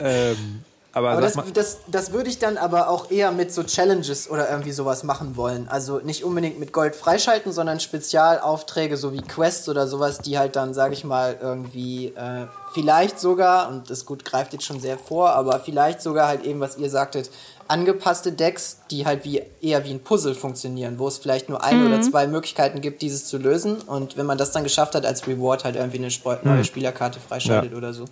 ähm, 0.00 0.62
aber, 0.92 1.10
Aber 1.10 1.20
das, 1.20 1.36
das, 1.52 1.78
das 1.86 2.12
würde 2.12 2.30
ich 2.30 2.38
dann 2.38 2.56
aber 2.56 2.88
auch 2.88 3.10
eher 3.10 3.30
mit 3.30 3.52
so 3.52 3.62
Challenges 3.62 4.30
oder 4.30 4.50
irgendwie 4.50 4.72
sowas 4.72 5.04
machen 5.04 5.36
wollen. 5.36 5.68
Also 5.68 5.98
nicht 5.98 6.24
unbedingt 6.24 6.58
mit 6.58 6.72
Gold 6.72 6.96
freischalten, 6.96 7.52
sondern 7.52 7.78
Spezialaufträge, 7.78 8.96
so 8.96 9.12
wie 9.12 9.20
Quests 9.20 9.68
oder 9.68 9.86
sowas, 9.86 10.18
die 10.18 10.38
halt 10.38 10.56
dann, 10.56 10.72
sage 10.72 10.94
ich 10.94 11.04
mal, 11.04 11.36
irgendwie 11.40 12.06
äh, 12.06 12.46
vielleicht 12.72 13.20
sogar, 13.20 13.68
und 13.68 13.90
das 13.90 14.06
gut 14.06 14.24
greift 14.24 14.54
jetzt 14.54 14.64
schon 14.64 14.80
sehr 14.80 14.98
vor, 14.98 15.30
aber 15.30 15.60
vielleicht 15.60 16.00
sogar 16.00 16.26
halt 16.26 16.44
eben, 16.44 16.60
was 16.60 16.78
ihr 16.78 16.88
sagtet, 16.88 17.30
angepasste 17.68 18.32
Decks, 18.32 18.78
die 18.90 19.04
halt 19.04 19.24
wie 19.24 19.42
eher 19.60 19.84
wie 19.84 19.90
ein 19.90 20.00
Puzzle 20.00 20.34
funktionieren, 20.34 20.98
wo 20.98 21.06
es 21.06 21.18
vielleicht 21.18 21.50
nur 21.50 21.62
eine 21.62 21.86
oder 21.86 22.00
zwei 22.00 22.26
Möglichkeiten 22.26 22.80
gibt, 22.80 23.02
dieses 23.02 23.26
zu 23.26 23.36
lösen. 23.36 23.76
Und 23.82 24.16
wenn 24.16 24.24
man 24.24 24.38
das 24.38 24.52
dann 24.52 24.64
geschafft 24.64 24.94
hat, 24.94 25.04
als 25.04 25.26
Reward 25.26 25.64
halt 25.64 25.76
irgendwie 25.76 25.98
eine 25.98 26.10
Spo 26.10 26.34
neue 26.42 26.64
Spielerkarte 26.64 27.20
freischaltet 27.20 27.74
oder 27.74 27.92
so. 27.92 28.06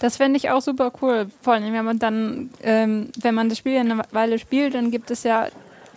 Das 0.00 0.16
fände 0.16 0.36
ich 0.36 0.50
auch 0.50 0.60
super 0.62 0.92
cool. 1.02 1.26
Vor 1.42 1.54
allem, 1.54 1.72
wenn 1.72 1.84
man 1.84 1.98
dann, 1.98 2.50
ähm, 2.62 3.10
wenn 3.20 3.34
man 3.34 3.48
das 3.48 3.58
Spiel 3.58 3.76
eine 3.78 4.02
Weile 4.12 4.38
spielt, 4.38 4.74
dann 4.74 4.90
gibt 4.90 5.10
es 5.10 5.22
ja 5.24 5.48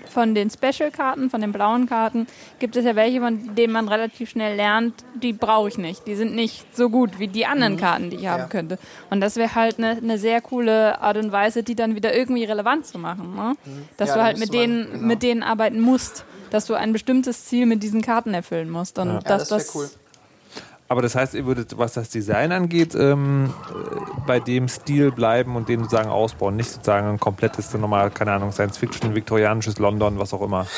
von 0.10 0.34
den 0.34 0.50
Special-Karten, 0.50 1.30
von 1.30 1.42
den 1.42 1.52
blauen 1.52 1.86
Karten, 1.88 2.28
gibt 2.60 2.76
es 2.78 2.86
ja 2.86 2.96
welche, 2.96 3.20
von 3.20 3.56
denen 3.56 3.74
man 3.74 3.88
relativ 3.90 4.30
schnell 4.30 4.56
lernt, 4.56 4.94
die 5.16 5.34
brauche 5.34 5.68
ich 5.68 5.78
nicht. 5.78 6.08
Die 6.08 6.16
sind 6.16 6.34
nicht 6.34 6.76
so 6.76 6.90
gut 6.90 7.20
wie 7.20 7.28
die 7.28 7.46
anderen 7.46 7.78
Karten, 7.78 8.10
die 8.10 8.16
ich 8.18 8.28
haben 8.28 8.44
Ja. 8.44 8.48
könnte. 8.48 8.80
Und 9.10 9.20
das 9.22 9.36
wäre 9.36 9.54
halt 9.54 9.78
eine 9.80 9.90
eine 9.98 10.18
sehr 10.18 10.40
coole 10.42 11.02
Art 11.02 11.18
und 11.18 11.32
Weise, 11.32 11.62
die 11.62 11.76
dann 11.76 11.96
wieder 11.96 12.16
irgendwie 12.16 12.46
relevant 12.46 12.86
zu 12.86 12.98
machen. 12.98 13.36
Ne? 13.36 13.56
Dass 13.98 14.10
Ja, 14.10 14.16
du 14.16 14.24
halt 14.24 14.40
mit 14.40 14.54
denen, 14.54 14.92
genau. 14.92 15.06
mit 15.08 15.24
denen 15.24 15.44
arbeiten 15.44 15.80
musst. 15.82 16.24
Dass 16.52 16.66
du 16.66 16.76
ein 16.76 16.94
bestimmtes 16.94 17.46
Ziel 17.46 17.66
mit 17.66 17.84
diesen 17.84 18.02
Karten 18.02 18.34
erfüllen 18.34 18.70
musst. 18.70 18.98
Und 19.00 19.10
Ja, 19.10 19.20
dass 19.20 19.50
das 19.50 19.74
wäre 19.76 19.86
cool. 19.86 19.90
Aber 20.90 21.02
das 21.02 21.16
heißt, 21.16 21.34
ihr 21.34 21.46
würdet, 21.46 21.78
was 21.78 21.94
das 21.94 22.10
Design 22.10 22.52
angeht, 22.52 22.96
ähm, 22.96 23.54
äh, 23.70 24.22
bei 24.26 24.40
dem 24.40 24.68
Stil 24.70 25.12
bleiben 25.12 25.56
und 25.56 25.68
den 25.68 25.82
sozusagen 25.82 26.10
ausbauen. 26.10 26.56
Nicht 26.56 26.72
sozusagen 26.72 27.08
ein 27.08 27.20
komplettes, 27.20 27.74
normal, 27.74 28.10
keine 28.12 28.32
Ahnung, 28.32 28.52
Science-Fiction, 28.52 29.14
viktorianisches 29.14 29.80
London, 29.80 30.20
was 30.20 30.34
auch 30.34 30.42
immer. 30.42 30.68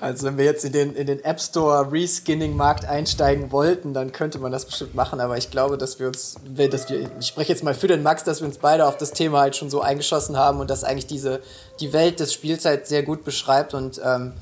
Also 0.00 0.26
wenn 0.26 0.38
wir 0.38 0.44
jetzt 0.44 0.64
in 0.64 0.72
den, 0.72 0.94
in 0.94 1.06
den 1.06 1.22
App 1.24 1.40
Store 1.40 1.90
Reskinning-Markt 1.90 2.84
einsteigen 2.84 3.52
wollten, 3.52 3.92
dann 3.92 4.12
könnte 4.12 4.38
man 4.38 4.52
das 4.52 4.64
bestimmt 4.64 4.94
machen, 4.94 5.20
aber 5.20 5.36
ich 5.36 5.50
glaube, 5.50 5.76
dass 5.78 5.98
wir 5.98 6.06
uns, 6.06 6.36
dass 6.44 6.88
wir, 6.88 7.10
ich 7.18 7.26
spreche 7.26 7.52
jetzt 7.52 7.64
mal 7.64 7.74
für 7.74 7.88
den 7.88 8.02
Max, 8.02 8.24
dass 8.24 8.40
wir 8.40 8.46
uns 8.46 8.58
beide 8.58 8.86
auf 8.86 8.96
das 8.96 9.12
Thema 9.12 9.40
halt 9.40 9.56
schon 9.56 9.68
so 9.68 9.80
eingeschossen 9.80 10.36
haben 10.36 10.60
und 10.60 10.70
dass 10.70 10.84
eigentlich 10.84 11.06
diese, 11.06 11.40
die 11.80 11.92
Welt 11.92 12.20
des 12.20 12.32
Spiels 12.32 12.64
halt 12.64 12.86
sehr 12.86 13.02
gut 13.02 13.24
beschreibt 13.24 13.74
und 13.74 14.00
ähm, 14.04 14.32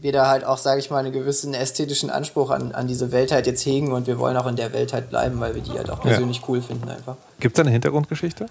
wir 0.00 0.12
da 0.12 0.28
halt 0.28 0.44
auch, 0.44 0.58
sage 0.58 0.80
ich 0.80 0.90
mal, 0.90 0.98
einen 0.98 1.12
gewissen 1.12 1.54
ästhetischen 1.54 2.10
Anspruch 2.10 2.50
an, 2.50 2.72
an 2.72 2.86
diese 2.86 3.10
Welt 3.12 3.32
halt 3.32 3.46
jetzt 3.46 3.64
hegen 3.66 3.92
und 3.92 4.06
wir 4.06 4.18
wollen 4.18 4.36
auch 4.36 4.46
in 4.46 4.56
der 4.56 4.72
Welt 4.72 4.92
halt 4.92 5.10
bleiben, 5.10 5.40
weil 5.40 5.54
wir 5.54 5.62
die 5.62 5.72
halt 5.72 5.90
auch 5.90 6.00
persönlich 6.00 6.42
cool 6.48 6.62
finden 6.62 6.88
einfach. 6.88 7.16
Gibt 7.40 7.54
es 7.54 7.56
da 7.56 7.62
eine 7.62 7.72
Hintergrundgeschichte? 7.72 8.46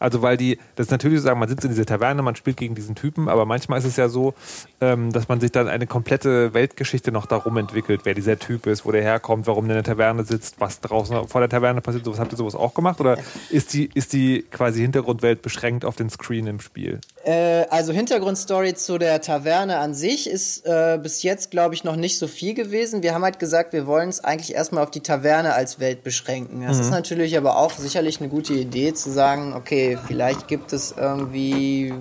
Also 0.00 0.22
weil 0.22 0.36
die, 0.36 0.58
das 0.76 0.86
ist 0.86 0.90
natürlich 0.90 1.18
so 1.18 1.24
sagen, 1.24 1.40
man 1.40 1.48
sitzt 1.48 1.64
in 1.64 1.70
dieser 1.70 1.86
Taverne, 1.86 2.22
man 2.22 2.36
spielt 2.36 2.56
gegen 2.56 2.74
diesen 2.74 2.94
Typen, 2.94 3.28
aber 3.28 3.46
manchmal 3.46 3.78
ist 3.78 3.84
es 3.84 3.96
ja 3.96 4.08
so, 4.08 4.34
ähm, 4.80 5.12
dass 5.12 5.28
man 5.28 5.40
sich 5.40 5.52
dann 5.52 5.68
eine 5.68 5.86
komplette 5.86 6.54
Weltgeschichte 6.54 7.10
noch 7.10 7.26
darum 7.26 7.56
entwickelt, 7.56 8.02
wer 8.04 8.14
dieser 8.14 8.38
Typ 8.38 8.66
ist, 8.66 8.84
wo 8.84 8.92
der 8.92 9.02
herkommt, 9.02 9.46
warum 9.46 9.66
der 9.66 9.78
in 9.78 9.84
der 9.84 9.94
Taverne 9.94 10.24
sitzt, 10.24 10.60
was 10.60 10.80
draußen 10.80 11.26
vor 11.26 11.40
der 11.40 11.50
Taverne 11.50 11.80
passiert. 11.80 12.04
Sowas 12.04 12.20
habt 12.20 12.32
ihr 12.32 12.36
sowas 12.36 12.54
auch 12.54 12.74
gemacht? 12.74 13.00
Oder 13.00 13.18
ist 13.50 13.72
die, 13.72 13.90
ist 13.94 14.12
die 14.12 14.44
quasi 14.50 14.80
Hintergrundwelt 14.82 15.42
beschränkt 15.42 15.84
auf 15.84 15.96
den 15.96 16.10
Screen 16.10 16.46
im 16.46 16.60
Spiel? 16.60 17.00
Äh, 17.24 17.66
also 17.70 17.92
Hintergrundstory 17.92 18.74
zu 18.74 18.98
der 18.98 19.20
Taverne 19.20 19.78
an 19.78 19.92
sich 19.94 20.28
ist 20.28 20.64
äh, 20.66 20.98
bis 21.02 21.22
jetzt, 21.22 21.50
glaube 21.50 21.74
ich, 21.74 21.84
noch 21.84 21.96
nicht 21.96 22.18
so 22.18 22.28
viel 22.28 22.54
gewesen. 22.54 23.02
Wir 23.02 23.14
haben 23.14 23.24
halt 23.24 23.38
gesagt, 23.38 23.72
wir 23.72 23.86
wollen 23.86 24.08
es 24.08 24.22
eigentlich 24.22 24.54
erstmal 24.54 24.84
auf 24.84 24.90
die 24.90 25.00
Taverne 25.00 25.54
als 25.54 25.80
Welt 25.80 26.04
beschränken. 26.04 26.64
Das 26.66 26.78
ist 26.78 26.90
natürlich 26.90 27.36
aber 27.36 27.56
auch 27.56 27.72
sicherlich 27.72 28.20
eine 28.20 28.28
gute 28.28 28.54
Idee 28.54 28.94
zu 28.94 29.10
sagen, 29.10 29.52
okay, 29.54 29.98
vielleicht 30.06 30.48
gibt 30.48 30.72
es 30.72 30.94
irgendwie 30.96 31.92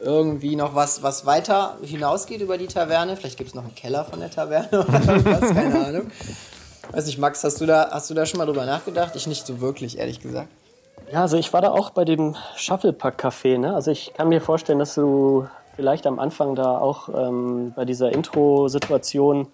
irgendwie 0.00 0.56
noch 0.56 0.74
was, 0.74 1.02
was 1.02 1.26
weiter 1.26 1.78
hinausgeht 1.82 2.40
über 2.40 2.58
die 2.58 2.66
Taverne. 2.66 3.16
Vielleicht 3.16 3.38
gibt 3.38 3.48
es 3.48 3.54
noch 3.54 3.64
einen 3.64 3.74
Keller 3.74 4.04
von 4.04 4.20
der 4.20 4.30
Taverne 4.30 4.68
oder 4.86 5.14
irgendwas, 5.14 5.54
keine 5.54 5.84
Ahnung. 5.86 6.10
Weiß 6.90 7.06
nicht, 7.06 7.18
Max, 7.18 7.42
hast 7.44 7.60
du 7.60 7.66
da, 7.66 7.88
hast 7.90 8.10
du 8.10 8.14
da 8.14 8.26
schon 8.26 8.38
mal 8.38 8.46
drüber 8.46 8.66
nachgedacht? 8.66 9.16
Ich 9.16 9.26
nicht 9.26 9.46
so 9.46 9.60
wirklich, 9.60 9.98
ehrlich 9.98 10.20
gesagt. 10.20 10.48
Ja, 11.12 11.20
also 11.20 11.36
ich 11.36 11.52
war 11.52 11.60
da 11.60 11.72
auch 11.72 11.90
bei 11.90 12.06
dem 12.06 12.36
Shufflepack-Café. 12.56 13.58
Ne? 13.58 13.74
Also 13.74 13.90
ich 13.90 14.14
kann 14.14 14.30
mir 14.30 14.40
vorstellen, 14.40 14.78
dass 14.78 14.94
du 14.94 15.46
vielleicht 15.76 16.06
am 16.06 16.18
Anfang 16.18 16.54
da 16.54 16.78
auch 16.78 17.10
ähm, 17.14 17.72
bei 17.76 17.84
dieser 17.84 18.12
Intro-Situation 18.12 19.48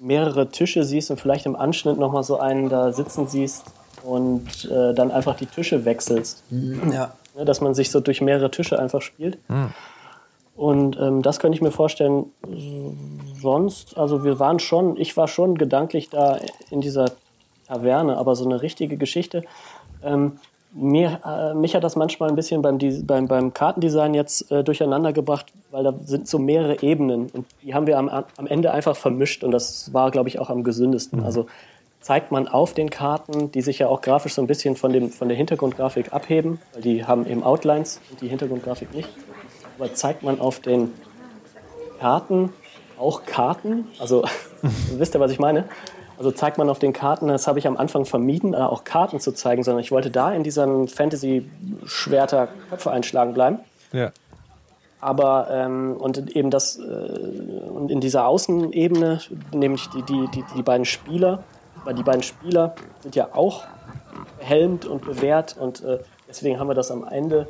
mehrere 0.00 0.48
Tische 0.48 0.82
siehst 0.82 1.10
und 1.10 1.20
vielleicht 1.20 1.44
im 1.44 1.56
Anschnitt 1.56 1.98
nochmal 1.98 2.22
so 2.22 2.38
einen 2.38 2.70
da 2.70 2.90
sitzen 2.92 3.26
siehst 3.26 3.66
und 4.02 4.64
äh, 4.70 4.94
dann 4.94 5.10
einfach 5.10 5.36
die 5.36 5.44
Tische 5.44 5.84
wechselst. 5.84 6.42
Ja. 6.50 7.12
Ne? 7.36 7.44
Dass 7.44 7.60
man 7.60 7.74
sich 7.74 7.90
so 7.90 8.00
durch 8.00 8.22
mehrere 8.22 8.50
Tische 8.50 8.78
einfach 8.78 9.02
spielt. 9.02 9.36
Und 10.56 10.98
ähm, 10.98 11.20
das 11.20 11.38
könnte 11.38 11.56
ich 11.56 11.62
mir 11.62 11.70
vorstellen. 11.70 12.32
Sonst, 13.42 13.98
also 13.98 14.24
wir 14.24 14.38
waren 14.38 14.58
schon, 14.58 14.96
ich 14.96 15.18
war 15.18 15.28
schon 15.28 15.58
gedanklich 15.58 16.08
da 16.08 16.38
in 16.70 16.80
dieser 16.80 17.12
Taverne, 17.68 18.16
aber 18.16 18.36
so 18.36 18.46
eine 18.46 18.62
richtige 18.62 18.96
Geschichte. 18.96 19.44
Ähm, 20.02 20.38
mir, 20.74 21.20
äh, 21.24 21.54
mich 21.54 21.74
hat 21.74 21.84
das 21.84 21.96
manchmal 21.96 22.28
ein 22.28 22.36
bisschen 22.36 22.60
beim, 22.60 22.78
beim, 23.06 23.28
beim 23.28 23.54
Kartendesign 23.54 24.12
jetzt 24.12 24.50
äh, 24.50 24.64
durcheinander 24.64 25.12
gebracht, 25.12 25.52
weil 25.70 25.84
da 25.84 25.94
sind 26.04 26.28
so 26.28 26.38
mehrere 26.38 26.82
Ebenen 26.82 27.30
und 27.32 27.46
die 27.62 27.74
haben 27.74 27.86
wir 27.86 27.96
am, 27.96 28.08
am 28.08 28.46
Ende 28.46 28.72
einfach 28.72 28.96
vermischt 28.96 29.44
und 29.44 29.52
das 29.52 29.92
war, 29.94 30.10
glaube 30.10 30.28
ich, 30.28 30.38
auch 30.38 30.50
am 30.50 30.64
gesündesten. 30.64 31.20
Mhm. 31.20 31.26
Also 31.26 31.46
zeigt 32.00 32.32
man 32.32 32.48
auf 32.48 32.74
den 32.74 32.90
Karten, 32.90 33.52
die 33.52 33.62
sich 33.62 33.78
ja 33.78 33.88
auch 33.88 34.00
grafisch 34.00 34.34
so 34.34 34.42
ein 34.42 34.46
bisschen 34.46 34.76
von, 34.76 34.92
dem, 34.92 35.10
von 35.10 35.28
der 35.28 35.36
Hintergrundgrafik 35.36 36.12
abheben, 36.12 36.60
weil 36.72 36.82
die 36.82 37.04
haben 37.04 37.26
eben 37.26 37.42
Outlines 37.42 38.00
und 38.10 38.20
die 38.20 38.28
Hintergrundgrafik 38.28 38.92
nicht. 38.94 39.08
Aber 39.78 39.94
zeigt 39.94 40.22
man 40.22 40.40
auf 40.40 40.60
den 40.60 40.92
Karten 42.00 42.52
auch 42.98 43.24
Karten, 43.24 43.88
also 43.98 44.24
wisst 44.96 45.14
ihr, 45.14 45.20
was 45.20 45.30
ich 45.30 45.38
meine? 45.38 45.64
Also 46.16 46.30
zeigt 46.30 46.58
man 46.58 46.68
auf 46.68 46.78
den 46.78 46.92
Karten, 46.92 47.28
das 47.28 47.46
habe 47.46 47.58
ich 47.58 47.66
am 47.66 47.76
Anfang 47.76 48.04
vermieden, 48.04 48.54
äh, 48.54 48.58
auch 48.58 48.84
Karten 48.84 49.20
zu 49.20 49.32
zeigen, 49.32 49.62
sondern 49.62 49.80
ich 49.82 49.90
wollte 49.90 50.10
da 50.10 50.32
in 50.32 50.42
diesem 50.42 50.88
Fantasy-Schwerter 50.88 52.48
Köpfe 52.70 52.90
einschlagen 52.90 53.34
bleiben. 53.34 53.58
Ja. 53.92 54.12
Aber 55.00 55.48
ähm, 55.50 55.96
und 55.98 56.34
eben 56.34 56.50
das 56.50 56.78
äh, 56.78 56.82
und 56.82 57.90
in 57.90 58.00
dieser 58.00 58.26
Außenebene, 58.26 59.20
nämlich 59.52 59.88
die, 59.90 60.02
die, 60.02 60.28
die, 60.34 60.44
die 60.56 60.62
beiden 60.62 60.86
Spieler, 60.86 61.44
weil 61.84 61.94
die 61.94 62.02
beiden 62.02 62.22
Spieler 62.22 62.74
sind 63.02 63.14
ja 63.14 63.28
auch 63.34 63.64
behelmt 64.38 64.86
und 64.86 65.04
bewährt 65.04 65.56
und 65.58 65.84
äh, 65.84 65.98
deswegen 66.28 66.58
haben 66.58 66.68
wir 66.68 66.74
das 66.74 66.90
am 66.90 67.06
Ende. 67.06 67.48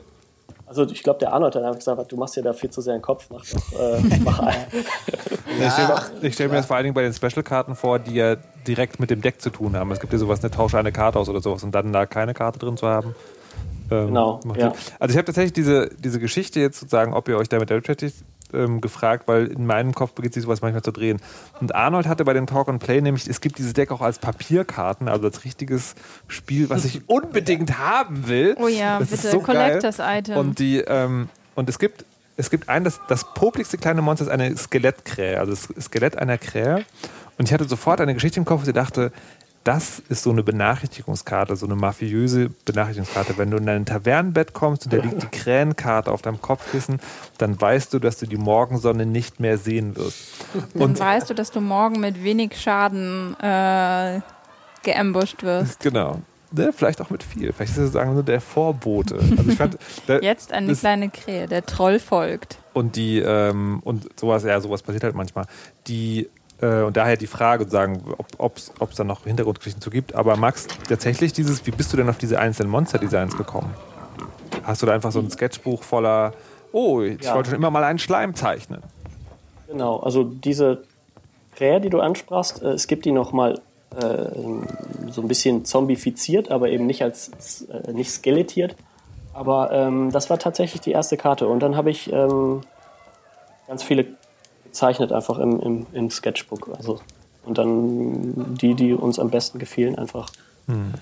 Also 0.77 0.93
ich 0.93 1.03
glaube, 1.03 1.21
der 1.21 1.33
Arnold 1.33 1.55
hat 1.55 1.63
einfach 1.63 1.79
gesagt, 1.79 2.11
du 2.11 2.17
machst 2.17 2.37
dir 2.37 2.43
da 2.43 2.53
viel 2.53 2.71
zu 2.71 2.81
sehr 2.81 2.95
den 2.95 3.03
Kopf, 3.03 3.29
mach 3.31 3.45
doch, 3.45 3.81
äh, 3.81 4.01
mach 4.25 4.41
ein. 4.41 4.67
ich 4.73 5.73
stelle 5.73 6.33
stell 6.33 6.49
mir 6.49 6.57
das 6.57 6.67
vor 6.67 6.77
allen 6.77 6.85
Dingen 6.85 6.95
bei 6.95 7.03
den 7.03 7.13
Special-Karten 7.13 7.77
vor, 7.77 7.99
die 7.99 8.15
ja 8.15 8.37
direkt 8.67 8.99
mit 8.99 9.11
dem 9.11 9.21
Deck 9.21 9.41
zu 9.41 9.51
tun 9.51 9.77
haben. 9.77 9.91
Es 9.93 10.01
gibt 10.01 10.13
ja 10.13 10.19
sowas, 10.19 10.41
eine 10.41 10.51
tausche 10.51 10.79
eine 10.79 10.91
Karte 10.91 11.19
aus 11.19 11.29
oder 11.29 11.41
sowas 11.41 11.63
und 11.63 11.73
dann 11.75 11.93
da 11.93 12.07
keine 12.07 12.35
Karte 12.35 12.59
drin 12.59 12.77
zu 12.77 12.89
haben. 12.89 13.15
Ähm, 13.91 14.07
Genau, 14.09 14.41
ja. 14.57 14.73
Also 14.99 15.13
ich 15.13 15.17
habe 15.17 15.27
tatsächlich 15.27 15.53
diese, 15.53 15.91
diese 15.99 16.19
Geschichte 16.19 16.59
jetzt 16.59 16.81
sozusagen, 16.81 17.15
ob 17.15 17.29
ihr 17.29 17.37
euch 17.37 17.49
damit 17.49 17.69
beschäftigt, 17.69 18.17
ähm, 18.55 18.81
gefragt, 18.81 19.27
weil 19.27 19.47
in 19.47 19.67
meinem 19.67 19.95
Kopf 19.95 20.13
beginnt 20.13 20.35
sich 20.35 20.43
sowas 20.43 20.63
manchmal 20.63 20.83
zu 20.83 20.93
drehen. 20.93 21.21
Und 21.61 21.75
Arnold 21.75 22.07
hatte 22.07 22.25
bei 22.25 22.33
dem 22.33 22.47
Talk 22.47 22.69
and 22.69 22.83
Play 22.83 23.01
nämlich, 23.01 23.27
es 23.29 23.41
gibt 23.41 23.59
dieses 23.59 23.73
Deck 23.73 23.91
auch 23.91 24.01
als 24.01 24.19
Papierkarten, 24.19 25.09
also 25.09 25.27
als 25.27 25.45
richtiges 25.45 25.95
Spiel, 26.29 26.71
was 26.71 26.85
ich 26.85 27.03
unbedingt 27.09 27.79
haben 27.79 28.27
will. 28.29 28.57
Oh 28.59 28.69
ja, 28.69 28.99
Das 28.99 29.11
bitte, 29.11 29.31
so 29.31 29.41
geil. 29.41 29.57
Collectors 29.57 29.99
Item. 30.01 30.37
Und 30.37 30.59
die, 30.59 30.79
ähm, 30.79 31.29
und 31.55 31.69
es 31.69 31.79
gibt, 31.79 32.05
es 32.37 32.51
gibt 32.51 32.69
ein, 32.69 32.85
das, 32.85 33.01
das 33.09 33.33
popligste 33.35 33.79
kleine 33.79 34.03
Monster 34.03 34.27
ist 34.27 34.31
eine 34.31 34.57
Skelettkrähe, 34.57 35.39
also 35.39 35.53
das 35.53 35.85
Skelett 35.85 36.17
einer 36.17 36.39
Krähe. 36.39 36.85
Und 37.39 37.47
ich 37.47 37.53
hatte 37.53 37.65
sofort 37.65 38.01
eine 38.01 38.15
Geschichte 38.15 38.39
im 38.39 38.45
Kopf, 38.45 38.63
wo 38.65 38.67
ich 38.67 38.73
dachte, 38.73 39.13
das 39.65 39.99
ist 40.11 40.23
so 40.23 40.31
eine 40.31 40.43
Benachrichtigungskarte, 40.43 41.57
so 41.57 41.65
eine 41.67 41.75
mafiöse 41.75 42.51
Benachrichtigungskarte. 42.67 43.39
Wenn 43.39 43.51
du 43.51 43.57
in 43.57 43.67
dein 43.67 43.87
Tavernenbett 43.87 44.53
kommst 44.53 44.85
und 44.85 44.93
da 44.93 44.99
liegt 44.99 45.23
die 45.23 45.27
Krähenkarte 45.29 46.13
auf 46.13 46.21
deinem 46.23 46.41
Kopfkissen, 46.43 47.01
dann 47.39 47.59
weißt 47.61 47.93
du, 47.95 47.99
dass 47.99 48.19
du 48.19 48.27
die 48.27 48.37
Morgensonne 48.37 49.07
nicht 49.07 49.41
mehr 49.41 49.57
sehen 49.59 49.97
wirst. 49.97 50.19
Dann 50.75 50.83
Und 50.83 51.01
weißt 51.01 51.31
du, 51.31 51.35
dass 51.35 51.51
du 51.51 51.61
morgen 51.63 51.99
mit 52.01 52.23
wenig 52.23 52.61
Schaden 52.61 53.35
äh, 53.41 54.21
geambusht 54.83 55.43
wirst. 55.43 55.81
genau. 55.81 56.21
Ne, 56.57 56.73
vielleicht 56.73 57.01
auch 57.01 57.11
mit 57.11 57.25
viel. 57.25 57.53
Vielleicht 57.53 57.73
ist 57.73 57.79
es 57.79 57.85
sozusagen 57.87 58.15
nur 58.15 58.23
der 58.23 58.41
Vorbote. 58.41 59.17
Also 59.17 59.51
ich 59.51 59.57
fand, 59.57 59.77
da- 60.07 60.21
Jetzt 60.21 60.53
eine 60.53 60.73
kleine 60.77 61.09
Krähe, 61.11 61.49
der 61.49 61.67
Troll 61.67 61.99
folgt. 61.99 62.59
Und 62.75 62.95
die, 62.95 63.19
ähm, 63.19 63.81
und 63.83 64.07
sowas, 64.21 64.45
ja, 64.45 64.61
sowas 64.61 64.83
passiert 64.83 65.03
halt 65.03 65.17
manchmal. 65.17 65.47
Die, 65.89 66.29
und 66.61 66.97
daher 66.97 67.17
die 67.17 67.27
Frage, 67.27 67.69
sagen, 67.69 68.03
ob 68.39 68.57
es 68.57 68.73
da 68.97 69.05
noch 69.05 69.25
Hintergrundgeschichten 69.25 69.83
zu 69.83 69.91
gibt. 69.91 70.15
Aber 70.15 70.37
Max, 70.37 70.67
tatsächlich 70.89 71.33
dieses, 71.33 71.67
wie 71.67 71.73
bist 71.73 71.93
du 71.93 71.97
denn 71.97 72.09
auf 72.09 72.17
diese 72.17 72.39
einzelnen 72.39 72.71
Monster-Designs 72.71 73.37
gekommen? 73.37 73.75
Hast 74.63 74.81
du 74.81 74.87
da 74.87 74.95
einfach 74.95 75.13
so 75.13 75.19
ein 75.19 75.31
Sketchbuch 75.31 75.83
voller, 75.83 76.33
oh, 76.73 77.03
ich 77.03 77.23
Ja. 77.23 77.35
wollte 77.35 77.51
schon 77.51 77.59
immer 77.59 77.71
mal 77.71 77.85
einen 77.85 77.99
Schleim 77.99 78.35
zeichnen. 78.35 78.83
Genau, 79.67 79.99
also 79.99 80.25
diese 80.25 80.85
Krähe, 81.57 81.81
die 81.81 81.91
du 81.91 82.01
ansprachst, 82.01 82.63
äh, 82.63 82.69
es 82.71 82.87
gibt 82.87 83.05
die 83.05 83.13
nochmal 83.13 83.61
äh, 83.97 84.31
so 85.11 85.21
ein 85.21 85.29
bisschen 85.29 85.65
zombifiziert, 85.65 86.51
aber 86.51 86.69
eben 86.71 86.87
nicht 86.87 87.03
als 87.03 87.67
äh, 87.69 87.93
nicht 87.93 88.11
skelettiert. 88.11 88.77
Aber 89.33 89.73
ähm, 89.73 90.11
das 90.13 90.31
war 90.31 90.39
tatsächlich 90.39 90.81
die 90.81 90.93
erste 90.93 91.17
Karte. 91.17 91.49
Und 91.49 91.61
dann 91.61 91.77
habe 91.77 91.91
ich 91.91 92.13
ähm, 92.13 92.63
ganz 93.67 93.83
viele 93.83 94.07
gezeichnet, 94.75 95.13
einfach 95.13 95.39
im, 95.39 95.61
im, 95.61 95.87
im 95.93 96.11
Sketchbook. 96.11 96.71
Also, 96.77 97.01
und 97.45 97.59
dann 97.59 98.57
die, 98.57 98.75
die 98.75 98.93
uns 98.93 99.19
am 99.19 99.31
besten 99.31 99.59
gefielen, 99.59 99.97
einfach 99.97 100.31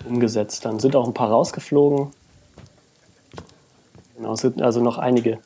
umgesetzt. 0.09 0.65
Dann 0.65 0.81
sind 0.81 0.97
auch 0.97 1.07
ein 1.07 1.15
paar 1.15 1.31
rausgeflogen. 1.31 2.09
Genau, 4.17 4.33
es 4.33 4.41
sind 4.41 4.61
also 4.61 4.81
noch 4.81 4.99
einige. 4.99 5.39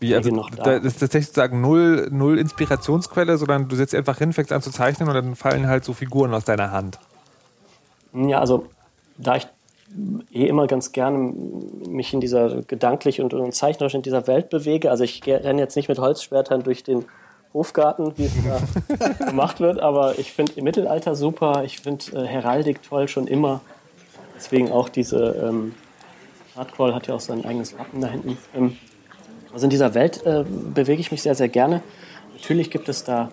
Wie, 0.00 0.14
also, 0.14 0.30
noch 0.30 0.50
da. 0.50 0.62
da 0.62 0.72
ist 0.76 1.00
tatsächlich 1.00 1.26
sozusagen 1.26 1.60
null, 1.60 2.08
null 2.10 2.38
Inspirationsquelle, 2.38 3.38
sondern 3.38 3.68
du 3.68 3.76
setzt 3.76 3.94
einfach 3.94 4.18
hin, 4.18 4.32
fängst 4.32 4.52
an 4.52 4.62
zu 4.62 4.70
zeichnen 4.70 5.08
und 5.08 5.14
dann 5.14 5.34
fallen 5.34 5.66
halt 5.66 5.84
so 5.84 5.92
Figuren 5.92 6.34
aus 6.34 6.44
deiner 6.44 6.72
Hand. 6.72 6.98
Ja, 8.12 8.40
also 8.40 8.66
da 9.16 9.36
ich 9.36 9.46
eh 10.32 10.46
immer 10.46 10.66
ganz 10.66 10.92
gerne 10.92 11.32
mich 11.88 12.12
in 12.12 12.20
dieser 12.20 12.62
gedanklich 12.62 13.20
und, 13.20 13.32
und 13.34 13.54
zeichnerisch 13.54 13.94
in 13.94 14.02
dieser 14.02 14.26
Welt 14.26 14.50
bewege, 14.50 14.90
also 14.90 15.04
ich 15.04 15.24
renne 15.26 15.60
jetzt 15.60 15.76
nicht 15.76 15.88
mit 15.88 15.98
Holzschwertern 15.98 16.62
durch 16.62 16.82
den 16.82 17.04
Hofgarten, 17.54 18.12
wie 18.16 18.24
es 18.24 18.32
da 18.44 19.24
gemacht 19.26 19.60
wird, 19.60 19.78
aber 19.80 20.18
ich 20.18 20.32
finde 20.32 20.52
im 20.56 20.64
Mittelalter 20.64 21.14
super, 21.14 21.62
ich 21.64 21.78
finde 21.78 22.04
äh, 22.14 22.26
Heraldik 22.26 22.82
toll 22.82 23.06
schon 23.08 23.26
immer. 23.28 23.60
Deswegen 24.36 24.72
auch 24.72 24.88
diese 24.88 25.36
ähm, 25.48 25.74
Hardcrawl 26.56 26.94
hat 26.94 27.06
ja 27.06 27.14
auch 27.14 27.20
sein 27.20 27.44
eigenes 27.44 27.78
Wappen 27.78 28.00
da 28.00 28.08
hinten. 28.08 28.36
Ähm, 28.54 28.76
also 29.52 29.64
in 29.66 29.70
dieser 29.70 29.94
Welt 29.94 30.26
äh, 30.26 30.44
bewege 30.74 31.00
ich 31.00 31.12
mich 31.12 31.22
sehr, 31.22 31.36
sehr 31.36 31.48
gerne. 31.48 31.80
Natürlich 32.34 32.72
gibt 32.72 32.88
es 32.88 33.04
da 33.04 33.30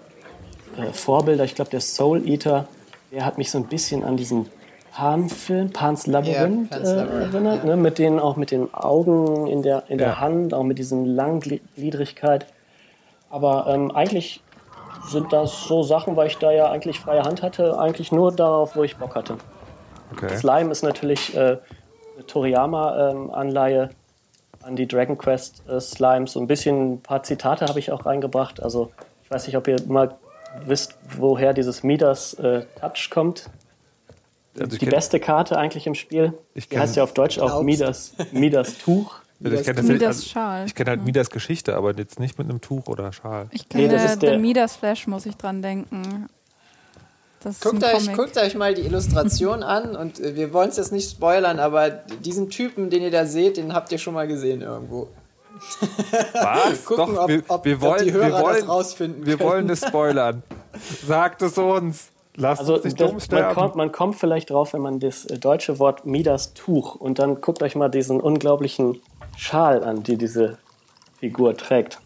äh, 0.78 0.94
Vorbilder. 0.94 1.44
Ich 1.44 1.56
glaube, 1.56 1.72
der 1.72 1.82
Soul 1.82 2.28
Eater, 2.30 2.68
der 3.12 3.26
hat 3.26 3.40
mich 3.40 3.50
so 3.50 3.58
ein 3.58 3.66
bisschen 3.66 4.04
an 4.04 4.18
diesen 4.18 4.46
Pan-Film, 4.94 5.72
Pan's 5.72 6.06
Labyrinth, 6.06 6.70
Pan's 6.70 6.90
äh, 6.90 6.98
erinnert. 6.98 7.66
Ne? 7.66 7.76
Mit 7.76 7.98
den, 7.98 8.20
auch 8.20 8.36
mit 8.36 8.52
den 8.52 8.72
Augen 8.72 9.48
in 9.48 9.64
der, 9.64 9.86
in 9.90 9.98
Ja. 9.98 10.06
der 10.06 10.20
Hand, 10.20 10.54
auch 10.54 10.64
mit 10.64 10.78
diesen 10.78 11.06
Langgliedrigkeit. 11.08 12.46
Aber 13.32 13.68
ähm, 13.68 13.92
eigentlich 13.96 14.42
sind 15.10 15.32
das 15.34 15.64
so 15.64 15.84
Sachen, 15.84 16.16
weil 16.16 16.28
ich 16.28 16.38
da 16.38 16.52
ja 16.52 16.70
eigentlich 16.70 17.00
freie 17.00 17.24
Hand 17.24 17.42
hatte, 17.42 17.80
eigentlich 17.80 18.12
nur 18.12 18.32
darauf, 18.32 18.76
wo 18.76 18.84
ich 18.84 18.98
Bock 18.98 19.16
hatte. 19.16 19.38
Okay. 20.12 20.36
Slime 20.38 20.72
ist 20.72 20.84
natürlich 20.84 21.36
äh, 21.36 21.58
eine 22.18 22.26
Toriyama-Anleihe 22.28 23.90
an 24.64 24.76
die 24.76 24.88
Dragon 24.88 25.18
Quest 25.18 25.64
äh, 25.68 25.80
Slimes. 25.80 26.34
So 26.34 26.40
ein 26.40 26.48
bisschen 26.48 26.94
ein 26.94 27.02
paar 27.02 27.24
Zitate 27.24 27.66
habe 27.66 27.80
ich 27.80 27.92
auch 27.92 28.06
reingebracht. 28.06 28.62
Also 28.62 28.92
ich 29.24 29.32
weiß 29.32 29.48
nicht, 29.48 29.58
ob 29.58 29.68
ihr 29.68 29.78
mal 29.88 30.16
wisst, 30.66 30.96
woher 31.18 31.54
dieses 31.54 31.82
Midas 31.84 32.34
äh, 32.36 32.66
Touch 32.80 33.10
kommt. 33.10 33.50
Also 34.60 34.78
die 34.78 34.86
kenn- 34.86 34.90
beste 34.92 35.20
Karte 35.20 35.58
eigentlich 35.58 35.88
im 35.88 35.96
Spiel. 35.96 36.34
Ich 36.54 36.68
Die 36.68 36.78
heißt 36.78 36.96
ja 36.98 37.04
auf 37.04 37.14
Deutsch 37.14 37.40
auch. 37.40 37.64
Midas, 37.64 38.14
Midas 38.32 38.78
Tuch. 38.78 39.16
Also 39.44 39.58
ich 39.58 39.64
kenne 39.64 39.82
Midas 39.84 40.08
also 40.18 40.28
Schal. 40.30 40.66
ich 40.68 40.76
kenne 40.76 40.90
halt 40.92 41.04
Midas 41.04 41.30
Geschichte, 41.30 41.76
aber 41.76 41.96
jetzt 41.96 42.20
nicht 42.20 42.38
mit 42.38 42.50
einem 42.50 42.62
Tuch 42.62 42.88
oder 42.88 43.12
Schal. 43.12 43.48
Ich 43.52 43.64
Nee, 43.74 43.88
kenne 43.88 43.94
das 43.94 44.12
ist 44.14 44.22
der- 44.22 44.34
The 44.34 44.38
Midas 44.38 44.76
Flash, 44.76 45.08
muss 45.08 45.26
ich 45.26 45.36
dran 45.36 45.62
denken. 45.62 46.28
Das 47.44 47.60
Guckt 47.60 47.84
euch, 47.84 48.14
guckt 48.14 48.38
euch 48.38 48.54
mal 48.56 48.74
die 48.76 48.84
Illustration 48.84 49.64
an 49.64 49.96
und 49.96 50.20
äh, 50.20 50.36
wir 50.36 50.54
wollen 50.54 50.70
es 50.70 50.78
jetzt 50.78 50.92
nicht 50.92 51.10
spoilern, 51.10 51.60
aber 51.60 51.90
diesen 51.90 52.50
Typen, 52.52 52.90
den 52.92 53.02
ihr 53.02 53.10
da 53.12 53.26
seht, 53.26 53.58
den 53.58 53.74
habt 53.74 53.92
ihr 53.92 53.98
schon 53.98 54.14
mal 54.14 54.28
gesehen 54.28 54.62
irgendwo. 54.62 55.08
Was? 56.34 56.86
Gucken, 56.86 57.16
Doch, 57.16 57.24
ob- 57.24 57.30
wir, 57.30 57.44
ob- 57.48 57.66
wir 57.66 57.76
ob 57.76 57.82
wollen, 57.82 58.06
die 58.06 58.14
Hörer 58.14 58.26
wir 58.26 58.32
das 58.32 58.42
wollen, 58.44 58.64
rausfinden 58.66 59.26
Wir 59.26 59.38
können. 59.38 59.50
wollen 59.50 59.70
es 59.70 59.82
spoilern. 59.86 60.44
Sagt 61.08 61.42
es 61.42 61.58
uns. 61.58 62.10
Lasst 62.36 62.62
Also 62.62 62.76
uns 62.76 62.84
nicht 62.86 63.00
das, 63.02 63.12
dumm 63.12 63.20
man, 63.40 63.54
kommt, 63.54 63.76
man 63.76 63.92
kommt 63.92 64.16
vielleicht 64.16 64.52
drauf, 64.52 64.74
wenn 64.74 64.82
man 64.82 65.00
das 65.00 65.26
äh, 65.26 65.38
deutsche 65.38 65.80
Wort 65.80 66.06
Midas 66.06 66.54
Tuch 66.54 66.96
und 66.96 67.20
dann 67.20 67.42
guckt 67.42 67.62
euch 67.62 67.76
mal 67.76 67.90
diesen 67.90 68.22
unglaublichen 68.22 69.02
Schal 69.42 69.84
an, 69.84 70.04
die 70.04 70.18
diese 70.18 70.60
Figur 71.20 71.58
trägt. 71.58 72.00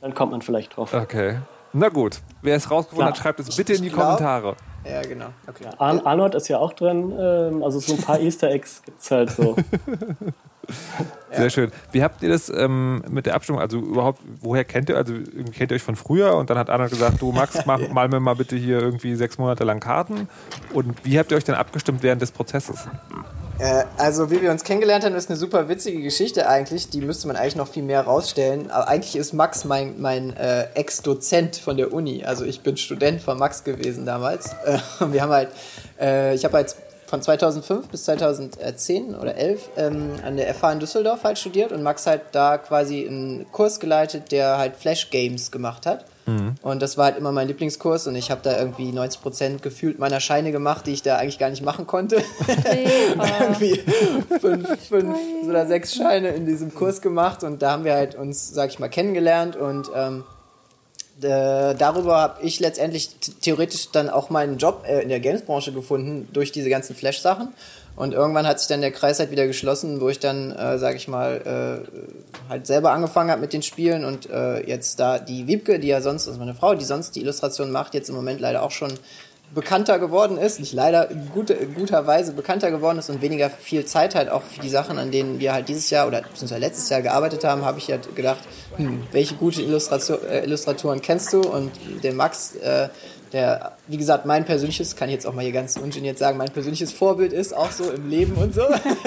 Dann 0.00 0.14
kommt 0.14 0.30
man 0.30 0.42
vielleicht 0.42 0.76
drauf. 0.76 0.94
Okay. 0.94 1.38
Na 1.72 1.88
gut. 1.88 2.20
Wer 2.40 2.54
es 2.54 2.70
rausgefunden 2.70 3.08
hat, 3.08 3.16
schreibt 3.18 3.40
es 3.40 3.56
bitte 3.56 3.72
in 3.74 3.82
die 3.82 3.88
glaub- 3.88 4.16
Kommentare. 4.18 4.54
Ja, 4.84 5.02
genau. 5.02 5.26
Okay. 5.48 5.64
Ar 5.78 6.06
Arnold 6.06 6.36
ist 6.36 6.46
ja 6.48 6.58
auch 6.58 6.72
drin, 6.72 7.12
ähm, 7.18 7.64
also 7.64 7.80
so 7.80 7.94
ein 7.94 8.00
paar 8.00 8.20
Easter 8.20 8.48
Eggs 8.50 8.80
gibt 8.84 9.00
es 9.00 9.10
halt 9.10 9.30
so. 9.30 9.56
Sehr 11.32 11.50
schön. 11.50 11.72
Wie 11.90 12.04
habt 12.04 12.22
ihr 12.22 12.28
das 12.28 12.48
ähm, 12.48 13.02
mit 13.08 13.26
der 13.26 13.34
Abstimmung? 13.34 13.60
Also 13.60 13.78
überhaupt, 13.78 14.20
woher 14.40 14.64
kennt 14.64 14.88
ihr? 14.88 14.96
Also 14.96 15.14
kennt 15.52 15.72
ihr 15.72 15.74
euch 15.74 15.82
von 15.82 15.96
früher 15.96 16.36
und 16.36 16.48
dann 16.50 16.58
hat 16.58 16.70
Anna 16.70 16.86
gesagt, 16.86 17.20
du 17.20 17.32
Max, 17.32 17.66
mach, 17.66 17.80
mal 17.92 18.08
mir 18.08 18.20
mal 18.20 18.36
bitte 18.36 18.54
hier 18.54 18.80
irgendwie 18.80 19.16
sechs 19.16 19.36
Monate 19.38 19.64
lang 19.64 19.80
Karten. 19.80 20.28
Und 20.72 21.04
wie 21.04 21.18
habt 21.18 21.32
ihr 21.32 21.36
euch 21.36 21.44
dann 21.44 21.56
abgestimmt 21.56 22.04
während 22.04 22.22
des 22.22 22.30
Prozesses? 22.30 22.86
Äh, 23.58 23.84
also, 23.96 24.30
wie 24.30 24.40
wir 24.42 24.50
uns 24.50 24.64
kennengelernt 24.64 25.04
haben, 25.04 25.14
ist 25.14 25.30
eine 25.30 25.38
super 25.38 25.68
witzige 25.68 26.02
Geschichte 26.02 26.48
eigentlich. 26.48 26.88
Die 26.88 27.00
müsste 27.00 27.26
man 27.26 27.36
eigentlich 27.36 27.56
noch 27.56 27.68
viel 27.68 27.82
mehr 27.82 28.02
rausstellen. 28.02 28.70
Aber 28.70 28.88
eigentlich 28.88 29.16
ist 29.16 29.32
Max 29.32 29.64
mein, 29.64 30.00
mein 30.00 30.36
äh, 30.36 30.68
Ex-Dozent 30.74 31.56
von 31.56 31.76
der 31.76 31.92
Uni. 31.92 32.24
Also, 32.24 32.44
ich 32.44 32.62
bin 32.62 32.76
Student 32.76 33.20
von 33.20 33.38
Max 33.38 33.64
gewesen 33.64 34.06
damals. 34.06 34.54
Äh, 34.64 34.78
wir 35.12 35.22
haben 35.22 35.32
halt, 35.32 35.48
äh, 36.00 36.34
ich 36.34 36.44
habe 36.44 36.56
halt 36.56 36.74
von 37.06 37.20
2005 37.20 37.88
bis 37.88 38.04
2010 38.04 39.14
oder 39.14 39.34
11 39.36 39.68
ähm, 39.76 40.12
an 40.24 40.38
der 40.38 40.54
FH 40.54 40.72
in 40.72 40.80
Düsseldorf 40.80 41.24
halt 41.24 41.38
studiert 41.38 41.70
und 41.70 41.82
Max 41.82 42.06
halt 42.06 42.22
da 42.32 42.56
quasi 42.56 43.06
einen 43.06 43.52
Kurs 43.52 43.80
geleitet, 43.80 44.32
der 44.32 44.56
halt 44.56 44.76
Flash 44.76 45.10
Games 45.10 45.50
gemacht 45.50 45.84
hat. 45.84 46.06
Und 46.62 46.82
das 46.82 46.96
war 46.96 47.06
halt 47.06 47.16
immer 47.16 47.32
mein 47.32 47.48
Lieblingskurs 47.48 48.06
und 48.06 48.14
ich 48.14 48.30
habe 48.30 48.40
da 48.44 48.56
irgendwie 48.58 48.92
90 48.92 49.22
Prozent 49.22 49.62
gefühlt 49.62 49.98
meiner 49.98 50.20
Scheine 50.20 50.52
gemacht, 50.52 50.86
die 50.86 50.92
ich 50.92 51.02
da 51.02 51.16
eigentlich 51.16 51.38
gar 51.38 51.50
nicht 51.50 51.64
machen 51.64 51.86
konnte. 51.86 52.16
irgendwie 53.40 53.80
fünf, 54.40 54.88
fünf 54.88 55.18
oder 55.48 55.66
sechs 55.66 55.94
Scheine 55.94 56.28
in 56.28 56.46
diesem 56.46 56.74
Kurs 56.74 57.00
gemacht 57.00 57.42
und 57.42 57.62
da 57.62 57.72
haben 57.72 57.84
wir 57.84 57.94
halt 57.94 58.14
uns, 58.14 58.50
sag 58.50 58.70
ich 58.70 58.78
mal, 58.78 58.88
kennengelernt 58.88 59.56
und 59.56 59.90
ähm, 59.94 60.24
äh, 61.20 61.74
darüber 61.74 62.18
habe 62.18 62.42
ich 62.42 62.60
letztendlich 62.60 63.10
theoretisch 63.40 63.90
dann 63.90 64.08
auch 64.08 64.30
meinen 64.30 64.58
Job 64.58 64.84
äh, 64.86 65.02
in 65.02 65.08
der 65.08 65.20
Gamesbranche 65.20 65.72
gefunden 65.72 66.28
durch 66.32 66.52
diese 66.52 66.70
ganzen 66.70 66.96
Flash-Sachen. 66.96 67.48
Und 67.94 68.14
irgendwann 68.14 68.46
hat 68.46 68.58
sich 68.58 68.68
dann 68.68 68.80
der 68.80 68.90
Kreis 68.90 69.18
halt 69.18 69.30
wieder 69.30 69.46
geschlossen, 69.46 70.00
wo 70.00 70.08
ich 70.08 70.18
dann, 70.18 70.52
äh, 70.52 70.78
sage 70.78 70.96
ich 70.96 71.08
mal, 71.08 71.82
äh, 71.84 72.48
halt 72.48 72.66
selber 72.66 72.92
angefangen 72.92 73.30
habe 73.30 73.40
mit 73.40 73.52
den 73.52 73.62
Spielen 73.62 74.04
und 74.04 74.30
äh, 74.30 74.66
jetzt 74.66 74.98
da 74.98 75.18
die 75.18 75.46
Wiebke, 75.46 75.78
die 75.78 75.88
ja 75.88 76.00
sonst, 76.00 76.26
also 76.26 76.38
meine 76.38 76.54
Frau, 76.54 76.74
die 76.74 76.84
sonst 76.84 77.16
die 77.16 77.20
Illustration 77.20 77.70
macht, 77.70 77.94
jetzt 77.94 78.08
im 78.08 78.14
Moment 78.16 78.40
leider 78.40 78.62
auch 78.62 78.70
schon 78.70 78.92
bekannter 79.54 79.98
geworden 79.98 80.38
ist, 80.38 80.60
nicht 80.60 80.72
leider, 80.72 81.10
in 81.10 81.28
gute, 81.30 81.52
in 81.52 81.74
guter 81.74 82.06
Weise 82.06 82.32
bekannter 82.32 82.70
geworden 82.70 82.98
ist 82.98 83.10
und 83.10 83.20
weniger 83.20 83.50
viel 83.50 83.84
Zeit 83.84 84.14
halt 84.14 84.30
auch 84.30 84.42
für 84.42 84.60
die 84.60 84.68
Sachen, 84.68 84.98
an 84.98 85.10
denen 85.10 85.40
wir 85.40 85.52
halt 85.52 85.68
dieses 85.68 85.90
Jahr 85.90 86.06
oder 86.06 86.22
beziehungsweise 86.22 86.60
letztes 86.60 86.88
Jahr 86.88 87.02
gearbeitet 87.02 87.44
haben, 87.44 87.64
habe 87.64 87.78
ich 87.78 87.90
halt 87.90 88.16
gedacht, 88.16 88.40
hm, 88.76 89.02
welche 89.12 89.34
gute 89.34 89.60
Illustration, 89.60 90.18
äh, 90.26 90.44
Illustratoren 90.44 91.02
kennst 91.02 91.32
du? 91.32 91.40
Und 91.40 91.70
den 92.02 92.16
Max, 92.16 92.54
äh, 92.56 92.88
der, 93.32 93.72
wie 93.88 93.96
gesagt, 93.96 94.26
mein 94.26 94.44
persönliches, 94.44 94.94
kann 94.96 95.08
ich 95.08 95.14
jetzt 95.14 95.26
auch 95.26 95.32
mal 95.32 95.42
hier 95.42 95.52
ganz 95.52 95.76
ungeniert 95.76 96.18
sagen, 96.18 96.36
mein 96.36 96.50
persönliches 96.50 96.92
Vorbild 96.92 97.32
ist, 97.32 97.56
auch 97.56 97.70
so 97.70 97.90
im 97.90 98.10
Leben 98.10 98.34
und 98.34 98.54
so. 98.54 98.62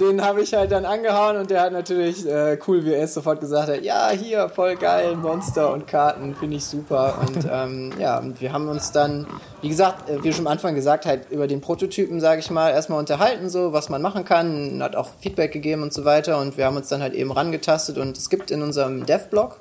den 0.00 0.10
den 0.10 0.22
habe 0.24 0.42
ich 0.42 0.52
halt 0.54 0.72
dann 0.72 0.84
angehauen 0.84 1.36
und 1.36 1.50
der 1.50 1.62
hat 1.62 1.72
natürlich, 1.72 2.26
äh, 2.26 2.58
cool 2.66 2.84
wie 2.84 2.92
er 2.92 3.04
es 3.04 3.14
sofort 3.14 3.40
gesagt 3.40 3.68
hat, 3.68 3.82
ja, 3.82 4.10
hier, 4.10 4.48
voll 4.48 4.76
geil, 4.76 5.16
Monster 5.16 5.72
und 5.72 5.86
Karten, 5.86 6.34
finde 6.34 6.56
ich 6.56 6.64
super. 6.64 7.18
Und 7.20 7.46
ähm, 7.50 7.92
ja, 7.98 8.18
und 8.18 8.40
wir 8.40 8.52
haben 8.52 8.68
uns 8.68 8.92
dann, 8.92 9.26
wie 9.62 9.68
gesagt, 9.68 10.08
äh, 10.08 10.22
wie 10.22 10.32
schon 10.32 10.46
am 10.46 10.52
Anfang 10.52 10.74
gesagt, 10.74 11.06
halt 11.06 11.30
über 11.30 11.46
den 11.46 11.60
Prototypen, 11.60 12.20
sage 12.20 12.40
ich 12.40 12.50
mal, 12.50 12.70
erstmal 12.70 12.98
unterhalten, 12.98 13.48
so, 13.48 13.72
was 13.72 13.88
man 13.88 14.02
machen 14.02 14.24
kann, 14.24 14.82
hat 14.82 14.96
auch 14.96 15.10
Feedback 15.20 15.52
gegeben 15.52 15.82
und 15.82 15.92
so 15.92 16.04
weiter 16.04 16.38
und 16.38 16.56
wir 16.56 16.66
haben 16.66 16.76
uns 16.76 16.88
dann 16.88 17.02
halt 17.02 17.14
eben 17.14 17.30
rangetastet 17.30 17.98
und 17.98 18.18
es 18.18 18.30
gibt 18.30 18.50
in 18.50 18.62
unserem 18.62 19.06
Dev-Blog, 19.06 19.60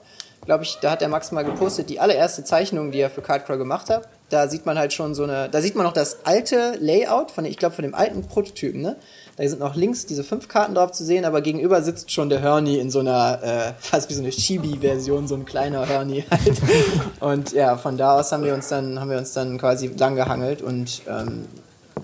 glaube 0.50 0.64
ich, 0.64 0.80
da 0.82 0.90
hat 0.90 1.02
der 1.02 1.10
Max 1.10 1.32
mal 1.32 1.46
gepostet, 1.46 1.92
die 1.92 2.00
allererste 2.00 2.44
Zeichnung, 2.44 2.90
die 2.90 3.00
er 3.00 3.12
für 3.12 3.22
Cardcrawl 3.22 3.60
gemacht 3.60 3.88
hat. 3.92 4.08
Da 4.30 4.48
sieht 4.48 4.66
man 4.66 4.80
halt 4.80 4.94
schon 4.94 5.14
so 5.14 5.22
eine, 5.22 5.48
da 5.48 5.62
sieht 5.62 5.76
man 5.76 5.86
noch 5.86 5.94
das 5.94 6.26
alte 6.26 6.76
Layout 6.80 7.30
von, 7.30 7.46
ich 7.46 7.58
glaube, 7.58 7.76
von 7.76 7.84
dem 7.84 7.94
alten 7.94 8.24
Prototypen, 8.24 8.82
ne? 8.82 8.96
Da 9.38 9.48
sind 9.48 9.60
noch 9.60 9.76
links 9.76 10.08
diese 10.08 10.24
fünf 10.24 10.48
Karten 10.48 10.74
drauf 10.74 10.92
zu 10.92 11.06
sehen, 11.06 11.24
aber 11.24 11.42
gegenüber 11.42 11.84
sitzt 11.84 12.12
schon 12.12 12.30
der 12.30 12.42
Hörni 12.42 12.80
in 12.80 12.90
so 12.90 12.98
einer, 12.98 13.44
äh, 13.44 13.74
fast 13.80 14.10
wie 14.10 14.16
so 14.16 14.24
eine 14.24 14.32
Chibi-Version, 14.32 15.28
so 15.28 15.36
ein 15.36 15.46
kleiner 15.46 15.88
Hörni 15.88 16.26
halt. 16.32 16.60
Und 17.20 17.52
ja, 17.52 17.78
von 17.78 17.96
da 17.96 18.20
aus 18.20 18.32
haben 18.32 18.44
wir 18.44 18.56
uns 18.56 18.70
dann, 18.70 19.00
haben 19.00 19.12
wir 19.12 19.20
uns 19.20 19.34
dann 19.34 19.60
quasi 19.60 19.86
lang 20.00 20.16
gehangelt 20.16 20.64
und 20.64 21.04
ähm, 21.08 21.46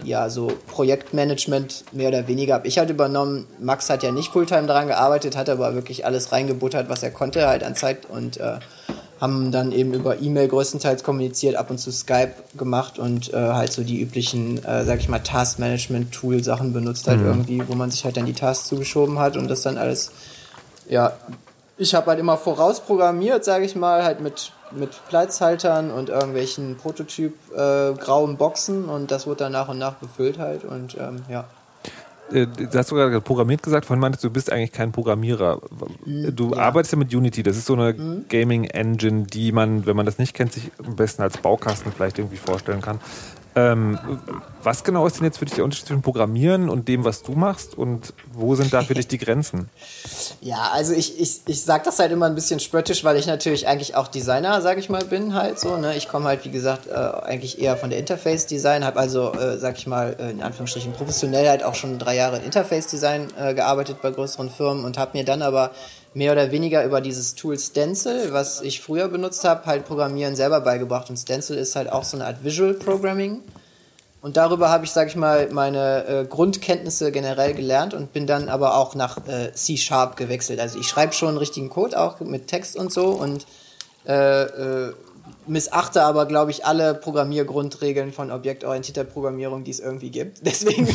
ja, 0.03 0.29
so 0.29 0.51
Projektmanagement 0.67 1.85
mehr 1.91 2.09
oder 2.09 2.27
weniger 2.27 2.55
habe 2.55 2.67
ich 2.67 2.77
halt 2.77 2.89
übernommen. 2.89 3.47
Max 3.59 3.89
hat 3.89 4.03
ja 4.03 4.11
nicht 4.11 4.31
Fulltime 4.31 4.67
daran 4.67 4.87
gearbeitet, 4.87 5.37
hat 5.37 5.49
aber 5.49 5.75
wirklich 5.75 6.05
alles 6.05 6.31
reingebuttert, 6.31 6.89
was 6.89 7.03
er 7.03 7.11
konnte 7.11 7.47
halt 7.47 7.63
an 7.63 7.75
Zeit 7.75 8.05
und 8.09 8.37
äh, 8.37 8.59
haben 9.19 9.51
dann 9.51 9.71
eben 9.71 9.93
über 9.93 10.21
E-Mail 10.21 10.49
größtenteils 10.49 11.03
kommuniziert, 11.03 11.55
ab 11.55 11.69
und 11.69 11.77
zu 11.77 11.91
Skype 11.91 12.33
gemacht 12.57 12.99
und 12.99 13.33
äh, 13.33 13.37
halt 13.37 13.71
so 13.71 13.83
die 13.83 14.01
üblichen, 14.01 14.63
äh, 14.63 14.83
sag 14.83 14.99
ich 14.99 15.07
mal, 15.07 15.19
Task-Management-Tool-Sachen 15.19 16.73
benutzt 16.73 17.07
halt 17.07 17.21
irgendwie, 17.21 17.61
wo 17.67 17.75
man 17.75 17.91
sich 17.91 18.03
halt 18.03 18.17
dann 18.17 18.25
die 18.25 18.33
Tasks 18.33 18.67
zugeschoben 18.67 19.19
hat 19.19 19.37
und 19.37 19.47
das 19.47 19.61
dann 19.61 19.77
alles, 19.77 20.11
ja, 20.89 21.13
ich 21.77 21.93
habe 21.93 22.07
halt 22.07 22.19
immer 22.19 22.37
vorausprogrammiert, 22.37 23.43
sage 23.43 23.65
ich 23.65 23.75
mal, 23.75 24.03
halt 24.03 24.21
mit, 24.21 24.51
mit 24.71 24.91
Platzhaltern 25.09 25.91
und 25.91 26.09
irgendwelchen 26.09 26.77
Prototyp 26.77 27.33
äh, 27.53 27.93
grauen 27.93 28.37
Boxen 28.37 28.85
und 28.85 29.11
das 29.11 29.27
wurde 29.27 29.45
dann 29.45 29.51
nach 29.51 29.67
und 29.67 29.77
nach 29.77 29.95
befüllt 29.95 30.39
halt 30.39 30.63
und 30.63 30.95
ähm, 30.97 31.23
ja. 31.29 31.45
Äh, 32.31 32.47
Du 32.47 32.77
hast 32.77 32.87
sogar 32.87 33.19
programmiert 33.21 33.61
gesagt, 33.61 33.85
vorhin 33.85 34.01
meintest 34.01 34.23
du, 34.23 34.29
du 34.29 34.33
bist 34.33 34.51
eigentlich 34.51 34.71
kein 34.71 34.91
Programmierer. 34.91 35.61
Du 36.05 36.55
arbeitest 36.55 36.93
ja 36.93 36.97
mit 36.97 37.13
Unity, 37.13 37.43
das 37.43 37.57
ist 37.57 37.65
so 37.65 37.73
eine 37.73 37.93
Gaming-Engine, 38.29 39.23
die 39.23 39.51
man, 39.51 39.85
wenn 39.85 39.95
man 39.95 40.05
das 40.05 40.17
nicht 40.17 40.33
kennt, 40.33 40.53
sich 40.53 40.71
am 40.83 40.95
besten 40.95 41.21
als 41.21 41.37
Baukasten 41.37 41.91
vielleicht 41.91 42.17
irgendwie 42.17 42.37
vorstellen 42.37 42.81
kann. 42.81 42.99
Ähm, 43.57 43.97
was 44.63 44.83
genau 44.83 45.07
ist 45.07 45.17
denn 45.17 45.23
jetzt 45.23 45.37
für 45.37 45.45
dich 45.45 45.55
der 45.55 45.63
Unterschied 45.63 45.87
zwischen 45.87 46.01
Programmieren 46.01 46.69
und 46.69 46.89
dem, 46.89 47.05
was 47.05 47.23
du 47.23 47.31
machst? 47.33 47.77
Und 47.77 48.13
wo 48.33 48.55
sind 48.55 48.73
da 48.73 48.81
für 48.81 48.95
dich 48.95 49.07
die 49.07 49.17
Grenzen? 49.17 49.69
Ja, 50.41 50.69
also 50.73 50.93
ich, 50.93 51.19
ich, 51.19 51.41
ich 51.47 51.63
sag 51.63 51.85
das 51.85 51.97
halt 51.97 52.11
immer 52.11 52.27
ein 52.27 52.35
bisschen 52.35 52.59
spöttisch, 52.59 53.03
weil 53.03 53.17
ich 53.17 53.25
natürlich 53.25 53.67
eigentlich 53.67 53.95
auch 53.95 54.07
Designer, 54.07 54.61
sag 54.61 54.77
ich 54.77 54.89
mal, 54.89 55.03
bin 55.03 55.33
halt 55.33 55.59
so. 55.59 55.77
Ne? 55.77 55.95
Ich 55.95 56.07
komme 56.07 56.25
halt, 56.25 56.45
wie 56.45 56.51
gesagt, 56.51 56.87
äh, 56.87 56.93
eigentlich 56.93 57.59
eher 57.59 57.77
von 57.77 57.89
der 57.89 57.97
Interface-Design, 57.97 58.85
habe 58.85 58.99
also, 58.99 59.33
äh, 59.33 59.57
sag 59.57 59.77
ich 59.77 59.87
mal, 59.87 60.15
äh, 60.19 60.29
in 60.29 60.43
Anführungsstrichen 60.43 60.93
professionell 60.93 61.47
halt 61.49 61.63
auch 61.63 61.73
schon 61.73 61.97
drei 61.97 62.15
Jahre 62.15 62.37
in 62.37 62.43
Interface-Design 62.43 63.29
äh, 63.39 63.53
gearbeitet 63.55 64.01
bei 64.03 64.11
größeren 64.11 64.51
Firmen 64.51 64.85
und 64.85 64.99
habe 64.99 65.17
mir 65.17 65.25
dann 65.25 65.41
aber 65.41 65.71
mehr 66.15 66.31
oder 66.31 66.51
weniger 66.51 66.83
über 66.85 67.01
dieses 67.01 67.35
Tool 67.35 67.59
Stencil, 67.59 68.31
was 68.31 68.61
ich 68.61 68.81
früher 68.81 69.09
benutzt 69.09 69.43
habe, 69.43 69.65
halt 69.65 69.85
Programmieren 69.85 70.35
selber 70.35 70.61
beigebracht. 70.61 71.09
Und 71.09 71.17
Stencil 71.17 71.57
ist 71.57 71.75
halt 71.75 71.91
auch 71.91 72.05
so 72.05 72.17
eine 72.17 72.25
Art 72.25 72.43
Visual 72.43 72.73
Programming. 72.73 73.41
Und 74.21 74.37
darüber 74.37 74.69
habe 74.69 74.85
ich, 74.85 74.91
sag 74.91 75.09
ich 75.09 75.17
mal, 75.17 75.49
meine 75.51 76.05
äh, 76.07 76.25
Grundkenntnisse 76.25 77.11
generell 77.11 77.53
gelernt 77.53 77.93
und 77.93 78.13
bin 78.13 78.25
dann 78.25 78.49
aber 78.49 78.77
auch 78.77 78.95
nach 78.95 79.27
äh, 79.27 79.51
C-Sharp 79.53 80.15
gewechselt. 80.15 80.59
Also 80.59 80.79
ich 80.79 80.87
schreibe 80.87 81.13
schon 81.13 81.37
richtigen 81.37 81.69
Code 81.69 81.99
auch 81.99 82.19
mit 82.21 82.47
Text 82.47 82.77
und 82.77 82.91
so 82.91 83.09
und 83.09 83.45
äh, 84.07 84.43
äh, 84.43 84.93
missachte 85.47 86.03
aber, 86.03 86.25
glaube 86.25 86.51
ich, 86.51 86.65
alle 86.65 86.95
Programmiergrundregeln 86.95 88.11
von 88.11 88.31
objektorientierter 88.31 89.03
Programmierung, 89.03 89.63
die 89.63 89.71
es 89.71 89.79
irgendwie 89.79 90.09
gibt. 90.09 90.39
Deswegen 90.45 90.87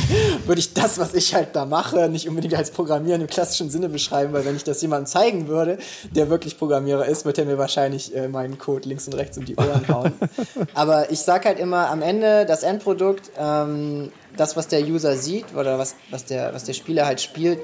würde 0.47 0.61
ich 0.61 0.75
das, 0.75 0.99
was 0.99 1.15
ich 1.15 1.35
halt 1.35 1.55
da 1.55 1.65
mache, 1.65 2.09
nicht 2.09 2.29
unbedingt 2.29 2.55
als 2.55 2.71
Programmieren 2.71 3.21
im 3.21 3.27
klassischen 3.27 3.71
Sinne 3.71 3.89
beschreiben, 3.89 4.33
weil 4.33 4.45
wenn 4.45 4.57
ich 4.57 4.65
das 4.65 4.83
jemandem 4.83 5.07
zeigen 5.07 5.49
würde, 5.49 5.79
der 6.15 6.31
wirklich 6.31 6.59
Programmierer 6.59 7.07
ist, 7.07 7.25
wird 7.25 7.39
er 7.39 7.45
mir 7.45 7.59
wahrscheinlich 7.59 8.15
äh, 8.15 8.29
meinen 8.29 8.59
Code 8.59 8.89
links 8.89 9.07
und 9.07 9.15
rechts 9.15 9.39
um 9.39 9.45
die 9.45 9.57
Ohren 9.57 9.89
hauen. 9.89 10.13
aber 10.75 11.11
ich 11.11 11.21
sag 11.21 11.45
halt 11.45 11.59
immer, 11.59 11.89
am 11.89 12.03
Ende 12.03 12.47
das 12.47 12.63
Endprodukt, 12.63 13.31
ähm, 13.39 14.13
das, 14.37 14.57
was 14.57 14.69
der 14.69 14.83
User 14.83 15.17
sieht 15.17 15.55
oder 15.55 15.79
was, 15.79 15.95
was, 16.11 16.25
der, 16.25 16.55
was 16.55 16.65
der 16.65 16.73
Spieler 16.73 17.07
halt 17.07 17.21
spielt, 17.21 17.61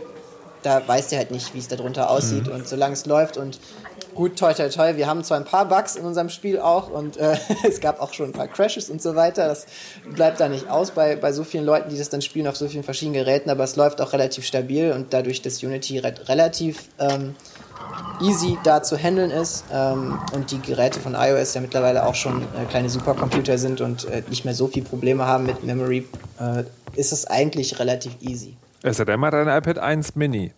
da 0.63 0.87
weiß 0.87 1.09
der 1.09 1.19
halt 1.19 1.31
nicht, 1.31 1.55
wie 1.55 1.59
es 1.59 1.69
darunter 1.69 2.11
aussieht. 2.11 2.49
Und 2.49 2.67
solange 2.67 2.95
es 2.95 3.07
läuft 3.07 3.37
und 3.37 3.61
gut, 4.17 4.39
toi, 4.39 4.53
toi, 4.55 4.69
toi, 4.69 4.97
wir 4.97 5.07
haben 5.07 5.23
zwar 5.23 5.39
ein 5.39 5.45
paar 5.45 5.67
Bugs 5.67 5.95
in 5.95 6.05
unserem 6.05 6.31
Spiel 6.31 6.59
auch 6.59 6.91
und 6.91 7.17
äh, 7.19 7.37
es 7.69 7.81
gab 7.81 8.01
auch 8.01 8.13
schon 8.13 8.31
ein 8.31 8.33
paar 8.33 8.49
Crashes 8.49 8.91
und 8.91 9.01
so 9.01 9.15
weiter. 9.15 9.47
Das 9.47 9.67
bleibt 10.13 10.41
da 10.41 10.49
nicht 10.49 10.69
aus 10.69 10.91
bei, 10.91 11.15
bei 11.15 11.33
so 11.33 11.45
vielen 11.45 11.65
Leuten, 11.65 11.91
die 11.91 11.99
das 11.99 12.09
dann 12.09 12.23
spielen 12.23 12.49
auf 12.49 12.57
so 12.57 12.67
vielen 12.67 12.83
verschiedenen 12.83 13.25
Geräten, 13.25 13.51
aber 13.51 13.65
es 13.65 13.77
läuft 13.77 14.01
auch 14.01 14.13
relativ 14.13 14.45
stabil 14.45 14.91
und 14.93 15.13
dadurch, 15.13 15.43
dass 15.43 15.63
Unity 15.63 15.99
re 15.99 16.15
relativ 16.27 16.89
ähm, 16.99 17.37
easy 18.21 18.59
da 18.65 18.83
zu 18.83 18.97
handeln 18.97 19.31
ist 19.31 19.65
ähm, 19.73 20.19
und 20.33 20.51
die 20.51 20.61
Geräte 20.61 20.99
von 20.99 21.15
iOS 21.15 21.55
ja 21.55 21.61
mittlerweile 21.61 22.07
auch 22.07 22.15
schon 22.15 22.43
äh, 22.43 22.65
kleine 22.69 22.89
Supercomputer 22.89 23.59
sind 23.59 23.81
und 23.81 24.07
äh, 24.07 24.23
nicht 24.29 24.45
mehr 24.45 24.55
so 24.55 24.67
viel 24.67 24.83
Probleme 24.83 25.27
haben 25.27 25.45
mit 25.45 25.63
Memory, 25.63 26.07
äh, 26.41 26.65
ist 26.99 27.13
es 27.13 27.27
eigentlich 27.27 27.79
relativ 27.79 28.17
easy. 28.21 28.57
Es 28.83 28.99
hat 28.99 29.11
einmal 29.11 29.31
dein 29.31 29.49
iPad 29.49 29.79
1 29.79 30.15
Mini. 30.17 30.53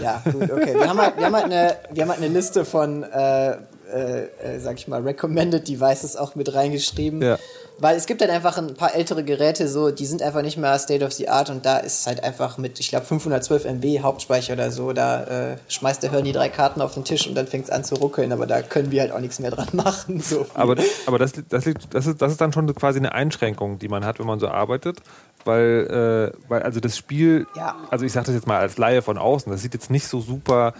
Ja, 0.00 0.22
gut, 0.24 0.50
okay. 0.50 0.74
Wir 0.74 0.88
haben 0.88 1.00
halt, 1.00 1.16
wir 1.16 1.26
haben 1.26 1.34
halt, 1.34 1.44
eine, 1.44 1.76
wir 1.90 2.02
haben 2.02 2.10
halt 2.10 2.22
eine 2.22 2.28
Liste 2.28 2.64
von, 2.64 3.02
äh, 3.02 3.50
äh, 3.50 3.56
äh, 3.92 4.58
sag 4.58 4.78
ich 4.78 4.88
mal, 4.88 5.02
Recommended 5.02 5.68
Devices 5.68 6.16
auch 6.16 6.34
mit 6.34 6.54
reingeschrieben. 6.54 7.22
Ja. 7.22 7.38
Weil 7.78 7.96
es 7.96 8.06
gibt 8.06 8.20
halt 8.20 8.30
einfach 8.30 8.56
ein 8.56 8.74
paar 8.74 8.94
ältere 8.94 9.24
Geräte, 9.24 9.68
so, 9.68 9.90
die 9.90 10.06
sind 10.06 10.22
einfach 10.22 10.42
nicht 10.42 10.56
mehr 10.56 10.78
State 10.78 11.04
of 11.04 11.12
the 11.12 11.28
Art 11.28 11.50
und 11.50 11.66
da 11.66 11.78
ist 11.78 12.06
halt 12.06 12.22
einfach 12.22 12.56
mit, 12.56 12.78
ich 12.78 12.88
glaube, 12.88 13.04
512 13.04 13.64
MB 13.64 14.00
Hauptspeicher 14.00 14.52
oder 14.52 14.70
so, 14.70 14.92
da 14.92 15.24
äh, 15.24 15.56
schmeißt 15.68 16.02
der 16.02 16.12
Hören 16.12 16.24
die 16.24 16.32
drei 16.32 16.48
Karten 16.48 16.80
auf 16.80 16.94
den 16.94 17.04
Tisch 17.04 17.26
und 17.26 17.34
dann 17.34 17.48
fängt 17.48 17.64
es 17.64 17.70
an 17.70 17.82
zu 17.82 17.96
ruckeln, 17.96 18.32
aber 18.32 18.46
da 18.46 18.62
können 18.62 18.92
wir 18.92 19.00
halt 19.00 19.10
auch 19.10 19.18
nichts 19.18 19.40
mehr 19.40 19.50
dran 19.50 19.68
machen. 19.72 20.20
So. 20.20 20.46
Aber, 20.54 20.76
aber 21.06 21.18
das, 21.18 21.32
das, 21.48 21.64
liegt, 21.64 21.92
das, 21.92 22.06
ist, 22.06 22.22
das 22.22 22.30
ist 22.32 22.40
dann 22.40 22.52
schon 22.52 22.72
quasi 22.74 23.00
eine 23.00 23.12
Einschränkung, 23.12 23.78
die 23.80 23.88
man 23.88 24.04
hat, 24.04 24.20
wenn 24.20 24.26
man 24.26 24.38
so 24.38 24.48
arbeitet. 24.48 24.98
Weil, 25.44 26.32
äh, 26.32 26.38
weil 26.48 26.62
also 26.62 26.80
das 26.80 26.96
Spiel, 26.96 27.46
Ja. 27.54 27.76
also 27.90 28.06
ich 28.06 28.12
sage 28.12 28.26
das 28.26 28.34
jetzt 28.36 28.46
mal 28.46 28.60
als 28.60 28.78
Laie 28.78 29.02
von 29.02 29.18
außen, 29.18 29.52
das 29.52 29.60
sieht 29.60 29.74
jetzt 29.74 29.90
nicht 29.90 30.06
so 30.06 30.20
super, 30.20 30.72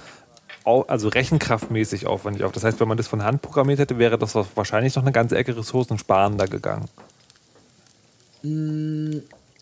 also 0.65 1.09
rechenkraftmäßig 1.09 2.07
aufwendig 2.07 2.45
auf. 2.45 2.53
Das 2.53 2.65
heißt, 2.65 2.81
wenn 2.81 2.89
man 2.89 2.97
das 2.97 3.07
von 3.07 3.23
Hand 3.23 3.43
programmiert 3.43 3.79
hätte, 3.79 3.99
wäre 3.99 4.19
das 4.19 4.35
wahrscheinlich 4.35 4.95
noch 4.97 5.03
eine 5.03 5.13
ganze 5.13 5.37
Ecke 5.37 5.57
Ressourcen 5.57 5.99
sparender 5.99 6.47
gegangen. 6.49 6.89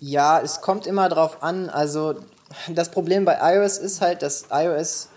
Ja, 0.00 0.40
es 0.40 0.60
kommt 0.60 0.86
immer 0.86 1.08
drauf 1.08 1.42
an. 1.42 1.68
Also 1.68 2.16
das 2.68 2.90
Problem 2.90 3.24
bei 3.24 3.38
iOS 3.56 3.78
ist 3.78 4.00
halt, 4.00 4.22
dass 4.22 4.46
iOS 4.50 5.08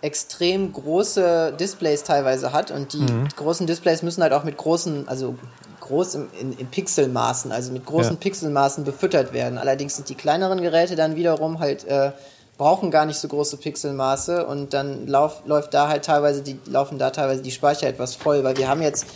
extrem 0.00 0.72
große 0.72 1.54
Displays 1.58 2.04
teilweise 2.04 2.52
hat 2.52 2.70
und 2.70 2.92
die 2.92 2.98
Mhm. 3.00 3.28
großen 3.36 3.66
Displays 3.66 4.02
müssen 4.02 4.22
halt 4.22 4.32
auch 4.32 4.44
mit 4.44 4.56
großen, 4.56 5.08
also 5.08 5.36
groß 5.80 6.14
im, 6.16 6.28
in, 6.40 6.52
in 6.52 6.66
Pixelmaßen, 6.68 7.50
also 7.50 7.72
mit 7.72 7.84
großen 7.84 8.12
Ja. 8.12 8.18
Pixelmaßen 8.20 8.84
befüttert 8.84 9.32
werden. 9.32 9.58
Allerdings 9.58 9.96
sind 9.96 10.08
die 10.08 10.14
kleineren 10.14 10.60
Geräte 10.60 10.94
dann 10.94 11.16
wiederum 11.16 11.58
halt 11.58 11.84
äh, 11.84 12.12
brauchen 12.58 12.90
gar 12.90 13.06
nicht 13.06 13.18
so 13.18 13.28
große 13.28 13.56
Pixelmaße 13.56 14.44
und 14.44 14.74
dann 14.74 15.06
lauf, 15.06 15.42
läuft 15.46 15.72
da 15.74 15.88
halt 15.88 16.04
teilweise 16.04 16.42
die 16.42 16.58
laufen 16.66 16.98
da 16.98 17.10
teilweise 17.10 17.40
die 17.40 17.52
Speicher 17.52 17.86
etwas 17.86 18.16
voll, 18.16 18.42
weil 18.42 18.56
wir 18.56 18.68
haben 18.68 18.82
jetzt, 18.82 19.06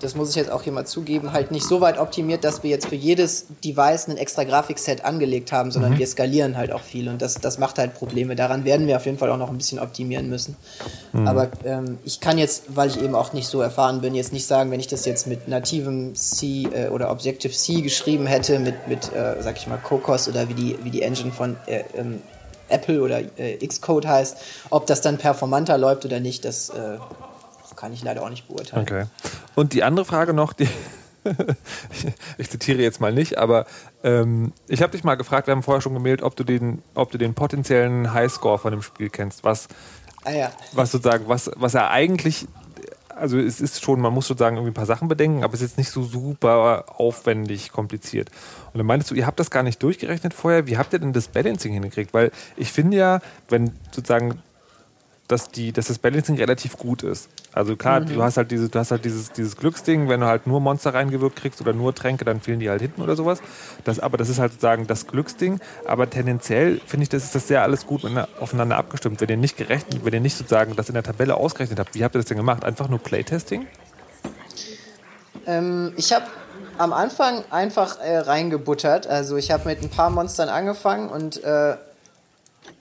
das 0.00 0.14
muss 0.14 0.30
ich 0.30 0.36
jetzt 0.36 0.52
auch 0.52 0.62
hier 0.62 0.72
mal 0.72 0.86
zugeben, 0.86 1.32
halt 1.32 1.50
nicht 1.50 1.66
so 1.66 1.80
weit 1.80 1.98
optimiert, 1.98 2.44
dass 2.44 2.62
wir 2.62 2.70
jetzt 2.70 2.86
für 2.86 2.94
jedes 2.94 3.46
Device 3.64 4.08
ein 4.08 4.16
extra 4.16 4.44
Grafikset 4.44 5.04
angelegt 5.04 5.50
haben, 5.50 5.72
sondern 5.72 5.98
wir 5.98 6.06
skalieren 6.06 6.56
halt 6.56 6.70
auch 6.72 6.80
viel 6.80 7.08
und 7.08 7.20
das, 7.20 7.34
das 7.34 7.58
macht 7.58 7.78
halt 7.78 7.94
Probleme. 7.94 8.36
Daran 8.36 8.64
werden 8.64 8.86
wir 8.86 8.96
auf 8.96 9.04
jeden 9.04 9.18
Fall 9.18 9.30
auch 9.30 9.36
noch 9.36 9.50
ein 9.50 9.58
bisschen 9.58 9.80
optimieren 9.80 10.28
müssen. 10.28 10.56
Aber 11.26 11.50
ähm, 11.64 11.98
ich 12.04 12.20
kann 12.20 12.38
jetzt, 12.38 12.76
weil 12.76 12.88
ich 12.88 13.02
eben 13.02 13.16
auch 13.16 13.32
nicht 13.32 13.48
so 13.48 13.60
erfahren 13.60 14.00
bin, 14.00 14.14
jetzt 14.14 14.32
nicht 14.32 14.46
sagen, 14.46 14.70
wenn 14.70 14.80
ich 14.80 14.86
das 14.86 15.04
jetzt 15.04 15.26
mit 15.26 15.48
nativem 15.48 16.14
C 16.14 16.68
äh, 16.72 16.88
oder 16.88 17.10
Objective 17.10 17.52
C 17.52 17.80
geschrieben 17.80 18.26
hätte, 18.26 18.60
mit, 18.60 18.86
mit 18.86 19.12
äh, 19.12 19.42
sag 19.42 19.56
ich 19.56 19.66
mal, 19.66 19.78
Cocos 19.78 20.28
oder 20.28 20.48
wie 20.48 20.54
die, 20.54 20.78
wie 20.84 20.90
die 20.90 21.02
Engine 21.02 21.32
von 21.32 21.56
äh, 21.66 21.82
ähm, 21.96 22.22
Apple 22.72 23.02
oder 23.02 23.20
äh, 23.38 23.64
Xcode 23.66 24.06
heißt, 24.06 24.36
ob 24.70 24.86
das 24.86 25.00
dann 25.00 25.18
performanter 25.18 25.78
läuft 25.78 26.04
oder 26.04 26.20
nicht, 26.20 26.44
das 26.44 26.70
äh, 26.70 26.98
kann 27.76 27.92
ich 27.92 28.02
leider 28.02 28.22
auch 28.22 28.30
nicht 28.30 28.48
beurteilen. 28.48 28.82
Okay. 28.82 29.04
Und 29.54 29.72
die 29.72 29.82
andere 29.82 30.04
Frage 30.04 30.32
noch, 30.32 30.52
die 30.52 30.68
ich 32.38 32.50
zitiere 32.50 32.82
jetzt 32.82 33.00
mal 33.00 33.12
nicht, 33.12 33.38
aber 33.38 33.66
ähm, 34.02 34.52
ich 34.68 34.82
habe 34.82 34.92
dich 34.92 35.04
mal 35.04 35.14
gefragt, 35.14 35.46
wir 35.46 35.52
haben 35.52 35.62
vorher 35.62 35.80
schon 35.80 35.94
gemeldet, 35.94 36.24
ob 36.24 36.34
du 36.36 36.44
den, 36.44 36.82
ob 36.94 37.12
du 37.12 37.18
den 37.18 37.34
potenziellen 37.34 38.12
Highscore 38.12 38.58
von 38.58 38.72
dem 38.72 38.82
Spiel 38.82 39.08
kennst, 39.08 39.44
was, 39.44 39.68
Ah 40.24 40.32
ja. 40.32 40.52
was 40.72 40.92
sozusagen, 40.92 41.28
was, 41.28 41.50
was 41.56 41.74
er 41.74 41.90
eigentlich, 41.90 42.46
also 43.16 43.38
es 43.38 43.60
ist 43.60 43.82
schon, 43.82 44.00
man 44.00 44.12
muss 44.12 44.26
sozusagen 44.26 44.56
irgendwie 44.56 44.72
ein 44.72 44.74
paar 44.74 44.86
Sachen 44.86 45.08
bedenken, 45.08 45.44
aber 45.44 45.54
es 45.54 45.60
ist 45.60 45.70
jetzt 45.70 45.78
nicht 45.78 45.90
so 45.90 46.02
super 46.02 46.84
aufwendig 46.88 47.72
kompliziert. 47.72 48.30
Und 48.72 48.78
dann 48.78 48.86
meintest 48.86 49.10
du, 49.10 49.14
ihr 49.14 49.26
habt 49.26 49.40
das 49.40 49.50
gar 49.50 49.62
nicht 49.62 49.82
durchgerechnet 49.82 50.34
vorher, 50.34 50.66
wie 50.66 50.78
habt 50.78 50.92
ihr 50.92 50.98
denn 50.98 51.12
das 51.12 51.28
Balancing 51.28 51.72
hingekriegt? 51.72 52.14
Weil 52.14 52.30
ich 52.56 52.72
finde 52.72 52.96
ja, 52.96 53.20
wenn 53.48 53.72
sozusagen 53.90 54.42
dass, 55.32 55.48
die, 55.50 55.72
dass 55.72 55.86
das 55.86 55.98
Balancing 55.98 56.36
relativ 56.36 56.76
gut 56.76 57.02
ist. 57.02 57.28
Also 57.52 57.76
klar, 57.76 58.00
du 58.00 58.22
hast 58.22 58.36
halt, 58.36 58.50
diese, 58.50 58.68
du 58.68 58.78
hast 58.78 58.90
halt 58.90 59.04
dieses, 59.04 59.32
dieses 59.32 59.56
Glücksding, 59.56 60.08
wenn 60.08 60.20
du 60.20 60.26
halt 60.26 60.46
nur 60.46 60.60
Monster 60.60 60.94
reingewirkt 60.94 61.36
kriegst 61.36 61.60
oder 61.60 61.72
nur 61.72 61.94
Tränke, 61.94 62.24
dann 62.24 62.40
fehlen 62.40 62.60
die 62.60 62.70
halt 62.70 62.80
hinten 62.80 63.02
oder 63.02 63.16
sowas. 63.16 63.40
Das, 63.84 63.98
aber 63.98 64.16
das 64.16 64.28
ist 64.28 64.38
halt 64.38 64.52
sozusagen 64.52 64.86
das 64.86 65.06
Glücksding. 65.06 65.60
Aber 65.86 66.08
tendenziell 66.08 66.80
finde 66.86 67.02
ich, 67.04 67.08
das 67.08 67.24
ist 67.24 67.34
das 67.34 67.48
sehr 67.48 67.62
alles 67.62 67.86
gut 67.86 68.02
aufeinander 68.40 68.76
abgestimmt. 68.76 69.20
Wenn 69.20 69.28
ihr 69.28 69.36
nicht 69.36 69.56
gerechnet, 69.56 70.04
wenn 70.04 70.12
ihr 70.12 70.20
nicht 70.20 70.36
sozusagen 70.36 70.76
das 70.76 70.88
in 70.88 70.94
der 70.94 71.02
Tabelle 71.02 71.36
ausgerechnet 71.36 71.78
habt, 71.78 71.94
wie 71.94 72.04
habt 72.04 72.14
ihr 72.14 72.20
das 72.20 72.26
denn 72.26 72.36
gemacht? 72.36 72.64
Einfach 72.64 72.88
nur 72.88 72.98
Playtesting? 72.98 73.66
Ähm, 75.46 75.92
ich 75.96 76.12
habe 76.12 76.26
am 76.78 76.92
Anfang 76.92 77.44
einfach 77.50 78.00
äh, 78.00 78.18
reingebuttert. 78.18 79.06
Also 79.06 79.36
ich 79.36 79.50
habe 79.50 79.68
mit 79.68 79.82
ein 79.82 79.90
paar 79.90 80.10
Monstern 80.10 80.48
angefangen 80.48 81.08
und 81.08 81.42
äh, 81.42 81.76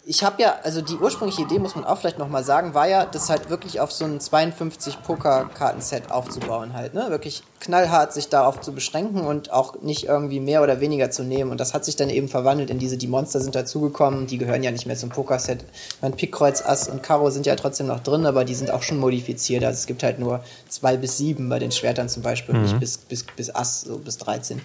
ich 0.03 0.23
habe 0.23 0.41
ja, 0.41 0.55
also 0.63 0.81
die 0.81 0.95
ursprüngliche 0.95 1.43
Idee, 1.43 1.59
muss 1.59 1.75
man 1.75 1.85
auch 1.85 1.97
vielleicht 1.99 2.17
nochmal 2.17 2.43
sagen, 2.43 2.73
war 2.73 2.87
ja, 2.87 3.05
das 3.05 3.29
halt 3.29 3.51
wirklich 3.51 3.79
auf 3.79 3.91
so 3.91 4.03
ein 4.03 4.19
52 4.19 5.03
Poker-Kartenset 5.03 6.09
aufzubauen 6.09 6.73
halt, 6.73 6.95
ne? 6.95 7.05
Wirklich 7.09 7.43
knallhart 7.59 8.11
sich 8.11 8.27
darauf 8.27 8.59
zu 8.61 8.73
beschränken 8.73 9.21
und 9.21 9.51
auch 9.51 9.79
nicht 9.81 10.05
irgendwie 10.05 10.39
mehr 10.39 10.63
oder 10.63 10.79
weniger 10.79 11.11
zu 11.11 11.23
nehmen. 11.23 11.51
Und 11.51 11.59
das 11.59 11.75
hat 11.75 11.85
sich 11.85 11.95
dann 11.95 12.09
eben 12.09 12.29
verwandelt 12.29 12.71
in 12.71 12.79
diese, 12.79 12.97
die 12.97 13.07
Monster 13.07 13.39
sind 13.39 13.53
dazugekommen, 13.53 14.25
die 14.25 14.39
gehören 14.39 14.63
ja 14.63 14.71
nicht 14.71 14.87
mehr 14.87 14.95
zum 14.95 15.09
Pokerset. 15.09 15.63
Mein 16.01 16.13
Pik, 16.13 16.31
Kreuz, 16.31 16.63
Ass 16.63 16.87
und 16.87 17.03
Karo 17.03 17.29
sind 17.29 17.45
ja 17.45 17.55
trotzdem 17.55 17.85
noch 17.85 17.99
drin, 17.99 18.25
aber 18.25 18.43
die 18.43 18.55
sind 18.55 18.71
auch 18.71 18.81
schon 18.81 18.97
modifiziert. 18.97 19.63
Also 19.63 19.77
es 19.77 19.85
gibt 19.85 20.01
halt 20.01 20.17
nur 20.17 20.43
zwei 20.67 20.97
bis 20.97 21.17
sieben 21.17 21.47
bei 21.47 21.59
den 21.59 21.71
Schwertern 21.71 22.09
zum 22.09 22.23
Beispiel, 22.23 22.55
und 22.55 22.63
nicht 22.63 22.79
bis, 22.79 22.97
bis, 22.97 23.23
bis 23.35 23.53
Ass, 23.53 23.81
so 23.81 23.99
bis 23.99 24.17
13. 24.17 24.61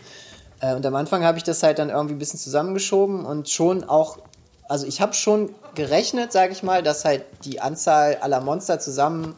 Äh, 0.60 0.74
und 0.74 0.86
am 0.86 0.94
Anfang 0.94 1.24
habe 1.24 1.36
ich 1.36 1.44
das 1.44 1.62
halt 1.62 1.78
dann 1.78 1.90
irgendwie 1.90 2.14
ein 2.14 2.18
bisschen 2.18 2.40
zusammengeschoben 2.40 3.26
und 3.26 3.50
schon 3.50 3.84
auch, 3.84 4.18
also 4.68 4.86
ich 4.86 5.00
habe 5.00 5.14
schon 5.14 5.50
gerechnet, 5.74 6.32
sage 6.32 6.52
ich 6.52 6.62
mal, 6.62 6.82
dass 6.82 7.04
halt 7.04 7.22
die 7.44 7.60
Anzahl 7.60 8.16
aller 8.20 8.40
Monster 8.40 8.78
zusammen 8.78 9.34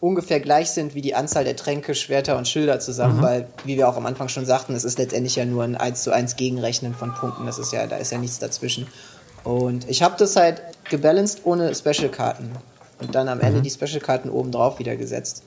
ungefähr 0.00 0.40
gleich 0.40 0.70
sind 0.70 0.94
wie 0.94 1.00
die 1.00 1.14
Anzahl 1.14 1.44
der 1.44 1.56
Tränke, 1.56 1.94
Schwerter 1.94 2.36
und 2.36 2.46
Schilder 2.46 2.80
zusammen, 2.80 3.22
weil, 3.22 3.48
wie 3.64 3.76
wir 3.76 3.88
auch 3.88 3.96
am 3.96 4.06
Anfang 4.06 4.28
schon 4.28 4.44
sagten, 4.44 4.74
es 4.74 4.84
ist 4.84 4.98
letztendlich 4.98 5.36
ja 5.36 5.44
nur 5.44 5.64
ein 5.64 5.76
1 5.76 6.02
zu 6.02 6.12
1 6.12 6.36
Gegenrechnen 6.36 6.94
von 6.94 7.14
Punkten, 7.14 7.46
das 7.46 7.58
ist 7.58 7.72
ja, 7.72 7.86
da 7.86 7.96
ist 7.96 8.12
ja 8.12 8.18
nichts 8.18 8.38
dazwischen. 8.38 8.86
Und 9.42 9.88
ich 9.88 10.02
habe 10.02 10.14
das 10.18 10.36
halt 10.36 10.62
gebalanced 10.90 11.40
ohne 11.44 11.74
Special-Karten 11.74 12.50
und 13.00 13.14
dann 13.14 13.28
am 13.28 13.40
Ende 13.40 13.62
die 13.62 13.70
Special-Karten 13.70 14.28
oben 14.28 14.52
drauf 14.52 14.78
wieder 14.78 14.96
gesetzt. 14.96 15.42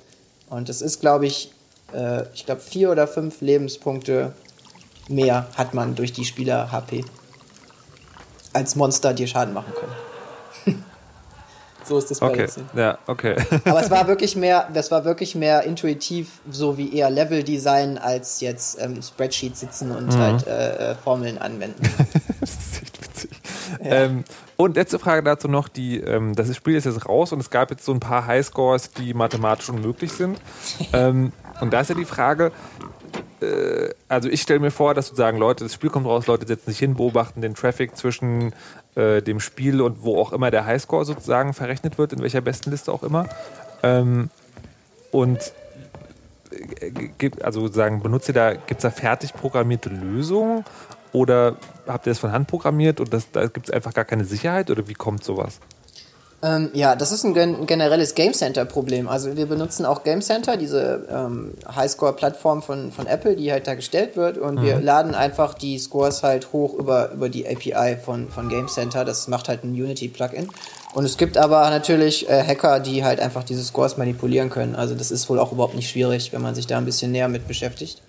Und 0.49 0.67
das 0.67 0.81
ist, 0.81 0.99
glaube 0.99 1.27
ich, 1.27 1.51
äh, 1.93 2.23
ich 2.33 2.45
glaube 2.45 2.61
vier 2.61 2.91
oder 2.91 3.07
fünf 3.07 3.41
Lebenspunkte 3.41 4.33
mehr 5.07 5.47
hat 5.55 5.73
man 5.73 5.95
durch 5.95 6.13
die 6.13 6.25
Spieler-HP 6.25 7.05
als 8.53 8.75
Monster 8.75 9.13
dir 9.13 9.27
Schaden 9.27 9.53
machen 9.53 9.73
können. 9.73 10.83
so 11.85 11.97
ist 11.97 12.11
das 12.11 12.21
Okay, 12.21 12.33
Balancing. 12.35 12.69
ja, 12.75 12.97
okay. 13.07 13.35
Aber 13.65 13.81
es 13.81 13.89
war 13.89 14.07
wirklich 14.07 14.35
mehr, 14.35 14.67
das 14.73 14.91
war 14.91 15.05
wirklich 15.05 15.35
mehr 15.35 15.63
intuitiv, 15.63 16.39
so 16.49 16.77
wie 16.77 16.95
eher 16.95 17.09
Level-Design, 17.09 17.97
als 17.97 18.41
jetzt 18.41 18.79
ähm, 18.81 19.01
Spreadsheet 19.01 19.57
sitzen 19.57 19.91
und 19.91 20.15
halt 20.17 20.45
äh, 20.47 20.91
äh, 20.91 20.95
Formeln 20.95 21.37
anwenden. 21.37 21.81
das 22.39 22.49
ist 22.49 22.81
echt 22.83 23.01
witzig. 23.01 23.31
Ähm, 23.81 24.23
und 24.57 24.75
letzte 24.75 24.99
Frage 24.99 25.23
dazu 25.23 25.47
noch, 25.47 25.67
die, 25.67 25.99
ähm, 25.99 26.35
das 26.35 26.53
Spiel 26.55 26.75
ist 26.75 26.85
jetzt 26.85 27.07
raus 27.07 27.31
und 27.31 27.39
es 27.39 27.49
gab 27.49 27.69
jetzt 27.71 27.85
so 27.85 27.93
ein 27.93 27.99
paar 27.99 28.25
Highscores, 28.25 28.91
die 28.91 29.13
mathematisch 29.13 29.69
unmöglich 29.69 30.11
sind. 30.11 30.39
ähm, 30.91 31.31
und 31.61 31.71
da 31.71 31.81
ist 31.81 31.89
ja 31.89 31.95
die 31.95 32.05
Frage, 32.05 32.51
äh, 33.41 33.89
also 34.07 34.29
ich 34.29 34.41
stelle 34.41 34.59
mir 34.59 34.71
vor, 34.71 34.93
dass 34.93 35.07
sozusagen 35.07 35.37
Leute, 35.37 35.63
das 35.63 35.73
Spiel 35.73 35.89
kommt 35.89 36.05
raus, 36.05 36.27
Leute 36.27 36.47
setzen 36.47 36.71
sich 36.71 36.79
hin, 36.79 36.95
beobachten 36.95 37.41
den 37.41 37.55
Traffic 37.55 37.95
zwischen 37.95 38.53
äh, 38.95 39.21
dem 39.21 39.39
Spiel 39.39 39.81
und 39.81 40.03
wo 40.03 40.19
auch 40.19 40.33
immer 40.33 40.51
der 40.51 40.65
Highscore 40.65 41.05
sozusagen 41.05 41.53
verrechnet 41.53 41.97
wird, 41.97 42.13
in 42.13 42.21
welcher 42.21 42.41
besten 42.41 42.71
Liste 42.71 42.91
auch 42.91 43.03
immer. 43.03 43.27
Ähm, 43.83 44.29
und 45.11 45.53
äh, 46.51 47.31
also 47.41 47.61
sozusagen, 47.61 48.01
benutzt 48.01 48.27
ihr 48.29 48.33
da, 48.33 48.53
gibt 48.53 48.77
es 48.77 48.81
da 48.81 48.91
fertig 48.91 49.33
programmierte 49.33 49.89
Lösungen 49.89 50.65
oder 51.11 51.57
habt 51.87 52.07
ihr 52.07 52.11
das 52.11 52.19
von 52.19 52.31
Hand 52.31 52.47
programmiert 52.47 52.99
und 52.99 53.13
das, 53.13 53.31
da 53.31 53.47
gibt 53.47 53.69
es 53.69 53.73
einfach 53.73 53.93
gar 53.93 54.05
keine 54.05 54.25
Sicherheit 54.25 54.69
oder 54.69 54.87
wie 54.87 54.93
kommt 54.93 55.23
sowas? 55.23 55.59
Ähm, 56.41 56.69
ja, 56.73 56.95
das 56.95 57.11
ist 57.11 57.25
ein, 57.25 57.33
gen 57.33 57.55
ein 57.55 57.65
generelles 57.65 58.15
Game 58.15 58.33
Center-Problem. 58.33 59.09
Also 59.09 59.35
wir 59.35 59.45
benutzen 59.45 59.85
auch 59.85 60.03
Game 60.03 60.21
Center, 60.21 60.55
diese 60.55 61.05
ähm, 61.11 61.53
Highscore-Plattform 61.75 62.61
von, 62.61 62.91
von 62.91 63.07
Apple, 63.07 63.35
die 63.35 63.51
halt 63.51 63.67
da 63.67 63.75
gestellt 63.75 64.15
wird. 64.15 64.37
Und 64.37 64.61
wir 64.61 64.79
laden 64.79 65.15
einfach 65.15 65.53
die 65.53 65.77
Scores 65.77 66.23
halt 66.23 66.53
hoch 66.53 66.73
über, 66.73 67.11
über 67.11 67.27
die 67.29 67.45
API 67.45 67.97
von, 67.97 68.29
von 68.29 68.47
Game 68.47 68.67
Center. 68.67 69.03
Das 69.03 69.27
macht 69.27 69.49
halt 69.49 69.63
ein 69.63 69.71
Unity-Plugin. 69.71 70.49
Und 70.93 71.03
es 71.03 71.17
gibt 71.17 71.37
aber 71.37 71.69
natürlich 71.69 72.29
äh, 72.29 72.43
Hacker, 72.43 72.79
die 72.79 73.03
halt 73.03 73.19
einfach 73.19 73.43
diese 73.43 73.63
Scores 73.63 73.97
manipulieren 73.97 74.49
können. 74.49 74.75
Also 74.75 74.95
das 74.95 75.11
ist 75.11 75.29
wohl 75.29 75.39
auch 75.39 75.51
überhaupt 75.51 75.75
nicht 75.75 75.89
schwierig, 75.89 76.31
wenn 76.33 76.41
man 76.41 76.55
sich 76.55 76.67
da 76.67 76.77
ein 76.77 76.85
bisschen 76.85 77.11
näher 77.11 77.27
mit 77.27 77.47
beschäftigt. 77.47 78.01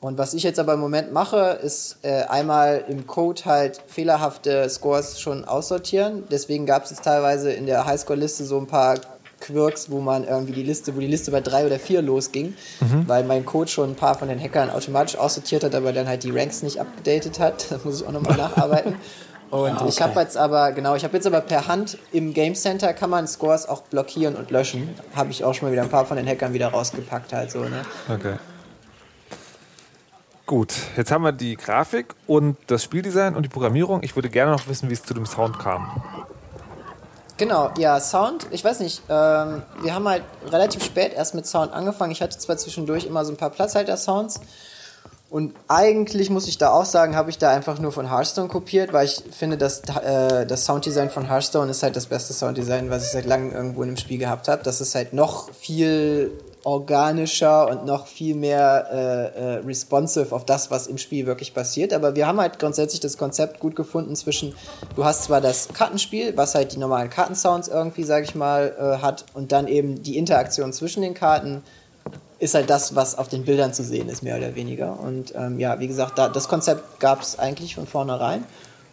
Und 0.00 0.18
was 0.18 0.34
ich 0.34 0.42
jetzt 0.42 0.58
aber 0.58 0.74
im 0.74 0.80
Moment 0.80 1.12
mache, 1.12 1.58
ist 1.62 1.98
äh, 2.02 2.24
einmal 2.24 2.84
im 2.88 3.06
Code 3.06 3.44
halt 3.44 3.80
fehlerhafte 3.86 4.68
Scores 4.68 5.20
schon 5.20 5.44
aussortieren. 5.44 6.24
Deswegen 6.30 6.66
gab 6.66 6.84
es 6.84 6.90
jetzt 6.90 7.04
teilweise 7.04 7.50
in 7.52 7.66
der 7.66 7.86
Highscore-Liste 7.86 8.44
so 8.44 8.58
ein 8.58 8.66
paar 8.66 8.96
Quirks, 9.40 9.90
wo 9.90 10.00
man 10.00 10.24
irgendwie 10.24 10.52
die 10.52 10.62
Liste, 10.62 10.94
wo 10.96 11.00
die 11.00 11.06
Liste 11.06 11.30
bei 11.30 11.40
drei 11.40 11.66
oder 11.66 11.78
vier 11.78 12.02
losging, 12.02 12.54
weil 13.06 13.24
mein 13.24 13.44
Code 13.44 13.68
schon 13.68 13.90
ein 13.90 13.94
paar 13.94 14.16
von 14.16 14.28
den 14.28 14.40
Hackern 14.40 14.70
automatisch 14.70 15.16
aussortiert 15.16 15.62
hat, 15.64 15.74
aber 15.74 15.92
dann 15.92 16.08
halt 16.08 16.24
die 16.24 16.30
Ranks 16.30 16.62
nicht 16.62 16.80
abgedatet 16.80 17.38
hat. 17.38 17.66
Das 17.76 17.84
muss 17.84 18.00
ich 18.00 18.06
auch 18.06 18.12
nochmal 18.12 18.36
nacharbeiten. 18.36 18.96
Und 19.50 19.80
ich 19.88 20.00
habe 20.00 20.18
jetzt 20.20 20.36
aber, 20.36 20.72
genau, 20.72 20.96
ich 20.96 21.04
habe 21.04 21.14
jetzt 21.14 21.26
aber 21.26 21.40
per 21.40 21.68
Hand 21.68 21.98
im 22.12 22.34
Game 22.34 22.54
Center 22.54 22.92
kann 22.92 23.10
man 23.10 23.28
Scores 23.28 23.68
auch 23.68 23.82
blockieren 23.82 24.34
und 24.34 24.50
löschen. 24.50 24.88
Habe 25.14 25.30
ich 25.30 25.44
auch 25.44 25.54
schon 25.54 25.68
mal 25.68 25.72
wieder 25.72 25.82
ein 25.82 25.88
paar 25.88 26.04
von 26.04 26.16
den 26.16 26.26
Hackern 26.26 26.52
wieder 26.52 26.68
rausgepackt 26.68 27.32
halt 27.32 27.52
so, 27.52 27.60
ne? 27.60 27.82
Okay. 28.12 28.34
Gut, 30.46 30.72
jetzt 30.96 31.10
haben 31.10 31.24
wir 31.24 31.32
die 31.32 31.56
Grafik 31.56 32.14
und 32.28 32.56
das 32.68 32.84
Spieldesign 32.84 33.34
und 33.34 33.42
die 33.42 33.48
Programmierung. 33.48 34.04
Ich 34.04 34.14
würde 34.14 34.30
gerne 34.30 34.52
noch 34.52 34.68
wissen, 34.68 34.88
wie 34.88 34.94
es 34.94 35.02
zu 35.02 35.12
dem 35.12 35.26
Sound 35.26 35.58
kam. 35.58 35.90
Genau, 37.36 37.70
ja, 37.76 37.98
Sound, 37.98 38.46
ich 38.52 38.64
weiß 38.64 38.78
nicht, 38.78 39.02
ähm, 39.08 39.62
wir 39.82 39.92
haben 39.92 40.08
halt 40.08 40.22
relativ 40.48 40.84
spät 40.84 41.12
erst 41.14 41.34
mit 41.34 41.46
Sound 41.46 41.72
angefangen. 41.72 42.12
Ich 42.12 42.22
hatte 42.22 42.38
zwar 42.38 42.56
zwischendurch 42.56 43.06
immer 43.06 43.24
so 43.24 43.32
ein 43.32 43.36
paar 43.36 43.50
Platzhalter-Sounds 43.50 44.40
und 45.28 45.52
eigentlich 45.66 46.30
muss 46.30 46.46
ich 46.46 46.58
da 46.58 46.70
auch 46.70 46.84
sagen, 46.84 47.16
habe 47.16 47.30
ich 47.30 47.38
da 47.38 47.50
einfach 47.50 47.80
nur 47.80 47.90
von 47.90 48.08
Hearthstone 48.08 48.46
kopiert, 48.46 48.92
weil 48.92 49.06
ich 49.06 49.24
finde, 49.32 49.58
dass 49.58 49.80
äh, 49.80 50.46
das 50.46 50.64
Sounddesign 50.64 51.10
von 51.10 51.28
Hearthstone 51.28 51.72
ist 51.72 51.82
halt 51.82 51.96
das 51.96 52.06
beste 52.06 52.32
Sounddesign, 52.32 52.88
was 52.88 53.04
ich 53.04 53.10
seit 53.10 53.26
langem 53.26 53.52
irgendwo 53.52 53.82
in 53.82 53.88
einem 53.88 53.96
Spiel 53.96 54.18
gehabt 54.18 54.46
habe. 54.46 54.62
Das 54.62 54.80
ist 54.80 54.94
halt 54.94 55.12
noch 55.12 55.52
viel 55.52 56.30
organischer 56.66 57.68
und 57.68 57.86
noch 57.86 58.08
viel 58.08 58.34
mehr 58.34 58.88
äh, 58.90 58.96
äh, 58.96 59.54
responsive 59.58 60.34
auf 60.34 60.44
das, 60.44 60.68
was 60.68 60.88
im 60.88 60.98
Spiel 60.98 61.24
wirklich 61.24 61.54
passiert. 61.54 61.92
Aber 61.92 62.16
wir 62.16 62.26
haben 62.26 62.40
halt 62.40 62.58
grundsätzlich 62.58 62.98
das 62.98 63.16
Konzept 63.16 63.60
gut 63.60 63.76
gefunden 63.76 64.16
zwischen, 64.16 64.52
du 64.96 65.04
hast 65.04 65.22
zwar 65.22 65.40
das 65.40 65.68
Kartenspiel, 65.68 66.36
was 66.36 66.56
halt 66.56 66.72
die 66.72 66.78
normalen 66.78 67.08
Kartensounds 67.08 67.68
irgendwie, 67.68 68.02
sag 68.02 68.24
ich 68.24 68.34
mal, 68.34 68.74
äh, 68.80 69.00
hat, 69.00 69.26
und 69.32 69.52
dann 69.52 69.68
eben 69.68 70.02
die 70.02 70.18
Interaktion 70.18 70.72
zwischen 70.72 71.02
den 71.02 71.14
Karten 71.14 71.62
ist 72.40 72.54
halt 72.54 72.68
das, 72.68 72.96
was 72.96 73.16
auf 73.16 73.28
den 73.28 73.44
Bildern 73.44 73.72
zu 73.72 73.84
sehen 73.84 74.08
ist, 74.08 74.24
mehr 74.24 74.36
oder 74.36 74.56
weniger. 74.56 74.98
Und 74.98 75.36
ähm, 75.36 75.60
ja, 75.60 75.78
wie 75.78 75.86
gesagt, 75.86 76.18
da, 76.18 76.28
das 76.28 76.48
Konzept 76.48 76.98
gab 76.98 77.22
es 77.22 77.38
eigentlich 77.38 77.76
von 77.76 77.86
vornherein. 77.86 78.44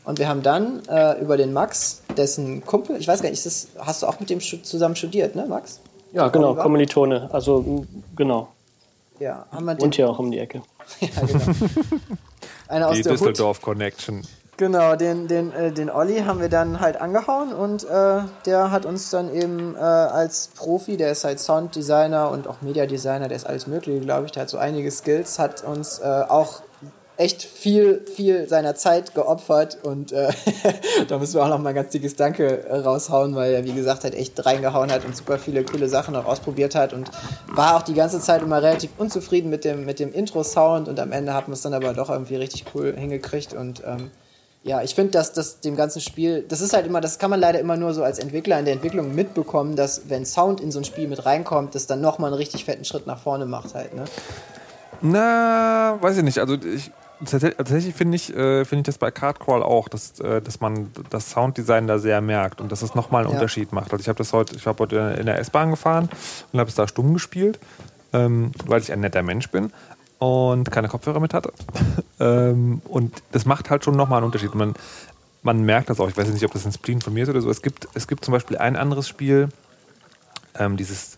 Und 0.06 0.20
wir 0.20 0.28
haben 0.28 0.44
dann 0.44 0.84
äh, 0.90 1.20
über 1.20 1.38
den 1.38 1.54
Max, 1.54 2.04
dessen 2.18 2.64
Kumpel, 2.64 2.98
ich 2.98 3.08
weiß 3.08 3.24
gar 3.24 3.32
nicht, 3.32 3.44
das, 3.44 3.70
hast 3.80 4.04
du 4.04 4.06
auch 4.06 4.20
mit 4.20 4.30
dem 4.30 4.42
zusammen 4.42 4.96
studiert, 4.96 5.36
ne, 5.36 5.48
Max? 5.48 5.80
Ja, 6.14 6.30
genau, 6.30 6.50
Oliver? 6.50 6.64
Kommilitone. 6.64 7.30
Also, 7.32 7.86
genau. 8.16 8.48
Ja, 9.20 9.46
haben 9.52 9.66
wir 9.66 9.76
den. 9.76 9.84
Und 9.84 9.96
hier 9.96 10.10
auch 10.10 10.20
um 10.20 10.32
die 10.32 10.40
Ecke. 10.40 10.62
ja, 11.00 11.08
genau. 11.26 11.46
Einer 12.68 12.88
aus 12.88 12.96
Die 12.96 13.04
der 13.04 13.14
Düsseldorf 13.14 13.62
Connection. 13.62 14.22
Genau, 14.58 14.96
den, 14.96 15.28
den, 15.28 15.52
äh, 15.52 15.72
den 15.72 15.90
Olli 15.90 16.20
haben 16.20 16.40
wir 16.40 16.50
dann 16.50 16.80
halt 16.80 17.02
angehauen 17.02 17.54
und 17.54 17.86
äh, 17.86 18.22
der 18.46 18.70
hat 18.70 18.86
uns 18.86 19.10
dann 19.10 19.34
eben 19.34 19.76
äh, 19.76 19.80
als 19.80 20.50
Profi, 20.50 20.96
der 20.96 21.12
ist 21.12 21.24
halt 21.24 21.40
Sounddesigner 21.40 22.30
und 22.30 22.48
auch 22.48 22.62
Mediadesigner, 22.62 23.28
der 23.28 23.36
ist 23.36 23.48
alles 23.48 23.66
Mögliche, 23.66 24.00
glaube 24.02 24.28
ich, 24.28 24.32
der 24.32 24.44
hat 24.44 24.50
so 24.50 24.60
einige 24.60 24.92
Skills, 24.92 25.40
hat 25.40 25.64
uns 25.64 25.98
äh, 26.00 26.04
auch 26.30 26.62
echt 27.24 27.42
viel, 27.42 28.02
viel 28.02 28.48
seiner 28.48 28.76
Zeit 28.76 29.16
geopfert 29.16 29.78
und 29.82 30.12
äh, 30.12 30.30
da 31.08 31.18
müssen 31.18 31.36
wir 31.36 31.44
auch 31.44 31.50
noch 31.50 31.60
mal 31.60 31.70
ein 31.70 31.76
ganz 31.76 31.92
dickes 31.92 32.16
Danke 32.16 32.68
äh, 32.68 32.76
raushauen, 32.76 33.34
weil 33.36 33.54
er, 33.54 33.64
wie 33.64 33.72
gesagt, 33.72 34.04
halt 34.04 34.14
echt 34.14 34.46
reingehauen 34.46 34.92
hat 34.92 35.06
und 35.06 35.16
super 35.16 35.40
viele 35.40 35.64
coole 35.64 35.88
Sachen 35.88 36.16
auch 36.16 36.26
ausprobiert 36.26 36.76
hat 36.76 36.92
und 36.92 37.10
war 37.48 37.78
auch 37.78 37.82
die 37.82 37.94
ganze 37.94 38.20
Zeit 38.20 38.42
immer 38.42 38.62
relativ 38.62 38.92
unzufrieden 38.98 39.50
mit 39.50 39.64
dem, 39.64 39.86
mit 39.86 40.00
dem 40.00 40.12
Intro-Sound 40.12 40.90
und 40.90 41.00
am 41.00 41.12
Ende 41.14 41.34
hat 41.34 41.48
man 41.48 41.54
es 41.54 41.62
dann 41.62 41.74
aber 41.74 41.94
doch 41.94 42.10
irgendwie 42.10 42.36
richtig 42.36 42.66
cool 42.76 42.94
hingekriegt 42.96 43.54
und 43.54 43.82
ähm, 43.86 44.12
ja, 44.64 44.82
ich 44.82 44.96
finde, 44.96 45.12
dass 45.12 45.34
das 45.34 45.60
dem 45.60 45.76
ganzen 45.76 46.02
Spiel, 46.02 46.46
das 46.48 46.62
ist 46.62 46.74
halt 46.74 46.86
immer, 46.86 47.02
das 47.02 47.20
kann 47.20 47.30
man 47.30 47.40
leider 47.40 47.60
immer 47.60 47.76
nur 47.76 47.94
so 47.94 48.04
als 48.04 48.20
Entwickler 48.20 48.60
in 48.60 48.66
der 48.66 48.74
Entwicklung 48.74 49.14
mitbekommen, 49.14 49.76
dass 49.76 50.10
wenn 50.10 50.26
Sound 50.26 50.62
in 50.62 50.72
so 50.72 50.80
ein 50.80 50.86
Spiel 50.86 51.08
mit 51.08 51.26
reinkommt, 51.26 51.76
das 51.76 51.88
dann 51.88 52.00
nochmal 52.00 52.30
einen 52.30 52.38
richtig 52.38 52.64
fetten 52.66 52.86
Schritt 52.86 53.08
nach 53.08 53.20
vorne 53.20 53.46
macht 53.46 53.76
halt, 53.76 53.94
ne? 53.94 54.06
Na, 55.02 55.98
weiß 56.00 56.18
ich 56.18 56.24
nicht. 56.24 56.40
Also 56.40 56.54
ich 56.54 56.92
tatsächlich 57.26 57.96
finde 57.96 58.16
ich, 58.16 58.30
äh, 58.36 58.66
finde 58.66 58.82
ich 58.82 58.86
das 58.86 58.98
bei 58.98 59.12
Cardcrawl 59.12 59.64
auch, 59.64 59.88
dass, 59.90 60.20
äh, 60.20 60.42
dass 60.42 60.60
man 60.62 60.92
das 61.10 61.32
Sounddesign 61.32 61.88
da 61.88 62.00
sehr 62.00 62.22
merkt 62.22 62.62
und 62.62 62.72
dass 62.72 62.82
es 62.82 62.96
nochmal 62.96 63.24
einen 63.24 63.32
Ja. 63.32 63.36
Unterschied 63.38 63.72
macht. 63.74 63.92
Also 63.92 64.02
ich 64.02 64.08
habe 64.08 64.18
das 64.18 64.34
heute, 64.34 64.56
ich 64.56 64.66
habe 64.66 64.82
heute 64.84 65.16
in 65.20 65.26
der 65.26 65.40
S-Bahn 65.40 65.72
gefahren 65.72 66.10
und 66.52 66.60
habe 66.60 66.70
es 66.70 66.76
da 66.76 66.88
stumm 66.88 67.14
gespielt, 67.14 67.60
ähm, 68.14 68.52
weil 68.66 68.82
ich 68.82 68.92
ein 68.92 69.00
netter 69.00 69.24
Mensch 69.24 69.50
bin 69.50 69.72
und 70.20 70.72
keine 70.72 70.88
Kopfhörer 70.88 71.20
mit 71.20 71.34
hatte. 71.34 71.52
ähm, 72.20 72.82
und 72.86 73.14
das 73.32 73.46
macht 73.46 73.70
halt 73.70 73.84
schon 73.84 73.96
nochmal 73.96 74.18
einen 74.18 74.26
Unterschied. 74.26 74.56
Man, 74.56 74.74
man 75.42 75.64
merkt 75.64 75.90
das 75.90 76.00
auch. 76.00 76.10
Ich 76.10 76.18
weiß 76.18 76.28
nicht, 76.30 76.46
ob 76.46 76.54
das 76.54 76.66
ein 76.66 76.72
Spleen 76.72 77.02
von 77.02 77.14
mir 77.14 77.24
ist 77.24 77.30
oder 77.30 77.42
so. 77.42 77.50
Es 77.50 77.62
gibt, 77.62 77.88
es 77.94 78.08
gibt 78.08 78.24
zum 78.24 78.32
Beispiel 78.32 78.58
ein 78.58 78.76
anderes 78.76 79.08
Spiel, 79.08 79.50
ähm, 80.58 80.78
dieses, 80.78 81.18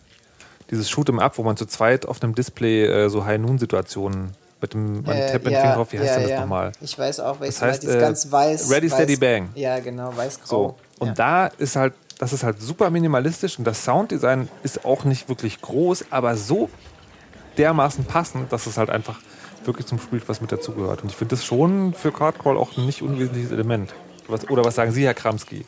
dieses 0.70 0.90
Shoot'em 0.90 1.20
Up, 1.20 1.38
wo 1.38 1.42
man 1.42 1.56
zu 1.56 1.66
zweit 1.66 2.06
auf 2.06 2.22
einem 2.22 2.34
Display 2.34 2.86
äh, 2.86 3.08
so 3.08 3.24
High-Noon-Situationen 3.24 4.32
mit 4.60 4.74
dem 4.74 5.02
man 5.02 5.16
Äh, 5.16 5.32
dem 5.32 5.42
Finger 5.42 5.74
drauf. 5.74 5.92
Wie 5.92 5.98
heißt 5.98 6.16
denn 6.16 6.28
das 6.28 6.40
nochmal? 6.40 6.72
Ich 6.80 6.98
weiß 6.98 7.20
auch, 7.20 7.40
welches 7.40 7.60
Das 7.60 7.68
heißt, 7.68 7.84
das 7.84 7.94
äh, 7.94 8.00
ganz 8.00 8.30
weiß. 8.30 8.70
Ready, 8.70 8.90
weiß, 8.90 8.94
Steady, 8.96 9.16
Bang. 9.16 9.50
Ja, 9.54 9.78
genau, 9.80 10.16
weiß-grau. 10.16 10.46
So. 10.46 10.74
Und 10.98 11.08
ja. 11.08 11.14
da 11.14 11.46
ist 11.46 11.76
halt, 11.76 11.94
das 12.18 12.32
ist 12.32 12.42
halt 12.42 12.60
super 12.60 12.90
minimalistisch 12.90 13.58
und 13.58 13.64
das 13.64 13.84
Sounddesign 13.84 14.48
ist 14.62 14.84
auch 14.84 15.04
nicht 15.04 15.28
wirklich 15.28 15.60
groß, 15.60 16.06
aber 16.10 16.36
so 16.36 16.70
dermaßen 17.58 18.04
passend, 18.04 18.52
dass 18.52 18.66
es 18.66 18.78
halt 18.78 18.90
einfach 18.90 19.18
wirklich 19.64 19.86
zum 19.86 19.98
Spiel 19.98 20.22
was 20.26 20.40
mit 20.40 20.52
dazugehört. 20.52 21.02
Und 21.02 21.10
ich 21.10 21.16
finde 21.16 21.36
das 21.36 21.44
schon 21.44 21.92
für 21.92 22.12
Cardcall 22.12 22.56
auch 22.56 22.76
ein 22.76 22.86
nicht 22.86 23.02
unwesentliches 23.02 23.50
Element. 23.50 23.94
Was, 24.28 24.48
oder 24.48 24.64
was 24.64 24.74
sagen 24.74 24.92
Sie, 24.92 25.04
Herr 25.04 25.14
Kramski? 25.14 25.66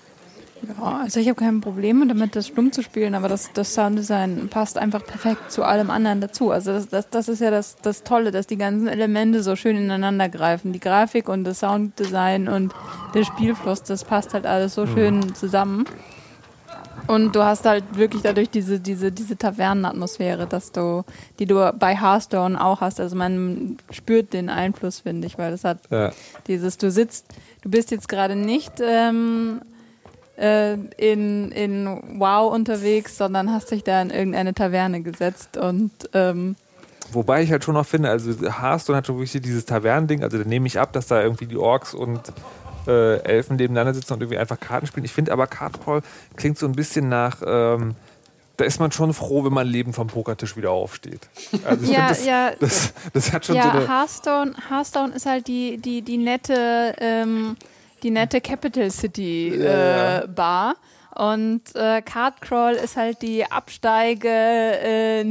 Ja, 0.66 0.98
also 1.02 1.20
ich 1.20 1.28
habe 1.28 1.38
kein 1.38 1.60
Problem 1.60 2.06
damit, 2.08 2.34
das 2.34 2.48
stumm 2.48 2.72
zu 2.72 2.82
spielen, 2.82 3.14
aber 3.14 3.28
das, 3.28 3.52
das 3.52 3.74
Sounddesign 3.74 4.48
passt 4.48 4.76
einfach 4.76 5.04
perfekt 5.04 5.50
zu 5.50 5.62
allem 5.62 5.90
anderen 5.90 6.20
dazu. 6.20 6.50
Also 6.50 6.72
das, 6.72 6.88
das, 6.88 7.08
das 7.10 7.28
ist 7.28 7.40
ja 7.40 7.50
das, 7.50 7.76
das 7.82 8.02
Tolle, 8.02 8.30
dass 8.30 8.46
die 8.46 8.56
ganzen 8.56 8.88
Elemente 8.88 9.42
so 9.42 9.56
schön 9.56 9.76
ineinander 9.76 10.28
greifen. 10.28 10.72
Die 10.72 10.80
Grafik 10.80 11.28
und 11.28 11.44
das 11.44 11.60
Sounddesign 11.60 12.48
und 12.48 12.74
der 13.14 13.24
Spielfluss, 13.24 13.82
das 13.84 14.04
passt 14.04 14.34
halt 14.34 14.46
alles 14.46 14.74
so 14.74 14.86
schön 14.86 15.34
zusammen. 15.34 15.86
Und 17.06 17.34
du 17.34 17.42
hast 17.42 17.64
halt 17.64 17.84
wirklich 17.96 18.22
dadurch 18.22 18.50
diese, 18.50 18.80
diese, 18.80 19.10
diese 19.10 19.36
Tavernenatmosphäre, 19.36 20.46
dass 20.46 20.72
du, 20.72 21.04
die 21.38 21.46
du 21.46 21.72
bei 21.78 21.96
Hearthstone 21.96 22.62
auch 22.62 22.82
hast. 22.82 23.00
Also 23.00 23.16
man 23.16 23.78
spürt 23.90 24.34
den 24.34 24.50
Einfluss, 24.50 25.00
finde 25.00 25.26
ich, 25.26 25.38
weil 25.38 25.54
es 25.54 25.64
hat 25.64 25.78
Ja. 25.90 26.12
dieses, 26.48 26.76
du 26.76 26.90
sitzt, 26.90 27.26
du 27.62 27.70
bist 27.70 27.90
jetzt 27.92 28.10
gerade 28.10 28.36
nicht 28.36 28.72
ähm, 28.82 29.62
äh, 30.38 30.74
in, 30.96 31.50
in 31.52 32.20
Wow 32.20 32.52
unterwegs, 32.52 33.16
sondern 33.16 33.52
hast 33.52 33.70
dich 33.70 33.84
da 33.84 34.00
in 34.00 34.10
irgendeine 34.10 34.54
Taverne 34.54 35.02
gesetzt 35.02 35.56
und 35.56 35.90
ähm, 36.14 36.56
Wobei 37.10 37.42
ich 37.42 37.50
halt 37.50 37.64
schon 37.64 37.72
noch 37.72 37.86
finde, 37.86 38.10
also 38.10 38.30
Hearthstone 38.30 38.98
hat 38.98 39.06
schon 39.06 39.16
wirklich 39.16 39.40
dieses 39.42 39.64
Tavernending, 39.64 40.22
also 40.22 40.36
da 40.36 40.44
nehme 40.44 40.66
ich 40.66 40.78
ab, 40.78 40.92
dass 40.92 41.06
da 41.06 41.22
irgendwie 41.22 41.46
die 41.46 41.56
Orks 41.56 41.94
und 41.94 42.20
äh, 42.86 43.20
Elfen 43.22 43.56
nebeneinander 43.56 43.94
sitzen 43.94 44.14
und 44.14 44.20
irgendwie 44.20 44.38
einfach 44.38 44.60
Karten 44.60 44.86
spielen. 44.86 45.04
Ich 45.04 45.12
finde 45.12 45.32
aber 45.32 45.46
Cardcall 45.46 46.02
klingt 46.36 46.58
so 46.58 46.66
ein 46.66 46.72
bisschen 46.72 47.08
nach, 47.08 47.40
ähm, 47.46 47.94
da 48.58 48.64
ist 48.64 48.78
man 48.78 48.92
schon 48.92 49.14
froh, 49.14 49.44
wenn 49.44 49.52
man 49.52 49.66
lebend 49.66 49.94
vom 49.94 50.08
Pokertisch 50.08 50.56
wieder 50.56 50.70
aufsteht. 50.70 51.28
Also 51.64 51.84
ich 51.84 51.90
Ja, 51.90 52.08
das, 52.08 52.26
ja. 52.26 52.50
das, 52.60 52.92
das 53.12 53.32
hat 53.32 53.46
schon 53.46 53.56
ja, 53.56 53.62
so 53.64 53.70
eine... 53.70 53.88
Hearthstone, 53.88 54.52
Hearthstone 54.68 55.14
ist 55.14 55.26
halt 55.26 55.46
die, 55.46 55.78
die, 55.78 56.02
die 56.02 56.18
nette, 56.18 56.94
ähm, 56.98 57.56
die 58.02 58.10
nette 58.10 58.40
Capital 58.40 58.90
City 58.90 59.54
Ja, 59.56 60.20
äh, 60.20 60.28
Bar. 60.28 60.76
Und 61.14 61.74
äh, 61.74 62.00
Cardcrawl 62.02 62.74
ist 62.74 62.96
halt 62.96 63.22
die 63.22 63.50
Absteige 63.50 64.28
äh, 64.28 65.24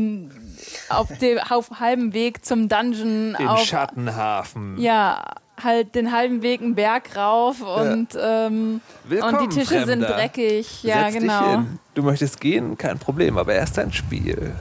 auf 0.89 1.07
dem 1.19 1.39
auf 1.49 1.79
halbem 1.79 2.13
Weg 2.13 2.43
zum 2.43 2.67
Dungeon. 2.67 3.35
Den 3.39 3.47
auf, 3.47 3.63
Schattenhafen. 3.63 4.77
Ja, 4.79 5.23
halt 5.63 5.95
den 5.95 6.11
halben 6.11 6.41
Weg 6.41 6.61
einen 6.61 6.75
Berg 6.75 7.15
rauf 7.15 7.61
und, 7.61 8.09
ähm, 8.21 8.81
Willkommen, 9.05 9.35
und 9.37 9.41
die 9.41 9.59
Tische 9.59 9.85
sind 9.85 10.03
Fremder. 10.03 10.07
dreckig. 10.09 10.83
Ja, 10.83 11.09
Setz 11.09 11.21
genau. 11.21 11.63
Du 11.93 12.03
möchtest 12.03 12.41
gehen, 12.41 12.77
kein 12.77 12.99
Problem, 12.99 13.37
aber 13.37 13.53
erst 13.53 13.79
ein 13.79 13.93
Spiel. 13.93 14.53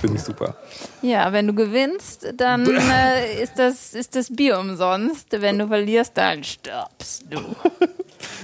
Finde 0.00 0.16
ich 0.16 0.22
super. 0.22 0.56
Ja, 1.02 1.32
wenn 1.32 1.46
du 1.46 1.54
gewinnst, 1.54 2.32
dann 2.36 2.66
äh, 2.90 3.42
ist, 3.42 3.58
das, 3.58 3.94
ist 3.94 4.16
das 4.16 4.34
Bier 4.34 4.58
umsonst. 4.58 5.28
Wenn 5.30 5.58
du 5.58 5.68
verlierst, 5.68 6.16
dann 6.16 6.42
stirbst 6.44 7.24
du. 7.28 7.38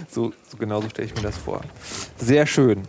So, 0.08 0.32
so 0.48 0.56
genau 0.56 0.80
so 0.80 0.88
stelle 0.88 1.06
ich 1.08 1.14
mir 1.14 1.22
das 1.22 1.36
vor. 1.36 1.60
Sehr 2.16 2.46
schön. 2.46 2.82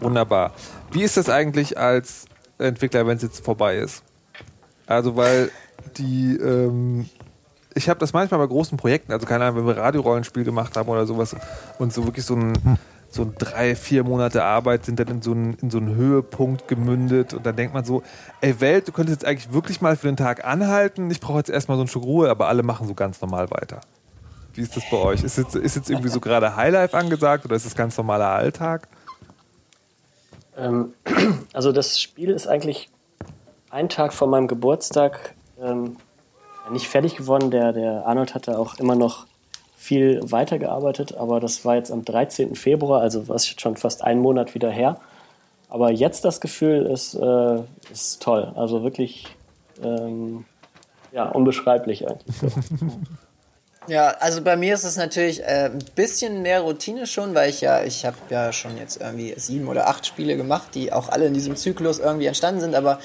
Wunderbar. 0.00 0.52
Wie 0.90 1.02
ist 1.02 1.16
das 1.16 1.28
eigentlich 1.28 1.78
als 1.78 2.26
Entwickler, 2.58 3.06
wenn 3.06 3.16
es 3.16 3.22
jetzt 3.22 3.44
vorbei 3.44 3.76
ist? 3.76 4.02
Also, 4.86 5.14
weil 5.14 5.50
die, 5.96 6.36
ähm, 6.36 7.08
ich 7.74 7.88
habe 7.88 8.00
das 8.00 8.12
manchmal 8.12 8.40
bei 8.40 8.46
großen 8.46 8.76
Projekten, 8.76 9.12
also 9.12 9.26
keine 9.26 9.44
Ahnung, 9.44 9.58
wenn 9.58 9.76
wir 9.76 9.80
Radiorollenspiel 9.80 10.44
gemacht 10.44 10.76
haben 10.76 10.88
oder 10.88 11.06
sowas 11.06 11.36
und 11.78 11.92
so 11.92 12.04
wirklich 12.04 12.24
so 12.24 12.34
ein, 12.34 12.52
so 13.12 13.22
ein 13.22 13.34
drei, 13.38 13.76
vier 13.76 14.04
Monate 14.04 14.42
Arbeit 14.42 14.86
sind 14.86 14.98
dann 14.98 15.08
in 15.08 15.22
so, 15.22 15.32
einen, 15.32 15.54
in 15.60 15.70
so 15.70 15.78
einen 15.78 15.94
Höhepunkt 15.94 16.66
gemündet 16.66 17.34
und 17.34 17.44
dann 17.44 17.54
denkt 17.56 17.74
man 17.74 17.84
so, 17.84 18.02
ey 18.40 18.58
Welt, 18.60 18.88
du 18.88 18.92
könntest 18.92 19.20
jetzt 19.20 19.28
eigentlich 19.28 19.52
wirklich 19.52 19.82
mal 19.82 19.96
für 19.96 20.06
den 20.06 20.16
Tag 20.16 20.46
anhalten, 20.46 21.10
ich 21.10 21.20
brauche 21.20 21.38
jetzt 21.38 21.50
erstmal 21.50 21.76
so 21.76 21.84
ein 21.84 21.88
Stück 21.88 22.04
Ruhe, 22.04 22.30
aber 22.30 22.48
alle 22.48 22.62
machen 22.62 22.88
so 22.88 22.94
ganz 22.94 23.20
normal 23.20 23.50
weiter. 23.50 23.80
Wie 24.54 24.62
ist 24.62 24.76
das 24.76 24.84
bei 24.90 24.96
euch? 24.96 25.22
Ist 25.22 25.36
jetzt, 25.36 25.54
ist 25.54 25.76
jetzt 25.76 25.90
irgendwie 25.90 26.08
so 26.08 26.20
gerade 26.20 26.56
Highlife 26.56 26.96
angesagt 26.96 27.44
oder 27.44 27.54
ist 27.54 27.66
das 27.66 27.74
ganz 27.74 27.96
normaler 27.96 28.28
Alltag? 28.28 28.88
Ähm, 30.56 30.94
also 31.52 31.72
das 31.72 32.00
Spiel 32.00 32.30
ist 32.30 32.46
eigentlich 32.46 32.88
einen 33.70 33.90
Tag 33.90 34.14
vor 34.14 34.28
meinem 34.28 34.48
Geburtstag 34.48 35.34
ähm, 35.60 35.96
nicht 36.70 36.88
fertig 36.88 37.16
geworden. 37.16 37.50
Der, 37.50 37.72
der 37.72 38.06
Arnold 38.06 38.34
hatte 38.34 38.58
auch 38.58 38.78
immer 38.78 38.94
noch 38.94 39.26
viel 39.82 40.20
weitergearbeitet, 40.22 41.16
aber 41.16 41.40
das 41.40 41.64
war 41.64 41.74
jetzt 41.74 41.90
am 41.90 42.04
13. 42.04 42.54
Februar, 42.54 43.00
also 43.00 43.28
was 43.28 43.50
jetzt 43.50 43.60
schon 43.60 43.76
fast 43.76 44.04
einen 44.04 44.20
Monat 44.20 44.54
wieder 44.54 44.70
her. 44.70 45.00
Aber 45.68 45.90
jetzt 45.90 46.24
das 46.24 46.40
Gefühl 46.40 46.86
ist, 46.86 47.14
äh, 47.14 47.58
ist 47.90 48.22
toll. 48.22 48.52
Also 48.54 48.84
wirklich 48.84 49.26
ähm, 49.82 50.44
ja, 51.10 51.28
unbeschreiblich 51.28 52.08
eigentlich. 52.08 52.36
Ja, 53.88 54.10
also 54.20 54.42
bei 54.42 54.56
mir 54.56 54.74
ist 54.74 54.84
es 54.84 54.96
natürlich 54.96 55.40
äh, 55.40 55.68
ein 55.72 55.84
bisschen 55.96 56.42
mehr 56.42 56.60
Routine 56.60 57.04
schon, 57.04 57.34
weil 57.34 57.50
ich 57.50 57.62
ja, 57.62 57.82
ich 57.82 58.04
habe 58.04 58.16
ja 58.30 58.52
schon 58.52 58.78
jetzt 58.78 59.00
irgendwie 59.00 59.34
sieben 59.36 59.66
oder 59.66 59.88
acht 59.88 60.06
Spiele 60.06 60.36
gemacht, 60.36 60.68
die 60.74 60.92
auch 60.92 61.08
alle 61.08 61.26
in 61.26 61.34
diesem 61.34 61.56
Zyklus 61.56 61.98
irgendwie 61.98 62.26
entstanden 62.26 62.60
sind. 62.60 62.76
Aber 62.76 63.00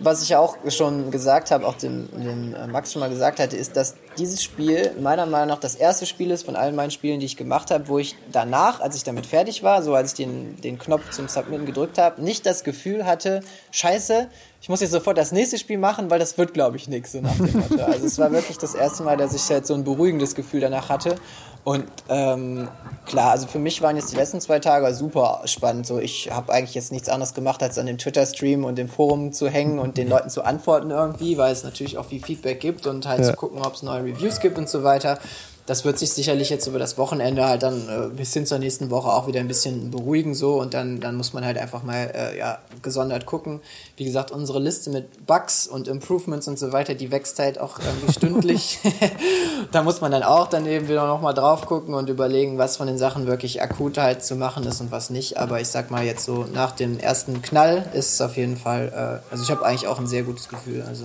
was 0.00 0.22
ich 0.22 0.34
auch 0.34 0.56
schon 0.68 1.10
gesagt 1.10 1.50
habe, 1.50 1.66
auch 1.66 1.74
dem, 1.74 2.08
dem 2.12 2.54
äh, 2.54 2.66
Max 2.66 2.92
schon 2.92 3.00
mal 3.00 3.10
gesagt 3.10 3.40
hatte, 3.40 3.58
ist, 3.58 3.76
dass 3.76 3.94
dieses 4.16 4.42
Spiel 4.42 4.92
meiner 5.00 5.26
Meinung 5.26 5.48
nach 5.48 5.60
das 5.60 5.74
erste 5.74 6.06
Spiel 6.06 6.30
ist 6.30 6.46
von 6.46 6.56
allen 6.56 6.74
meinen 6.74 6.90
Spielen, 6.90 7.20
die 7.20 7.26
ich 7.26 7.36
gemacht 7.36 7.70
habe, 7.70 7.88
wo 7.88 7.98
ich 7.98 8.16
danach, 8.30 8.80
als 8.80 8.96
ich 8.96 9.04
damit 9.04 9.26
fertig 9.26 9.62
war, 9.62 9.82
so 9.82 9.94
als 9.94 10.12
ich 10.12 10.16
den, 10.16 10.58
den 10.62 10.78
Knopf 10.78 11.10
zum 11.10 11.28
Submitten 11.28 11.66
gedrückt 11.66 11.98
habe, 11.98 12.22
nicht 12.22 12.46
das 12.46 12.64
Gefühl 12.64 13.04
hatte, 13.04 13.42
scheiße, 13.70 14.28
ich 14.62 14.68
muss 14.68 14.80
jetzt 14.80 14.92
sofort 14.92 15.18
das 15.18 15.32
nächste 15.32 15.58
Spiel 15.58 15.76
machen, 15.76 16.08
weil 16.08 16.20
das 16.20 16.38
wird, 16.38 16.54
glaube 16.54 16.76
ich, 16.76 16.86
nichts, 16.88 17.10
so 17.12 17.20
nach 17.20 17.34
dem 17.34 17.52
Motto. 17.52 17.82
Also 17.84 18.06
es 18.06 18.16
war 18.18 18.30
wirklich 18.30 18.58
das 18.58 18.74
erste 18.76 19.02
Mal, 19.02 19.16
dass 19.16 19.34
ich 19.34 19.42
halt 19.50 19.66
so 19.66 19.74
ein 19.74 19.82
beruhigendes 19.82 20.36
Gefühl 20.36 20.60
danach 20.60 20.88
hatte. 20.88 21.16
Und 21.64 21.84
ähm, 22.08 22.68
klar, 23.06 23.32
also 23.32 23.46
für 23.48 23.58
mich 23.58 23.82
waren 23.82 23.96
jetzt 23.96 24.12
die 24.12 24.16
letzten 24.16 24.40
zwei 24.40 24.60
Tage 24.60 24.94
super 24.94 25.42
spannend. 25.46 25.86
So, 25.86 25.98
ich 25.98 26.30
habe 26.30 26.52
eigentlich 26.52 26.74
jetzt 26.74 26.92
nichts 26.92 27.08
anderes 27.08 27.34
gemacht, 27.34 27.60
als 27.62 27.76
an 27.76 27.86
dem 27.86 27.98
Twitter-Stream 27.98 28.64
und 28.64 28.76
dem 28.78 28.88
Forum 28.88 29.32
zu 29.32 29.48
hängen 29.48 29.78
und 29.80 29.96
den 29.96 30.08
Leuten 30.08 30.30
zu 30.30 30.42
antworten 30.44 30.90
irgendwie, 30.90 31.38
weil 31.38 31.52
es 31.52 31.64
natürlich 31.64 31.98
auch 31.98 32.06
viel 32.06 32.22
Feedback 32.22 32.60
gibt 32.60 32.86
und 32.86 33.06
halt 33.06 33.20
Ja. 33.20 33.26
zu 33.30 33.34
gucken, 33.34 33.60
ob 33.64 33.74
es 33.74 33.82
neue 33.82 34.04
Reviews 34.04 34.38
gibt 34.40 34.58
und 34.58 34.68
so 34.68 34.84
weiter. 34.84 35.18
Das 35.66 35.84
wird 35.84 35.98
sich 35.98 36.12
sicherlich 36.12 36.50
jetzt 36.50 36.66
über 36.66 36.78
das 36.78 36.98
Wochenende 36.98 37.46
halt 37.46 37.62
dann 37.62 37.88
äh, 37.88 38.08
bis 38.08 38.32
hin 38.32 38.46
zur 38.46 38.58
nächsten 38.58 38.90
Woche 38.90 39.08
auch 39.08 39.28
wieder 39.28 39.40
ein 39.40 39.48
bisschen 39.48 39.90
beruhigen 39.90 40.34
so 40.34 40.60
und 40.60 40.74
dann, 40.74 41.00
dann 41.00 41.16
muss 41.16 41.32
man 41.32 41.44
halt 41.44 41.56
einfach 41.56 41.84
mal 41.84 42.10
äh, 42.14 42.36
ja, 42.36 42.58
gesondert 42.82 43.26
gucken. 43.26 43.60
Wie 43.96 44.04
gesagt, 44.04 44.32
unsere 44.32 44.58
Liste 44.58 44.90
mit 44.90 45.26
Bugs 45.26 45.68
und 45.68 45.86
Improvements 45.86 46.48
und 46.48 46.58
so 46.58 46.72
weiter, 46.72 46.94
die 46.94 47.12
wächst 47.12 47.38
halt 47.38 47.60
auch 47.60 47.78
irgendwie 47.78 48.12
stündlich. 48.16 48.80
da 49.72 49.82
muss 49.82 50.00
man 50.00 50.10
dann 50.10 50.24
auch 50.24 50.48
dann 50.48 50.66
eben 50.66 50.88
wieder 50.88 51.06
nochmal 51.06 51.34
drauf 51.34 51.66
gucken 51.66 51.94
und 51.94 52.08
überlegen, 52.08 52.58
was 52.58 52.76
von 52.76 52.88
den 52.88 52.98
Sachen 52.98 53.26
wirklich 53.26 53.62
akut 53.62 53.98
halt 53.98 54.24
zu 54.24 54.34
machen 54.34 54.64
ist 54.64 54.80
und 54.80 54.90
was 54.90 55.10
nicht. 55.10 55.38
Aber 55.38 55.60
ich 55.60 55.68
sag 55.68 55.90
mal 55.92 56.04
jetzt 56.04 56.24
so, 56.24 56.44
nach 56.52 56.72
dem 56.72 56.98
ersten 56.98 57.40
Knall 57.40 57.86
ist 57.94 58.14
es 58.14 58.20
auf 58.20 58.36
jeden 58.36 58.56
Fall, 58.56 59.22
äh, 59.28 59.32
also 59.32 59.44
ich 59.44 59.50
habe 59.50 59.64
eigentlich 59.64 59.86
auch 59.86 60.00
ein 60.00 60.08
sehr 60.08 60.24
gutes 60.24 60.48
Gefühl. 60.48 60.82
Also. 60.88 61.04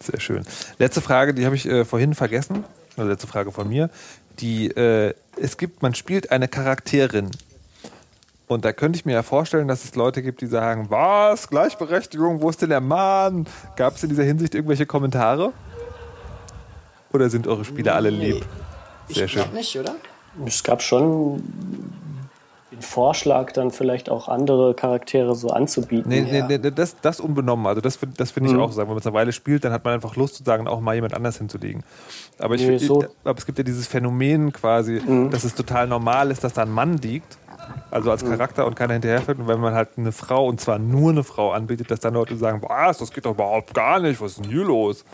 Sehr 0.00 0.20
schön. 0.20 0.44
Letzte 0.78 1.00
Frage, 1.00 1.32
die 1.32 1.46
habe 1.46 1.56
ich 1.56 1.66
äh, 1.66 1.84
vorhin 1.84 2.14
vergessen. 2.14 2.64
Also 2.96 3.10
letzte 3.10 3.26
Frage 3.26 3.52
von 3.52 3.68
mir. 3.68 3.90
Die, 4.40 4.68
äh, 4.68 5.14
es 5.36 5.56
gibt, 5.56 5.82
man 5.82 5.94
spielt 5.94 6.30
eine 6.30 6.48
Charakterin. 6.48 7.30
Und 8.46 8.64
da 8.64 8.72
könnte 8.72 8.98
ich 8.98 9.04
mir 9.04 9.12
ja 9.12 9.22
vorstellen, 9.22 9.68
dass 9.68 9.84
es 9.84 9.94
Leute 9.94 10.22
gibt, 10.22 10.40
die 10.40 10.46
sagen, 10.46 10.86
was, 10.90 11.48
Gleichberechtigung, 11.48 12.40
wo 12.40 12.50
ist 12.50 12.60
denn 12.60 12.70
der 12.70 12.80
Mann? 12.80 13.46
Gab 13.76 13.94
es 13.94 14.02
in 14.02 14.08
dieser 14.08 14.24
Hinsicht 14.24 14.54
irgendwelche 14.54 14.86
Kommentare? 14.86 15.52
Oder 17.12 17.30
sind 17.30 17.46
eure 17.46 17.64
Spiele 17.64 17.92
alle 17.92 18.10
lieb? 18.10 18.44
Sehr 19.08 19.26
ich 19.26 19.32
schön. 19.32 19.52
nicht, 19.52 19.78
oder? 19.78 19.94
Es 20.46 20.62
gab 20.62 20.82
schon 20.82 21.42
Vorschlag, 22.80 23.52
dann 23.52 23.70
vielleicht 23.70 24.08
auch 24.10 24.28
andere 24.28 24.74
Charaktere 24.74 25.34
so 25.34 25.48
anzubieten. 25.50 26.08
Nee, 26.10 26.20
Ja. 26.38 26.46
nee, 26.46 26.58
nee, 26.58 26.70
das, 26.70 26.96
das 27.00 27.20
unbenommen. 27.20 27.66
Also 27.66 27.80
das, 27.80 27.98
das 28.16 28.30
finde 28.30 28.50
ich 28.50 28.56
auch 28.56 28.68
so. 28.70 28.76
Sagen, 28.76 28.88
wenn 28.88 28.94
man 28.94 29.00
es 29.00 29.06
eine 29.06 29.14
Weile 29.14 29.32
spielt, 29.32 29.64
dann 29.64 29.72
hat 29.72 29.84
man 29.84 29.94
einfach 29.94 30.16
Lust 30.16 30.36
zu 30.36 30.44
sagen, 30.44 30.66
auch 30.68 30.80
mal 30.80 30.94
jemand 30.94 31.14
anders 31.14 31.38
hinzulegen. 31.38 31.82
Aber, 32.38 32.54
ich, 32.54 32.66
Nee, 32.66 32.78
so- 32.78 33.04
aber 33.24 33.38
es 33.38 33.46
gibt 33.46 33.58
ja 33.58 33.64
dieses 33.64 33.86
Phänomen 33.86 34.52
quasi, 34.52 35.00
dass 35.30 35.44
es 35.44 35.54
total 35.54 35.86
normal 35.86 36.30
ist, 36.30 36.42
dass 36.44 36.52
da 36.54 36.62
ein 36.62 36.72
Mann 36.72 36.96
liegt. 36.98 37.36
Also 37.92 38.10
als 38.10 38.24
Charakter 38.24 38.66
und 38.66 38.74
keiner 38.74 38.94
hinterherfällt. 38.94 39.38
Und 39.38 39.46
wenn 39.46 39.60
man 39.60 39.74
halt 39.74 39.90
eine 39.96 40.10
Frau, 40.12 40.46
und 40.46 40.60
zwar 40.60 40.78
nur 40.78 41.10
eine 41.10 41.22
Frau 41.22 41.52
anbietet, 41.52 41.90
dass 41.90 42.00
dann 42.00 42.14
Leute 42.14 42.36
sagen, 42.36 42.62
was, 42.66 42.98
das 42.98 43.12
geht 43.12 43.26
doch 43.26 43.32
überhaupt 43.32 43.74
gar 43.74 44.00
nicht, 44.00 44.20
was 44.20 44.32
ist 44.32 44.44
denn 44.44 44.50
hier 44.50 44.64
los? 44.64 45.04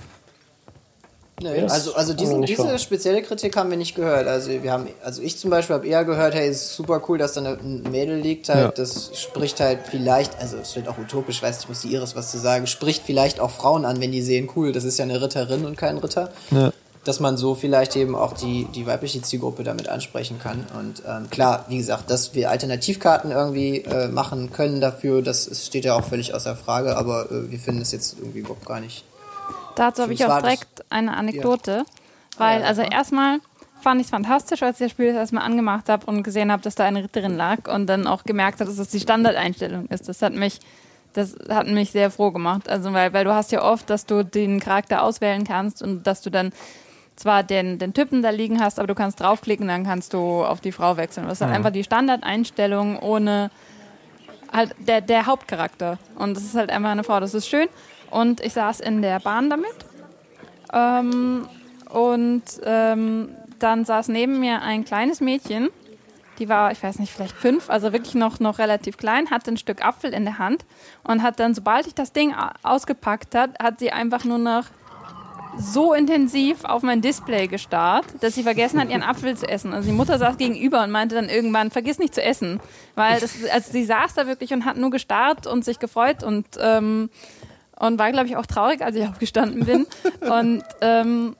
Nee, 1.43 1.61
Das 1.61 1.73
also, 1.73 1.95
also 1.95 2.15
diesen, 2.15 2.43
diese 2.43 2.65
hören. 2.67 2.79
spezielle 2.79 3.21
Kritik 3.23 3.57
haben 3.57 3.69
wir 3.69 3.77
nicht 3.77 3.95
gehört. 3.95 4.27
Also 4.27 4.51
wir 4.51 4.73
haben, 4.73 4.87
also 5.05 5.21
ich 5.21 5.37
zum 5.37 5.51
Beispiel 5.51 5.75
habe 5.75 5.87
eher 5.87 6.05
gehört, 6.07 6.35
hey, 6.35 6.49
es 6.49 6.63
ist 6.63 6.75
super 6.77 7.03
cool, 7.09 7.19
dass 7.19 7.35
da 7.35 7.41
eine- 7.41 7.59
ein 7.63 7.83
Mädel 7.91 8.17
liegt 8.21 8.49
halt. 8.49 8.59
Ja. 8.59 8.71
Das 8.71 9.11
spricht 9.13 9.61
halt 9.61 9.81
vielleicht, 9.91 10.39
also 10.41 10.57
es 10.57 10.75
wird 10.77 10.89
auch 10.89 10.97
utopisch, 10.97 11.43
weiß 11.43 11.59
nicht, 11.59 11.69
muss 11.69 11.81
die 11.83 11.93
Iris 11.93 12.17
was 12.17 12.31
zu 12.31 12.39
sagen, 12.39 12.67
spricht 12.67 13.03
vielleicht 13.05 13.39
auch 13.39 13.51
Frauen 13.51 13.85
an, 13.85 14.01
wenn 14.01 14.13
die 14.13 14.23
sehen, 14.23 14.49
cool, 14.57 14.73
das 14.73 14.85
ist 14.85 14.99
ja 14.99 15.05
eine 15.05 15.21
Ritterin 15.21 15.67
und 15.67 15.77
kein 15.77 15.99
Ritter. 15.99 16.31
Ja. 16.53 16.73
Dass 17.05 17.21
man 17.21 17.37
so 17.37 17.55
vielleicht 17.55 17.95
eben 17.97 18.17
auch 18.17 18.33
die, 18.33 18.67
die 18.75 18.87
weibliche 18.87 19.21
Zielgruppe 19.21 19.63
damit 19.63 19.89
ansprechen 19.91 20.41
kann. 20.43 20.67
Und 20.81 21.03
ähm, 21.07 21.29
klar, 21.31 21.67
wie 21.69 21.77
gesagt, 21.77 22.11
dass 22.11 22.35
wir 22.35 22.51
Alternativkarten 22.51 23.31
irgendwie 23.31 23.83
äh, 23.83 24.09
machen 24.09 24.53
können 24.53 24.81
dafür, 24.81 25.21
das 25.21 25.49
steht 25.67 25.85
ja 25.85 25.95
auch 25.97 26.05
völlig 26.05 26.33
außer 26.35 26.57
Frage, 26.57 26.97
aber 26.97 27.31
äh, 27.31 27.51
wir 27.51 27.59
finden 27.61 27.83
es 27.83 27.93
jetzt 27.93 28.17
irgendwie 28.19 28.39
überhaupt 28.41 28.65
gar 28.65 28.81
nicht. 28.81 29.05
Dazu 29.77 30.03
habe 30.03 30.13
ich 30.13 30.19
Das 30.19 30.29
auch 30.31 30.35
das- 30.37 30.43
direkt 30.43 30.85
eine 30.91 31.17
Anekdote, 31.17 31.85
weil 32.39 32.61
Ja, 32.61 32.67
also 32.67 32.83
ja. 32.83 32.91
erstmal 32.91 33.39
fand 33.81 34.01
ich 34.01 34.07
es 34.07 34.11
fantastisch, 34.11 34.63
als 34.63 34.81
ich 34.81 34.87
das 34.87 34.91
Spiel 34.93 35.07
erstmal 35.15 35.45
angemacht 35.45 35.89
habe 35.89 36.07
und 36.07 36.23
gesehen 36.25 36.51
habe, 36.51 36.63
dass 36.63 36.75
da 36.75 36.85
eine 36.85 37.05
Ritterin 37.05 37.37
lag 37.37 37.69
und 37.73 37.87
dann 37.87 38.07
auch 38.07 38.25
gemerkt 38.25 38.59
habe, 38.61 38.69
dass 38.69 38.79
das 38.79 38.89
die 38.89 39.01
Standardeinstellung 39.01 39.87
ist. 39.87 40.09
Das 40.09 40.21
hat 40.23 40.33
mich 40.35 40.59
das 41.13 41.35
hat 41.49 41.67
mich 41.67 41.93
sehr 41.93 42.11
froh 42.11 42.31
gemacht, 42.31 42.69
also 42.69 42.93
weil 42.93 43.13
weil 43.15 43.25
du 43.25 43.33
hast 43.33 43.51
ja 43.53 43.63
oft, 43.63 43.89
dass 43.89 44.05
du 44.05 44.23
den 44.23 44.61
Charakter 44.61 45.03
auswählen 45.03 45.45
kannst 45.45 45.83
und 45.83 46.07
dass 46.07 46.21
du 46.21 46.29
dann 46.31 46.53
zwar 47.15 47.43
den, 47.43 47.79
den 47.79 47.95
Typen 47.95 48.23
da 48.23 48.29
liegen 48.29 48.61
hast, 48.61 48.79
aber 48.79 48.87
du 48.87 48.95
kannst 48.95 49.21
draufklicken, 49.21 49.67
dann 49.67 49.85
kannst 49.85 50.13
du 50.13 50.45
auf 50.45 50.61
die 50.61 50.73
Frau 50.73 50.99
wechseln. 50.99 51.27
Das 51.27 51.39
ist 51.41 51.47
halt 51.47 51.55
einfach 51.57 51.71
die 51.71 51.85
Standardeinstellung 51.85 52.99
ohne 52.99 53.51
halt 54.53 54.75
der, 54.79 55.01
der 55.01 55.25
Hauptcharakter. 55.25 55.99
Und 56.17 56.37
das 56.37 56.45
ist 56.45 56.55
halt 56.55 56.69
einfach 56.71 56.91
eine 56.91 57.05
Frau. 57.05 57.19
Das 57.21 57.33
ist 57.33 57.49
schön. 57.49 57.69
Und 58.11 58.41
ich 58.41 58.53
saß 58.53 58.81
in 58.81 59.03
der 59.03 59.21
Bahn 59.21 59.51
damit. 59.51 59.75
Ähm, 60.73 61.49
und 61.91 62.43
ähm, 62.65 63.29
dann 63.59 63.85
saß 63.85 64.09
neben 64.09 64.41
mir 64.41 64.63
ein 64.63 64.85
kleines 64.85 65.21
Mädchen. 65.21 65.69
Die 66.39 66.49
war, 66.49 66.71
ich 66.71 66.83
weiß 66.83 66.99
nicht, 66.99 67.13
vielleicht 67.13 67.35
fünf, 67.35 67.71
also 67.71 67.93
wirklich 67.93 68.15
noch, 68.15 68.41
noch 68.41 68.59
relativ 68.59 68.99
klein, 68.99 69.31
hatte 69.31 69.53
ein 69.53 69.57
Stück 69.57 69.83
Apfel 69.83 70.13
in 70.13 70.25
der 70.25 70.39
Hand 70.39 70.67
und 71.03 71.23
hat 71.23 71.41
dann, 71.41 71.55
sobald 71.55 71.87
ich 71.87 71.95
das 71.95 72.13
Ding 72.13 72.35
ausgepackt 72.63 73.35
hat, 73.35 73.59
hat 73.59 73.79
sie 73.79 73.91
einfach 73.91 74.25
nur 74.25 74.37
noch 74.37 74.65
so 75.59 75.95
intensiv 75.95 76.65
auf 76.65 76.83
mein 76.83 77.01
Display 77.01 77.47
gestarrt, 77.47 78.05
dass 78.21 78.35
sie 78.35 78.43
vergessen 78.43 78.81
hat, 78.81 78.91
ihren 78.91 79.03
Apfel 79.03 79.37
zu 79.37 79.49
essen. 79.49 79.73
Also 79.73 79.89
die 79.89 79.95
Mutter 79.95 80.19
saß 80.19 80.37
gegenüber 80.37 80.83
und 80.83 80.91
meinte 80.91 81.15
dann 81.15 81.29
irgendwann, 81.29 81.71
vergiss 81.71 81.99
nicht 81.99 82.15
zu 82.15 82.23
essen. 82.23 82.61
Weil 82.95 83.21
das, 83.21 83.33
also 83.51 83.73
sie 83.73 83.85
saß 83.85 84.15
da 84.15 84.27
wirklich 84.27 84.53
und 84.53 84.65
hat 84.65 84.77
nur 84.77 84.91
gestarrt 84.91 85.47
und 85.47 85.65
sich 85.65 85.79
gefreut 85.79 86.23
und, 86.23 86.47
ähm, 86.61 87.09
und 87.79 87.99
war, 87.99 88.13
glaube 88.13 88.27
ich, 88.27 88.37
auch 88.37 88.47
traurig, 88.47 88.83
als 88.83 88.97
ich 88.97 89.05
aufgestanden 89.09 89.65
bin. 89.65 89.87
und 90.21 90.63
ähm, 90.81 91.37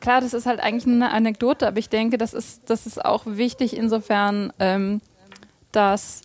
klar, 0.00 0.20
das 0.20 0.34
ist 0.34 0.46
halt 0.46 0.60
eigentlich 0.60 0.86
eine 0.86 1.10
Anekdote, 1.10 1.66
aber 1.66 1.78
ich 1.78 1.88
denke, 1.88 2.18
das 2.18 2.34
ist, 2.34 2.68
das 2.70 2.86
ist 2.86 3.04
auch 3.04 3.24
wichtig 3.26 3.76
insofern, 3.76 4.52
ähm, 4.58 5.00
dass 5.72 6.22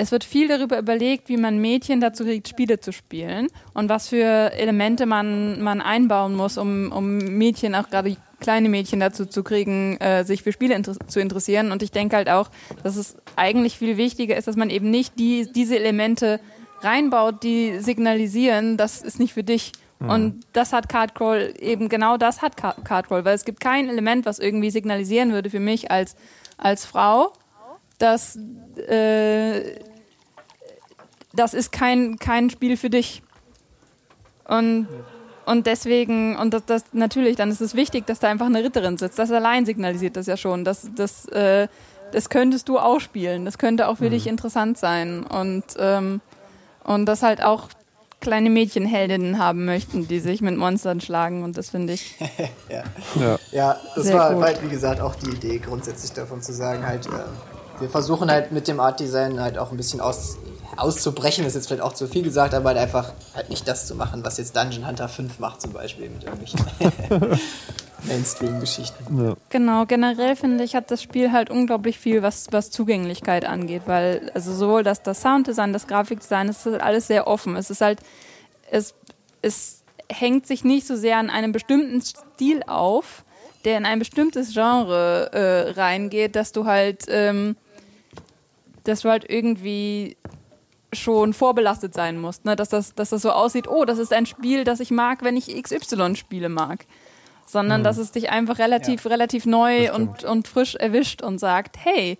es 0.00 0.12
wird 0.12 0.22
viel 0.22 0.46
darüber 0.46 0.78
überlegt, 0.78 1.28
wie 1.28 1.36
man 1.36 1.58
Mädchen 1.58 2.00
dazu 2.00 2.22
kriegt, 2.22 2.46
Spiele 2.46 2.78
zu 2.78 2.92
spielen 2.92 3.48
und 3.74 3.88
was 3.88 4.08
für 4.08 4.52
Elemente 4.52 5.06
man, 5.06 5.60
man 5.60 5.80
einbauen 5.80 6.36
muss, 6.36 6.56
um, 6.56 6.92
um 6.92 7.16
Mädchen, 7.18 7.74
auch 7.74 7.90
gerade 7.90 8.16
kleine 8.38 8.68
Mädchen 8.68 9.00
dazu 9.00 9.26
zu 9.26 9.42
kriegen, 9.42 9.96
äh, 9.96 10.24
sich 10.24 10.44
für 10.44 10.52
Spiele 10.52 10.76
inter 10.76 10.94
zu 11.08 11.18
interessieren. 11.18 11.72
Und 11.72 11.82
ich 11.82 11.90
denke 11.90 12.14
halt 12.14 12.30
auch, 12.30 12.48
dass 12.84 12.94
es 12.94 13.16
eigentlich 13.34 13.76
viel 13.76 13.96
wichtiger 13.96 14.36
ist, 14.36 14.46
dass 14.46 14.54
man 14.54 14.70
eben 14.70 14.88
nicht 14.90 15.18
die, 15.18 15.50
diese 15.52 15.76
Elemente 15.76 16.38
reinbaut, 16.82 17.42
die 17.42 17.78
signalisieren, 17.80 18.76
das 18.76 19.02
ist 19.02 19.18
nicht 19.18 19.34
für 19.34 19.44
dich. 19.44 19.72
Und 20.00 20.46
das 20.52 20.72
hat 20.72 20.88
Cardcrawl 20.88 21.54
eben 21.58 21.88
genau 21.88 22.16
das 22.18 22.40
hat 22.40 22.56
Ca- 22.56 22.76
Cardcrawl, 22.84 23.24
weil 23.24 23.34
es 23.34 23.44
gibt 23.44 23.58
kein 23.58 23.88
Element, 23.88 24.26
was 24.26 24.38
irgendwie 24.38 24.70
signalisieren 24.70 25.32
würde 25.32 25.50
für 25.50 25.58
mich 25.58 25.90
als, 25.90 26.14
als 26.56 26.84
Frau, 26.84 27.32
dass 27.98 28.36
äh, 28.88 29.80
das 31.32 31.52
ist 31.52 31.72
kein, 31.72 32.16
kein 32.20 32.48
Spiel 32.48 32.76
für 32.76 32.90
dich. 32.90 33.22
Und, 34.46 34.86
und 35.46 35.66
deswegen, 35.66 36.36
und 36.36 36.54
das, 36.54 36.64
das 36.66 36.84
natürlich, 36.92 37.34
dann 37.34 37.50
ist 37.50 37.60
es 37.60 37.74
wichtig, 37.74 38.06
dass 38.06 38.20
da 38.20 38.28
einfach 38.28 38.46
eine 38.46 38.62
Ritterin 38.62 38.98
sitzt. 38.98 39.18
Das 39.18 39.32
allein 39.32 39.66
signalisiert 39.66 40.16
das 40.16 40.26
ja 40.26 40.36
schon. 40.36 40.64
Das, 40.64 40.88
das, 40.94 41.26
äh, 41.26 41.66
das 42.12 42.30
könntest 42.30 42.68
du 42.68 42.78
auch 42.78 43.00
spielen. 43.00 43.44
Das 43.44 43.58
könnte 43.58 43.88
auch 43.88 43.96
für 43.96 44.10
dich 44.10 44.28
interessant 44.28 44.78
sein. 44.78 45.24
Und, 45.24 45.64
ähm, 45.76 46.20
und 46.88 47.06
das 47.06 47.22
halt 47.22 47.42
auch 47.44 47.68
kleine 48.20 48.50
Mädchenheldinnen 48.50 49.38
haben 49.38 49.64
möchten, 49.64 50.08
die 50.08 50.20
sich 50.20 50.40
mit 50.40 50.56
Monstern 50.56 51.00
schlagen. 51.00 51.44
Und 51.44 51.56
das 51.56 51.70
finde 51.70 51.92
ich. 51.92 52.16
Ja. 52.68 52.82
Ja. 53.18 53.38
Ja, 53.50 53.76
das 53.94 54.04
Sehr 54.04 54.18
war 54.18 54.34
gut. 54.34 54.42
halt, 54.42 54.62
wie 54.62 54.68
gesagt, 54.68 55.00
auch 55.00 55.14
die 55.14 55.30
Idee 55.30 55.58
grundsätzlich 55.58 56.12
davon 56.12 56.42
zu 56.42 56.52
sagen, 56.52 56.86
halt, 56.86 57.06
äh, 57.06 57.10
wir 57.80 57.88
versuchen 57.88 58.30
halt 58.30 58.52
mit 58.52 58.68
dem 58.68 58.78
Art 58.78 59.00
Design 59.00 59.40
halt 59.40 59.56
auch 59.56 59.70
ein 59.70 59.76
bisschen 59.78 60.00
aus, 60.00 60.36
auszubrechen, 60.76 61.46
ist 61.46 61.54
jetzt 61.54 61.68
vielleicht 61.68 61.82
auch 61.82 61.94
zu 61.94 62.06
viel 62.08 62.22
gesagt, 62.22 62.52
aber 62.52 62.70
halt 62.70 62.78
einfach 62.78 63.12
halt 63.34 63.48
nicht 63.48 63.66
das 63.66 63.86
zu 63.86 63.94
machen, 63.94 64.22
was 64.22 64.36
jetzt 64.36 64.54
Dungeon 64.54 64.86
Hunter 64.86 65.08
5 65.08 65.38
macht, 65.38 65.62
zum 65.62 65.72
Beispiel 65.72 66.10
mit 66.10 66.24
irgendwelchen 66.24 66.60
Mainstream-Geschichten. 68.08 69.36
Genau, 69.50 69.86
generell 69.86 70.36
finde 70.36 70.64
ich, 70.64 70.74
hat 70.74 70.90
das 70.90 71.02
Spiel 71.02 71.32
halt 71.32 71.50
unglaublich 71.50 71.98
viel, 71.98 72.22
was, 72.22 72.48
was 72.50 72.70
Zugänglichkeit 72.70 73.44
angeht, 73.44 73.82
weil 73.86 74.30
also 74.34 74.52
sowohl 74.52 74.82
das, 74.82 75.02
das 75.02 75.22
Sounddesign, 75.22 75.72
das 75.72 75.86
Grafikdesign, 75.86 76.48
es 76.48 76.66
ist 76.66 76.72
halt 76.72 76.82
alles 76.82 77.06
sehr 77.06 77.26
offen. 77.26 77.56
Es 77.56 77.70
ist 77.70 77.80
halt, 77.80 78.00
es, 78.70 78.94
es 79.42 79.82
hängt 80.10 80.46
sich 80.46 80.64
nicht 80.64 80.86
so 80.86 80.96
sehr 80.96 81.18
an 81.18 81.30
einem 81.30 81.52
bestimmten 81.52 82.00
Stil 82.00 82.62
auf, 82.66 83.24
der 83.64 83.78
in 83.78 83.86
ein 83.86 83.98
bestimmtes 83.98 84.52
Genre 84.54 85.30
äh, 85.32 85.70
reingeht, 85.78 86.36
dass 86.36 86.52
du 86.52 86.64
halt, 86.64 87.04
ähm, 87.08 87.56
dass 88.84 89.02
du 89.02 89.10
halt 89.10 89.28
irgendwie 89.28 90.16
schon 90.92 91.34
vorbelastet 91.34 91.92
sein 91.92 92.18
musst, 92.18 92.46
ne? 92.46 92.56
dass, 92.56 92.70
das, 92.70 92.94
dass 92.94 93.10
das 93.10 93.20
so 93.20 93.30
aussieht, 93.30 93.68
oh, 93.68 93.84
das 93.84 93.98
ist 93.98 94.12
ein 94.12 94.24
Spiel, 94.24 94.64
das 94.64 94.80
ich 94.80 94.90
mag, 94.90 95.22
wenn 95.22 95.36
ich 95.36 95.62
XY-Spiele 95.62 96.48
mag 96.48 96.86
sondern 97.48 97.82
dass 97.82 97.96
es 97.98 98.12
dich 98.12 98.30
einfach 98.30 98.58
relativ, 98.58 99.06
relativ 99.06 99.46
neu 99.46 99.92
und, 99.94 100.24
und 100.24 100.46
frisch 100.48 100.74
erwischt 100.74 101.22
und 101.22 101.38
sagt, 101.38 101.76
hey, 101.82 102.18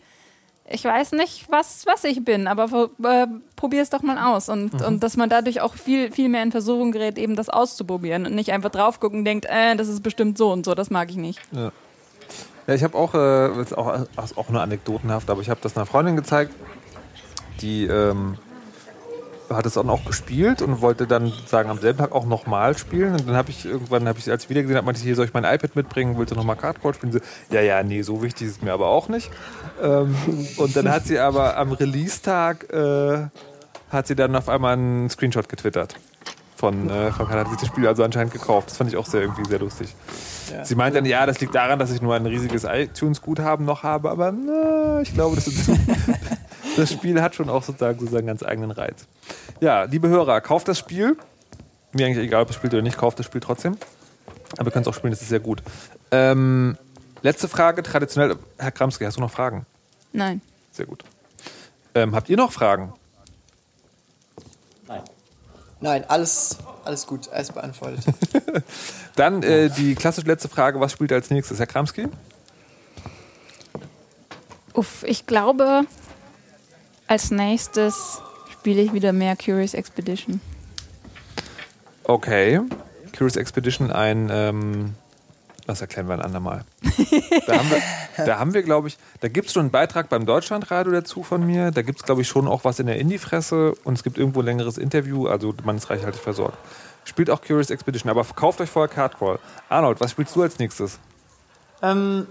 ich 0.70 0.85
weiß 0.85 1.12
nicht, 1.12 1.47
was, 1.51 1.87
was 1.87 2.05
ich 2.05 2.24
bin, 2.24 2.47
aber 2.47 2.91
äh, 3.03 3.26
probier 3.57 3.81
es 3.81 3.89
doch 3.91 4.03
mal 4.03 4.18
aus. 4.18 4.49
Und, 4.51 4.74
Mhm. 4.74 4.81
und 4.87 5.03
dass 5.03 5.16
man 5.16 5.31
dadurch 5.31 5.61
auch 5.62 5.74
viel, 5.74 6.12
viel 6.12 6.29
mehr 6.29 6.43
in 6.43 6.51
Versuchung 6.53 6.93
gerät, 6.93 7.16
eben 7.16 7.37
das 7.37 7.49
auszuprobieren 7.49 8.26
und 8.26 8.35
nicht 8.35 8.53
einfach 8.53 8.70
drauf 8.70 9.01
gucken 9.01 9.20
und 9.20 9.24
denkt, 9.24 9.47
äh, 9.49 9.76
das 9.76 9.89
ist 9.89 10.03
bestimmt 10.03 10.37
so 10.37 10.53
und 10.53 10.66
so, 10.66 10.74
das 10.74 10.91
mag 10.91 11.09
ich 11.11 11.16
nicht. 11.16 11.41
Ja, 11.53 12.74
ich 12.74 12.83
habe 12.85 12.99
auch, 12.99 13.14
äh, 13.14 13.49
das 13.57 13.68
ist 13.68 13.79
auch, 13.79 14.07
ist 14.22 14.37
auch 14.37 14.49
nur 14.51 14.61
anekdotenhaft, 14.61 15.31
aber 15.31 15.41
ich 15.41 15.49
habe 15.49 15.61
das 15.62 15.74
einer 15.76 15.87
Freundin 15.87 16.16
gezeigt, 16.16 16.55
die 17.62 17.87
ähm, 17.87 18.37
hat 19.51 19.66
es 19.66 19.74
dann 19.74 19.88
auch 19.88 20.05
gespielt 20.05 20.62
und 20.62 20.80
wollte 20.80 21.07
dann 21.07 21.32
sagen, 21.46 21.70
am 21.70 21.78
selben 21.78 21.99
Tag 21.99 22.12
auch 22.12 22.26
nochmal 22.26 22.76
spielen. 22.76 23.12
Und 23.12 23.28
dann 23.28 23.36
habe 23.36 23.51
ich 23.51 23.64
irgendwann, 23.64 24.07
habe 24.07 24.18
ich 24.18 24.24
sie 24.24 24.30
als 24.30 24.44
ich 24.44 24.51
wiedergesehen 24.51 24.76
habe, 24.76 24.84
meinte 24.84 24.99
ich, 24.99 25.05
hier 25.05 25.16
soll 25.16 25.26
ich 25.26 25.34
mein 25.34 25.44
iPad 25.44 25.76
mitbringen, 25.76 26.18
willst 26.18 26.32
du 26.32 26.36
nochmal 26.36 26.57
Cardboard 26.57 26.96
spielen? 26.96 27.12
Sie, 27.12 27.20
ja, 27.51 27.61
ja, 27.61 27.82
nee, 27.82 28.03
so 28.03 28.22
wichtig 28.22 28.49
ist 28.49 28.57
es 28.57 28.62
mir 28.62 28.72
aber 28.72 28.88
auch 28.88 29.09
nicht. 29.09 29.30
Ähm, 29.82 30.14
und 30.57 30.76
dann 30.76 30.90
hat 30.90 31.07
sie 31.07 31.18
aber 31.18 31.57
am 31.57 31.72
Release-Tag, 31.72 32.72
äh, 32.72 33.26
hat 33.90 34.07
sie 34.07 34.14
dann 34.14 34.36
auf 34.36 34.49
einmal 34.49 34.74
einen 34.74 35.09
Screenshot 35.09 35.49
getwittert. 35.49 35.94
Von, 36.57 36.90
äh, 36.90 37.12
von 37.12 37.28
hat 37.28 37.49
sich 37.49 37.59
das 37.59 37.68
Spiel 37.68 37.86
also 37.86 38.03
anscheinend 38.03 38.32
gekauft. 38.32 38.70
Das 38.70 38.76
fand 38.76 38.90
ich 38.90 38.96
auch 38.96 39.07
sehr 39.07 39.22
irgendwie 39.22 39.44
sehr 39.49 39.61
lustig. 39.61 39.94
Sie 40.62 40.74
meint 40.74 40.96
dann, 40.96 41.05
ja, 41.05 41.26
das 41.26 41.40
liegt 41.40 41.55
daran, 41.55 41.78
dass 41.78 41.92
ich 41.92 42.03
nur 42.03 42.14
ein 42.14 42.26
riesiges 42.26 42.64
iTunes-Guthaben 42.64 43.64
noch 43.64 43.82
habe, 43.82 44.11
aber 44.11 44.32
na, 44.32 45.01
ich 45.01 45.12
glaube, 45.14 45.36
das, 45.36 45.46
ist, 45.46 45.68
das 46.79 46.93
Spiel 46.93 47.20
hat 47.20 47.35
schon 47.35 47.49
auch 47.51 47.62
sozusagen 47.62 47.99
so 47.99 48.07
seinen 48.07 48.26
ganz 48.26 48.43
eigenen 48.43 48.70
Reiz. 48.70 49.07
Ja, 49.61 49.85
liebe 49.85 50.09
Hörer, 50.09 50.41
kauft 50.41 50.68
das 50.68 50.79
Spiel. 50.79 51.16
Mir 51.93 52.07
eigentlich 52.07 52.24
egal, 52.24 52.43
ob 52.43 52.51
ihr 52.51 52.55
spielt 52.55 52.72
oder 52.72 52.83
nicht, 52.83 52.97
kauft 52.97 53.18
das 53.18 53.26
Spiel 53.26 53.41
trotzdem. 53.41 53.76
Aber 54.57 54.68
ihr 54.68 54.72
könnt 54.72 54.87
es 54.87 54.89
auch 54.91 54.95
spielen, 54.95 55.11
das 55.11 55.22
ist 55.22 55.29
sehr 55.29 55.41
gut. 55.41 55.62
Ähm, 56.11 56.76
letzte 57.22 57.49
Frage, 57.49 57.83
traditionell. 57.83 58.37
Herr 58.59 58.70
Kramski, 58.70 59.05
hast 59.05 59.16
du 59.16 59.20
noch 59.20 59.31
Fragen? 59.31 59.66
Nein. 60.12 60.41
Sehr 60.70 60.87
gut. 60.87 61.05
Ähm, 61.95 62.14
habt 62.14 62.29
ihr 62.29 62.37
noch 62.37 62.53
Fragen? 62.53 62.93
Nein. 64.87 65.03
Nein, 65.81 66.05
alles, 66.09 66.59
alles 66.85 67.07
gut, 67.07 67.29
alles 67.31 67.53
beantwortet. 67.53 68.05
Dann 69.16 69.43
äh, 69.43 69.68
die 69.70 69.95
klassische 69.95 70.26
letzte 70.26 70.49
Frage, 70.49 70.81
was 70.81 70.93
spielt 70.93 71.11
ihr 71.11 71.16
als 71.16 71.31
nächstes? 71.31 71.59
Herr 71.59 71.66
Kramski? 71.66 72.09
Uff, 74.74 75.03
ich 75.05 75.26
glaube, 75.26 75.83
als 77.09 77.31
nächstes 77.31 78.23
spiele 78.53 78.83
ich 78.83 78.93
wieder 78.93 79.13
mehr 79.13 79.35
Curious 79.37 79.75
Expedition. 79.75 80.41
Okay. 82.05 82.61
Curious 83.17 83.37
Expedition, 83.37 83.91
ein, 83.91 84.29
ähm, 84.31 84.95
das 85.67 85.81
erklären 85.81 86.07
wir 86.07 86.15
ein 86.15 86.23
andermal. 86.23 86.65
Da 87.47 87.59
haben 87.59 87.71
wir, 87.71 87.83
da 88.27 88.39
haben 88.39 88.53
wir 88.53 88.63
glaube 88.63 88.89
ich, 88.89 88.99
da 89.21 89.29
gibt 89.29 89.47
es 89.47 89.55
schon 89.55 89.63
einen 89.63 89.71
Beitrag 89.71 90.11
beim 90.11 90.27
Deutschlandradio 90.27 90.93
dazu 90.93 91.23
von 91.23 91.47
mir. 91.47 91.71
Da 91.71 91.83
gibt 91.83 92.01
es, 92.01 92.05
glaube 92.05 92.21
ich, 92.21 92.29
schon 92.29 92.47
auch 92.47 92.65
was 92.65 92.79
in 92.79 92.87
der 92.87 92.99
Indie-Fresse 92.99 93.75
und 93.85 93.95
es 93.95 94.03
gibt 94.03 94.19
irgendwo 94.19 94.41
ein 94.41 94.45
längeres 94.45 94.77
Interview, 94.77 95.27
also 95.27 95.55
man 95.65 95.77
ist 95.77 95.89
reichhaltig 95.89 96.21
versorgt. 96.21 96.59
Spielt 97.05 97.31
auch 97.31 97.41
Curious 97.41 97.71
Expedition, 97.71 98.11
aber 98.11 98.23
kauft 98.25 98.61
euch 98.61 98.69
vorher 98.69 98.95
Cardcrawl. 98.95 99.39
Arnold, 99.71 100.01
was 100.01 100.11
spielst 100.11 100.37
du 100.37 100.43
als 100.43 100.59
nächstes? 100.59 100.99
ähm, 101.83 102.27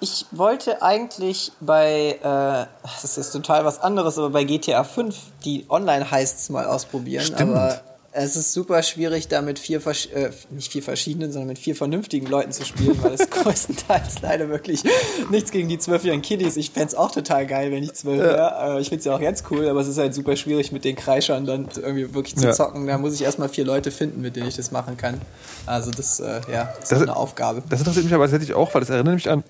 ich 0.00 0.26
wollte 0.30 0.82
eigentlich 0.82 1.52
bei, 1.60 2.18
äh, 2.22 2.66
das 3.02 3.18
ist 3.18 3.30
total 3.32 3.64
was 3.64 3.80
anderes, 3.80 4.18
aber 4.18 4.30
bei 4.30 4.44
GTA 4.44 4.84
5 4.84 5.16
die 5.44 5.66
Online-Heists 5.68 6.50
mal 6.50 6.66
ausprobieren. 6.66 7.24
Stimmt. 7.24 7.52
Aber 7.56 7.80
es 8.12 8.36
ist 8.36 8.52
super 8.52 8.82
schwierig, 8.82 9.28
da 9.28 9.42
mit 9.42 9.58
vier, 9.58 9.80
äh, 9.86 10.30
nicht 10.50 10.72
vier 10.72 10.82
verschiedenen, 10.82 11.30
sondern 11.30 11.48
mit 11.48 11.58
vier 11.58 11.76
vernünftigen 11.76 12.26
Leuten 12.26 12.52
zu 12.52 12.64
spielen, 12.64 13.00
weil 13.02 13.12
es 13.12 13.28
größtenteils 13.30 14.22
leider 14.22 14.48
wirklich 14.48 14.82
nichts 15.30 15.50
gegen 15.52 15.68
die 15.68 15.78
zwölfjährigen 15.78 16.22
Kiddies. 16.22 16.56
Ich 16.56 16.70
fänd's 16.70 16.94
auch 16.94 17.10
total 17.10 17.46
geil, 17.46 17.70
wenn 17.70 17.82
ich 17.82 17.92
zwölf 17.94 18.20
wäre. 18.20 18.76
Äh, 18.76 18.80
ich 18.80 18.88
find's 18.88 19.04
ja 19.04 19.14
auch 19.14 19.20
jetzt 19.20 19.44
cool, 19.50 19.68
aber 19.68 19.80
es 19.80 19.88
ist 19.88 19.98
halt 19.98 20.14
super 20.14 20.36
schwierig, 20.36 20.72
mit 20.72 20.84
den 20.84 20.96
Kreischern 20.96 21.44
dann 21.44 21.68
irgendwie 21.76 22.12
wirklich 22.14 22.34
zu 22.36 22.46
Ja. 22.46 22.52
zocken. 22.52 22.86
Da 22.86 22.98
muss 22.98 23.14
ich 23.14 23.22
erstmal 23.22 23.50
vier 23.50 23.64
Leute 23.66 23.90
finden, 23.90 24.20
mit 24.20 24.36
denen 24.36 24.48
ich 24.48 24.56
das 24.56 24.70
machen 24.72 24.96
kann. 24.96 25.20
Also 25.66 25.90
das, 25.90 26.18
äh, 26.18 26.40
ja, 26.50 26.72
das, 26.80 26.88
Das- 26.88 26.98
ist 26.98 27.02
eine 27.02 27.16
Aufgabe. 27.16 27.62
Das 27.68 27.80
interessiert 27.80 28.06
mich 28.06 28.14
aber 28.14 28.24
tatsächlich 28.24 28.54
auch, 28.54 28.72
weil 28.74 28.80
das 28.80 28.90
erinnert 28.90 29.14
mich 29.14 29.28
an, 29.30 29.44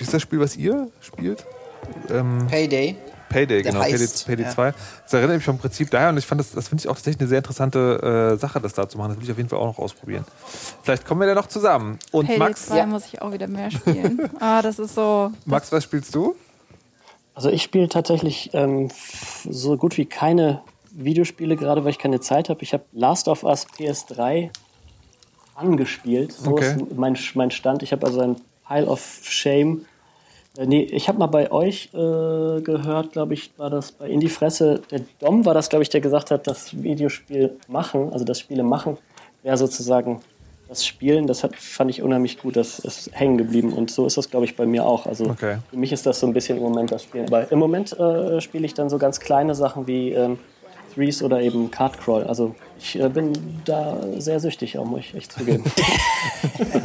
wie 0.00 0.04
ist 0.04 0.14
das 0.14 0.22
Spiel, 0.22 0.40
was 0.40 0.56
ihr 0.56 0.88
spielt? 1.00 1.44
Ähm, 2.08 2.46
Payday. 2.48 2.96
Payday, 3.28 3.62
Der 3.62 3.72
genau, 3.72 3.84
Payday, 3.84 3.98
Heist, 3.98 4.26
Payday 4.26 4.44
ja. 4.46 4.50
2. 4.50 4.74
Das 5.04 5.12
erinnert 5.12 5.36
mich 5.36 5.44
vom 5.44 5.58
Prinzip 5.58 5.90
daher 5.90 6.08
und 6.08 6.16
ich 6.16 6.26
fand 6.26 6.40
das, 6.40 6.52
das 6.52 6.68
finde 6.68 6.82
ich 6.82 6.88
auch 6.88 6.94
tatsächlich 6.94 7.20
eine 7.20 7.28
sehr 7.28 7.38
interessante 7.38 8.32
äh, 8.34 8.38
Sache, 8.38 8.60
das 8.60 8.72
da 8.72 8.88
zu 8.88 8.96
machen. 8.96 9.10
Das 9.10 9.18
will 9.18 9.24
ich 9.24 9.30
auf 9.30 9.36
jeden 9.36 9.50
Fall 9.50 9.58
auch 9.58 9.66
noch 9.66 9.78
ausprobieren. 9.78 10.24
Vielleicht 10.82 11.06
kommen 11.06 11.20
wir 11.20 11.28
da 11.28 11.34
noch 11.34 11.46
zusammen. 11.46 11.98
Und 12.12 12.26
Payday 12.26 12.38
Max, 12.38 12.66
2 12.66 12.86
muss 12.86 13.06
ich 13.06 13.20
auch 13.20 13.30
wieder 13.30 13.46
mehr 13.46 13.70
spielen. 13.70 14.30
ah, 14.40 14.62
das 14.62 14.78
ist 14.78 14.94
so. 14.94 15.30
Max, 15.44 15.70
was 15.70 15.84
spielst 15.84 16.14
du? 16.14 16.34
Also 17.34 17.50
ich 17.50 17.62
spiele 17.62 17.88
tatsächlich 17.88 18.50
ähm, 18.54 18.88
so 19.48 19.76
gut 19.76 19.96
wie 19.98 20.06
keine 20.06 20.62
Videospiele, 20.90 21.56
gerade 21.56 21.84
weil 21.84 21.90
ich 21.90 21.98
keine 21.98 22.20
Zeit 22.20 22.48
habe. 22.48 22.62
Ich 22.62 22.72
habe 22.72 22.84
Last 22.92 23.28
of 23.28 23.44
Us 23.44 23.66
PS3 23.68 24.50
angespielt. 25.54 26.32
So 26.32 26.52
Okay. 26.52 26.76
ist 26.76 26.96
mein, 26.96 27.18
mein 27.34 27.50
Stand. 27.50 27.82
Ich 27.82 27.92
habe 27.92 28.06
also 28.06 28.20
ein 28.20 28.36
Pile 28.66 28.86
of 28.86 29.20
Shame. 29.22 29.84
Äh, 30.56 30.66
nee, 30.66 30.82
ich 30.82 31.08
habe 31.08 31.18
mal 31.18 31.26
bei 31.26 31.50
euch 31.52 31.90
äh, 31.92 32.60
gehört, 32.60 33.12
glaube 33.12 33.34
ich, 33.34 33.50
war 33.56 33.70
das 33.70 33.92
bei 33.92 34.08
In 34.08 34.20
die 34.20 34.28
Fresse. 34.28 34.80
Der 34.90 35.00
Dom 35.20 35.44
war 35.44 35.54
das, 35.54 35.68
glaube 35.68 35.82
ich, 35.82 35.88
der 35.88 36.00
gesagt 36.00 36.30
hat, 36.30 36.46
das 36.46 36.82
Videospiel 36.82 37.56
machen, 37.68 38.12
also 38.12 38.24
das 38.24 38.40
Spiele 38.40 38.62
machen, 38.62 38.98
wäre 39.42 39.56
sozusagen 39.56 40.20
das 40.68 40.84
Spielen. 40.86 41.26
Das 41.26 41.42
hat, 41.42 41.56
fand 41.56 41.90
ich 41.90 42.02
unheimlich 42.02 42.38
gut. 42.38 42.56
Das 42.56 42.78
ist 42.78 43.10
hängen 43.12 43.38
geblieben. 43.38 43.72
Und 43.72 43.90
so 43.90 44.06
ist 44.06 44.16
das, 44.16 44.30
glaube 44.30 44.44
ich, 44.44 44.56
bei 44.56 44.66
mir 44.66 44.86
auch. 44.86 45.06
Also 45.06 45.24
Okay. 45.30 45.58
für 45.70 45.76
mich 45.76 45.92
ist 45.92 46.06
das 46.06 46.20
so 46.20 46.26
ein 46.26 46.32
bisschen 46.32 46.58
im 46.58 46.62
Moment 46.62 46.92
das 46.92 47.02
Spielen. 47.02 47.26
Aber 47.26 47.50
im 47.50 47.58
Moment 47.58 47.98
äh, 47.98 48.40
spiele 48.40 48.66
ich 48.66 48.74
dann 48.74 48.88
so 48.88 48.98
ganz 48.98 49.18
kleine 49.20 49.54
Sachen 49.54 49.86
wie 49.86 50.12
ähm, 50.12 50.38
Threes 50.94 51.22
oder 51.22 51.40
eben 51.40 51.70
Cardcrawl. 51.70 52.24
Also 52.24 52.54
ich 52.78 53.00
äh, 53.00 53.08
bin 53.08 53.32
da 53.64 53.98
sehr 54.18 54.40
süchtig, 54.40 54.78
auch 54.78 54.84
muss 54.84 55.00
ich 55.00 55.14
echt 55.14 55.32
zugeben. 55.32 55.64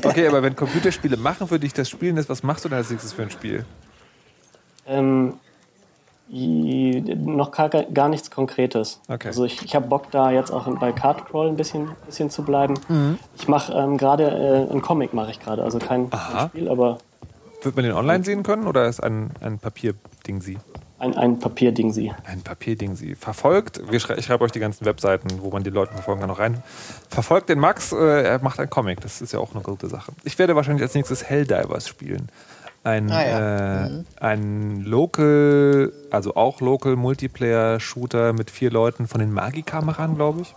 Okay, 0.03 0.27
aber 0.27 0.43
wenn 0.43 0.55
Computerspiele 0.55 1.17
machen 1.17 1.47
für 1.47 1.59
dich 1.59 1.73
das 1.73 1.89
Spielen 1.89 2.17
ist, 2.17 2.29
was 2.29 2.43
machst 2.43 2.63
du 2.63 2.69
denn 2.69 2.77
als 2.77 2.89
nächstes 2.89 3.11
für 3.11 3.23
ein 3.23 3.31
Spiel? 3.31 3.65
ähm, 4.87 5.33
noch 6.27 7.51
gar, 7.51 7.69
gar 7.69 8.09
nichts 8.09 8.31
Konkretes. 8.31 8.99
Okay. 9.07 9.27
Also 9.27 9.45
ich, 9.45 9.61
ich 9.63 9.75
habe 9.75 9.87
Bock 9.87 10.09
da 10.11 10.31
jetzt 10.31 10.51
auch 10.51 10.67
bei 10.79 10.91
Cardcrawl 10.91 11.49
ein 11.49 11.55
bisschen, 11.55 11.91
bisschen 12.05 12.29
zu 12.29 12.43
bleiben. 12.43 12.75
Mhm. 12.87 13.19
Ich 13.35 13.47
mache 13.47 13.73
ähm, 13.73 13.97
gerade 13.97 14.23
äh, 14.23 14.71
einen 14.71 14.81
Comic 14.81 15.13
mache 15.13 15.31
ich 15.31 15.39
gerade, 15.39 15.63
also 15.63 15.77
kein, 15.77 16.09
kein 16.09 16.49
Spiel, 16.49 16.69
aber 16.69 16.97
Wird 17.61 17.75
man 17.75 17.85
den 17.85 17.93
online 17.93 18.23
sehen 18.23 18.43
können 18.43 18.65
oder 18.65 18.87
ist 18.87 19.01
ein, 19.01 19.31
ein 19.39 19.59
Papierding 19.59 20.41
sie? 20.41 20.57
Ein, 20.97 21.15
ein 21.15 21.39
Papierding 21.39 21.91
sie. 21.91 22.11
Ein 22.25 22.41
Papierding 22.41 22.95
sie. 22.95 23.15
Verfolgt, 23.15 23.81
wir 23.91 23.99
schrei 23.99 24.15
ich 24.17 24.25
schreibe 24.25 24.43
euch 24.45 24.51
die 24.51 24.59
ganzen 24.59 24.85
Webseiten, 24.85 25.27
wo 25.41 25.49
man 25.51 25.63
die 25.63 25.69
Leute 25.69 25.91
verfolgen 25.93 26.21
kann, 26.21 26.29
noch 26.29 26.39
rein. 26.39 26.63
Verfolgt 27.09 27.49
den 27.49 27.59
Max, 27.59 27.91
äh, 27.91 28.23
er 28.23 28.39
macht 28.41 28.59
einen 28.59 28.69
Comic, 28.69 29.01
das 29.01 29.21
ist 29.21 29.33
ja 29.33 29.39
auch 29.39 29.53
eine 29.53 29.61
gute 29.61 29.87
Sache. 29.87 30.11
Ich 30.23 30.39
werde 30.39 30.55
wahrscheinlich 30.55 30.83
als 30.83 30.93
nächstes 30.93 31.23
Helldivers 31.25 31.87
spielen. 31.87 32.29
Ein, 32.83 33.11
Ah, 33.11 33.25
ja. 33.25 33.85
äh, 33.87 34.03
ein 34.19 34.81
Local, 34.83 35.91
also 36.11 36.35
auch 36.35 36.61
Local 36.61 36.95
Multiplayer-Shooter 36.95 38.31
mit 38.33 38.51
vier 38.51 38.69
Leuten 38.69 39.07
von 39.07 39.19
den 39.19 39.33
Magikamerern, 39.33 40.15
glaube 40.15 40.41
ich. 40.41 40.55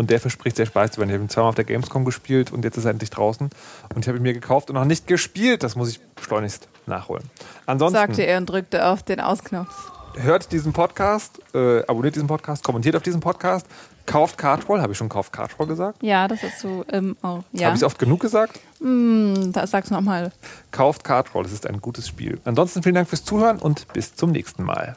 Und 0.00 0.08
der 0.08 0.18
verspricht 0.18 0.56
sehr 0.56 0.64
Spaß 0.64 0.92
zu 0.92 0.96
werden. 0.96 1.10
Ich 1.10 1.14
habe 1.14 1.24
ihn 1.24 1.28
zweimal 1.28 1.50
auf 1.50 1.56
der 1.56 1.64
Gamescom 1.64 2.06
gespielt 2.06 2.54
und 2.54 2.64
jetzt 2.64 2.78
ist 2.78 2.86
er 2.86 2.92
endlich 2.92 3.10
draußen. 3.10 3.50
Und 3.94 4.00
ich 4.02 4.08
habe 4.08 4.16
ihn 4.16 4.22
mir 4.22 4.32
gekauft 4.32 4.70
und 4.70 4.76
noch 4.76 4.86
nicht 4.86 5.06
gespielt. 5.06 5.62
Das 5.62 5.76
muss 5.76 5.90
ich 5.90 6.00
schleunigst 6.18 6.68
nachholen. 6.86 7.24
Ansonsten 7.66 7.98
Sagte 7.98 8.22
er 8.22 8.38
und 8.38 8.46
drückte 8.46 8.86
auf 8.86 9.02
den 9.02 9.20
Ausknopf. 9.20 9.92
hört 10.16 10.52
diesen 10.52 10.72
Podcast, 10.72 11.40
äh, 11.54 11.84
abonniert 11.84 12.14
diesen 12.14 12.28
Podcast, 12.28 12.64
kommentiert 12.64 12.96
auf 12.96 13.02
diesen 13.02 13.20
Podcast, 13.20 13.66
kauft 14.06 14.38
Cardroll. 14.38 14.80
Habe 14.80 14.92
ich 14.92 14.98
schon 14.98 15.10
kauft 15.10 15.34
Cardroll 15.34 15.66
gesagt? 15.66 16.02
Ja, 16.02 16.26
das 16.28 16.42
hast 16.44 16.64
du 16.64 16.82
ähm, 16.90 17.14
auch. 17.20 17.42
Ja, 17.52 17.66
Habe 17.66 17.76
ich 17.76 17.82
es 17.82 17.84
oft 17.84 17.98
genug 17.98 18.20
gesagt? 18.20 18.58
Hm, 18.78 19.52
das 19.52 19.70
sag's 19.70 19.90
nochmal. 19.90 20.32
Kauft 20.70 21.04
Cardroll, 21.04 21.44
es 21.44 21.52
ist 21.52 21.66
ein 21.66 21.82
gutes 21.82 22.08
Spiel. 22.08 22.40
Ansonsten 22.46 22.82
vielen 22.82 22.94
Dank 22.94 23.06
fürs 23.06 23.22
Zuhören 23.26 23.58
und 23.58 23.86
bis 23.92 24.14
zum 24.14 24.32
nächsten 24.32 24.62
Mal. 24.62 24.96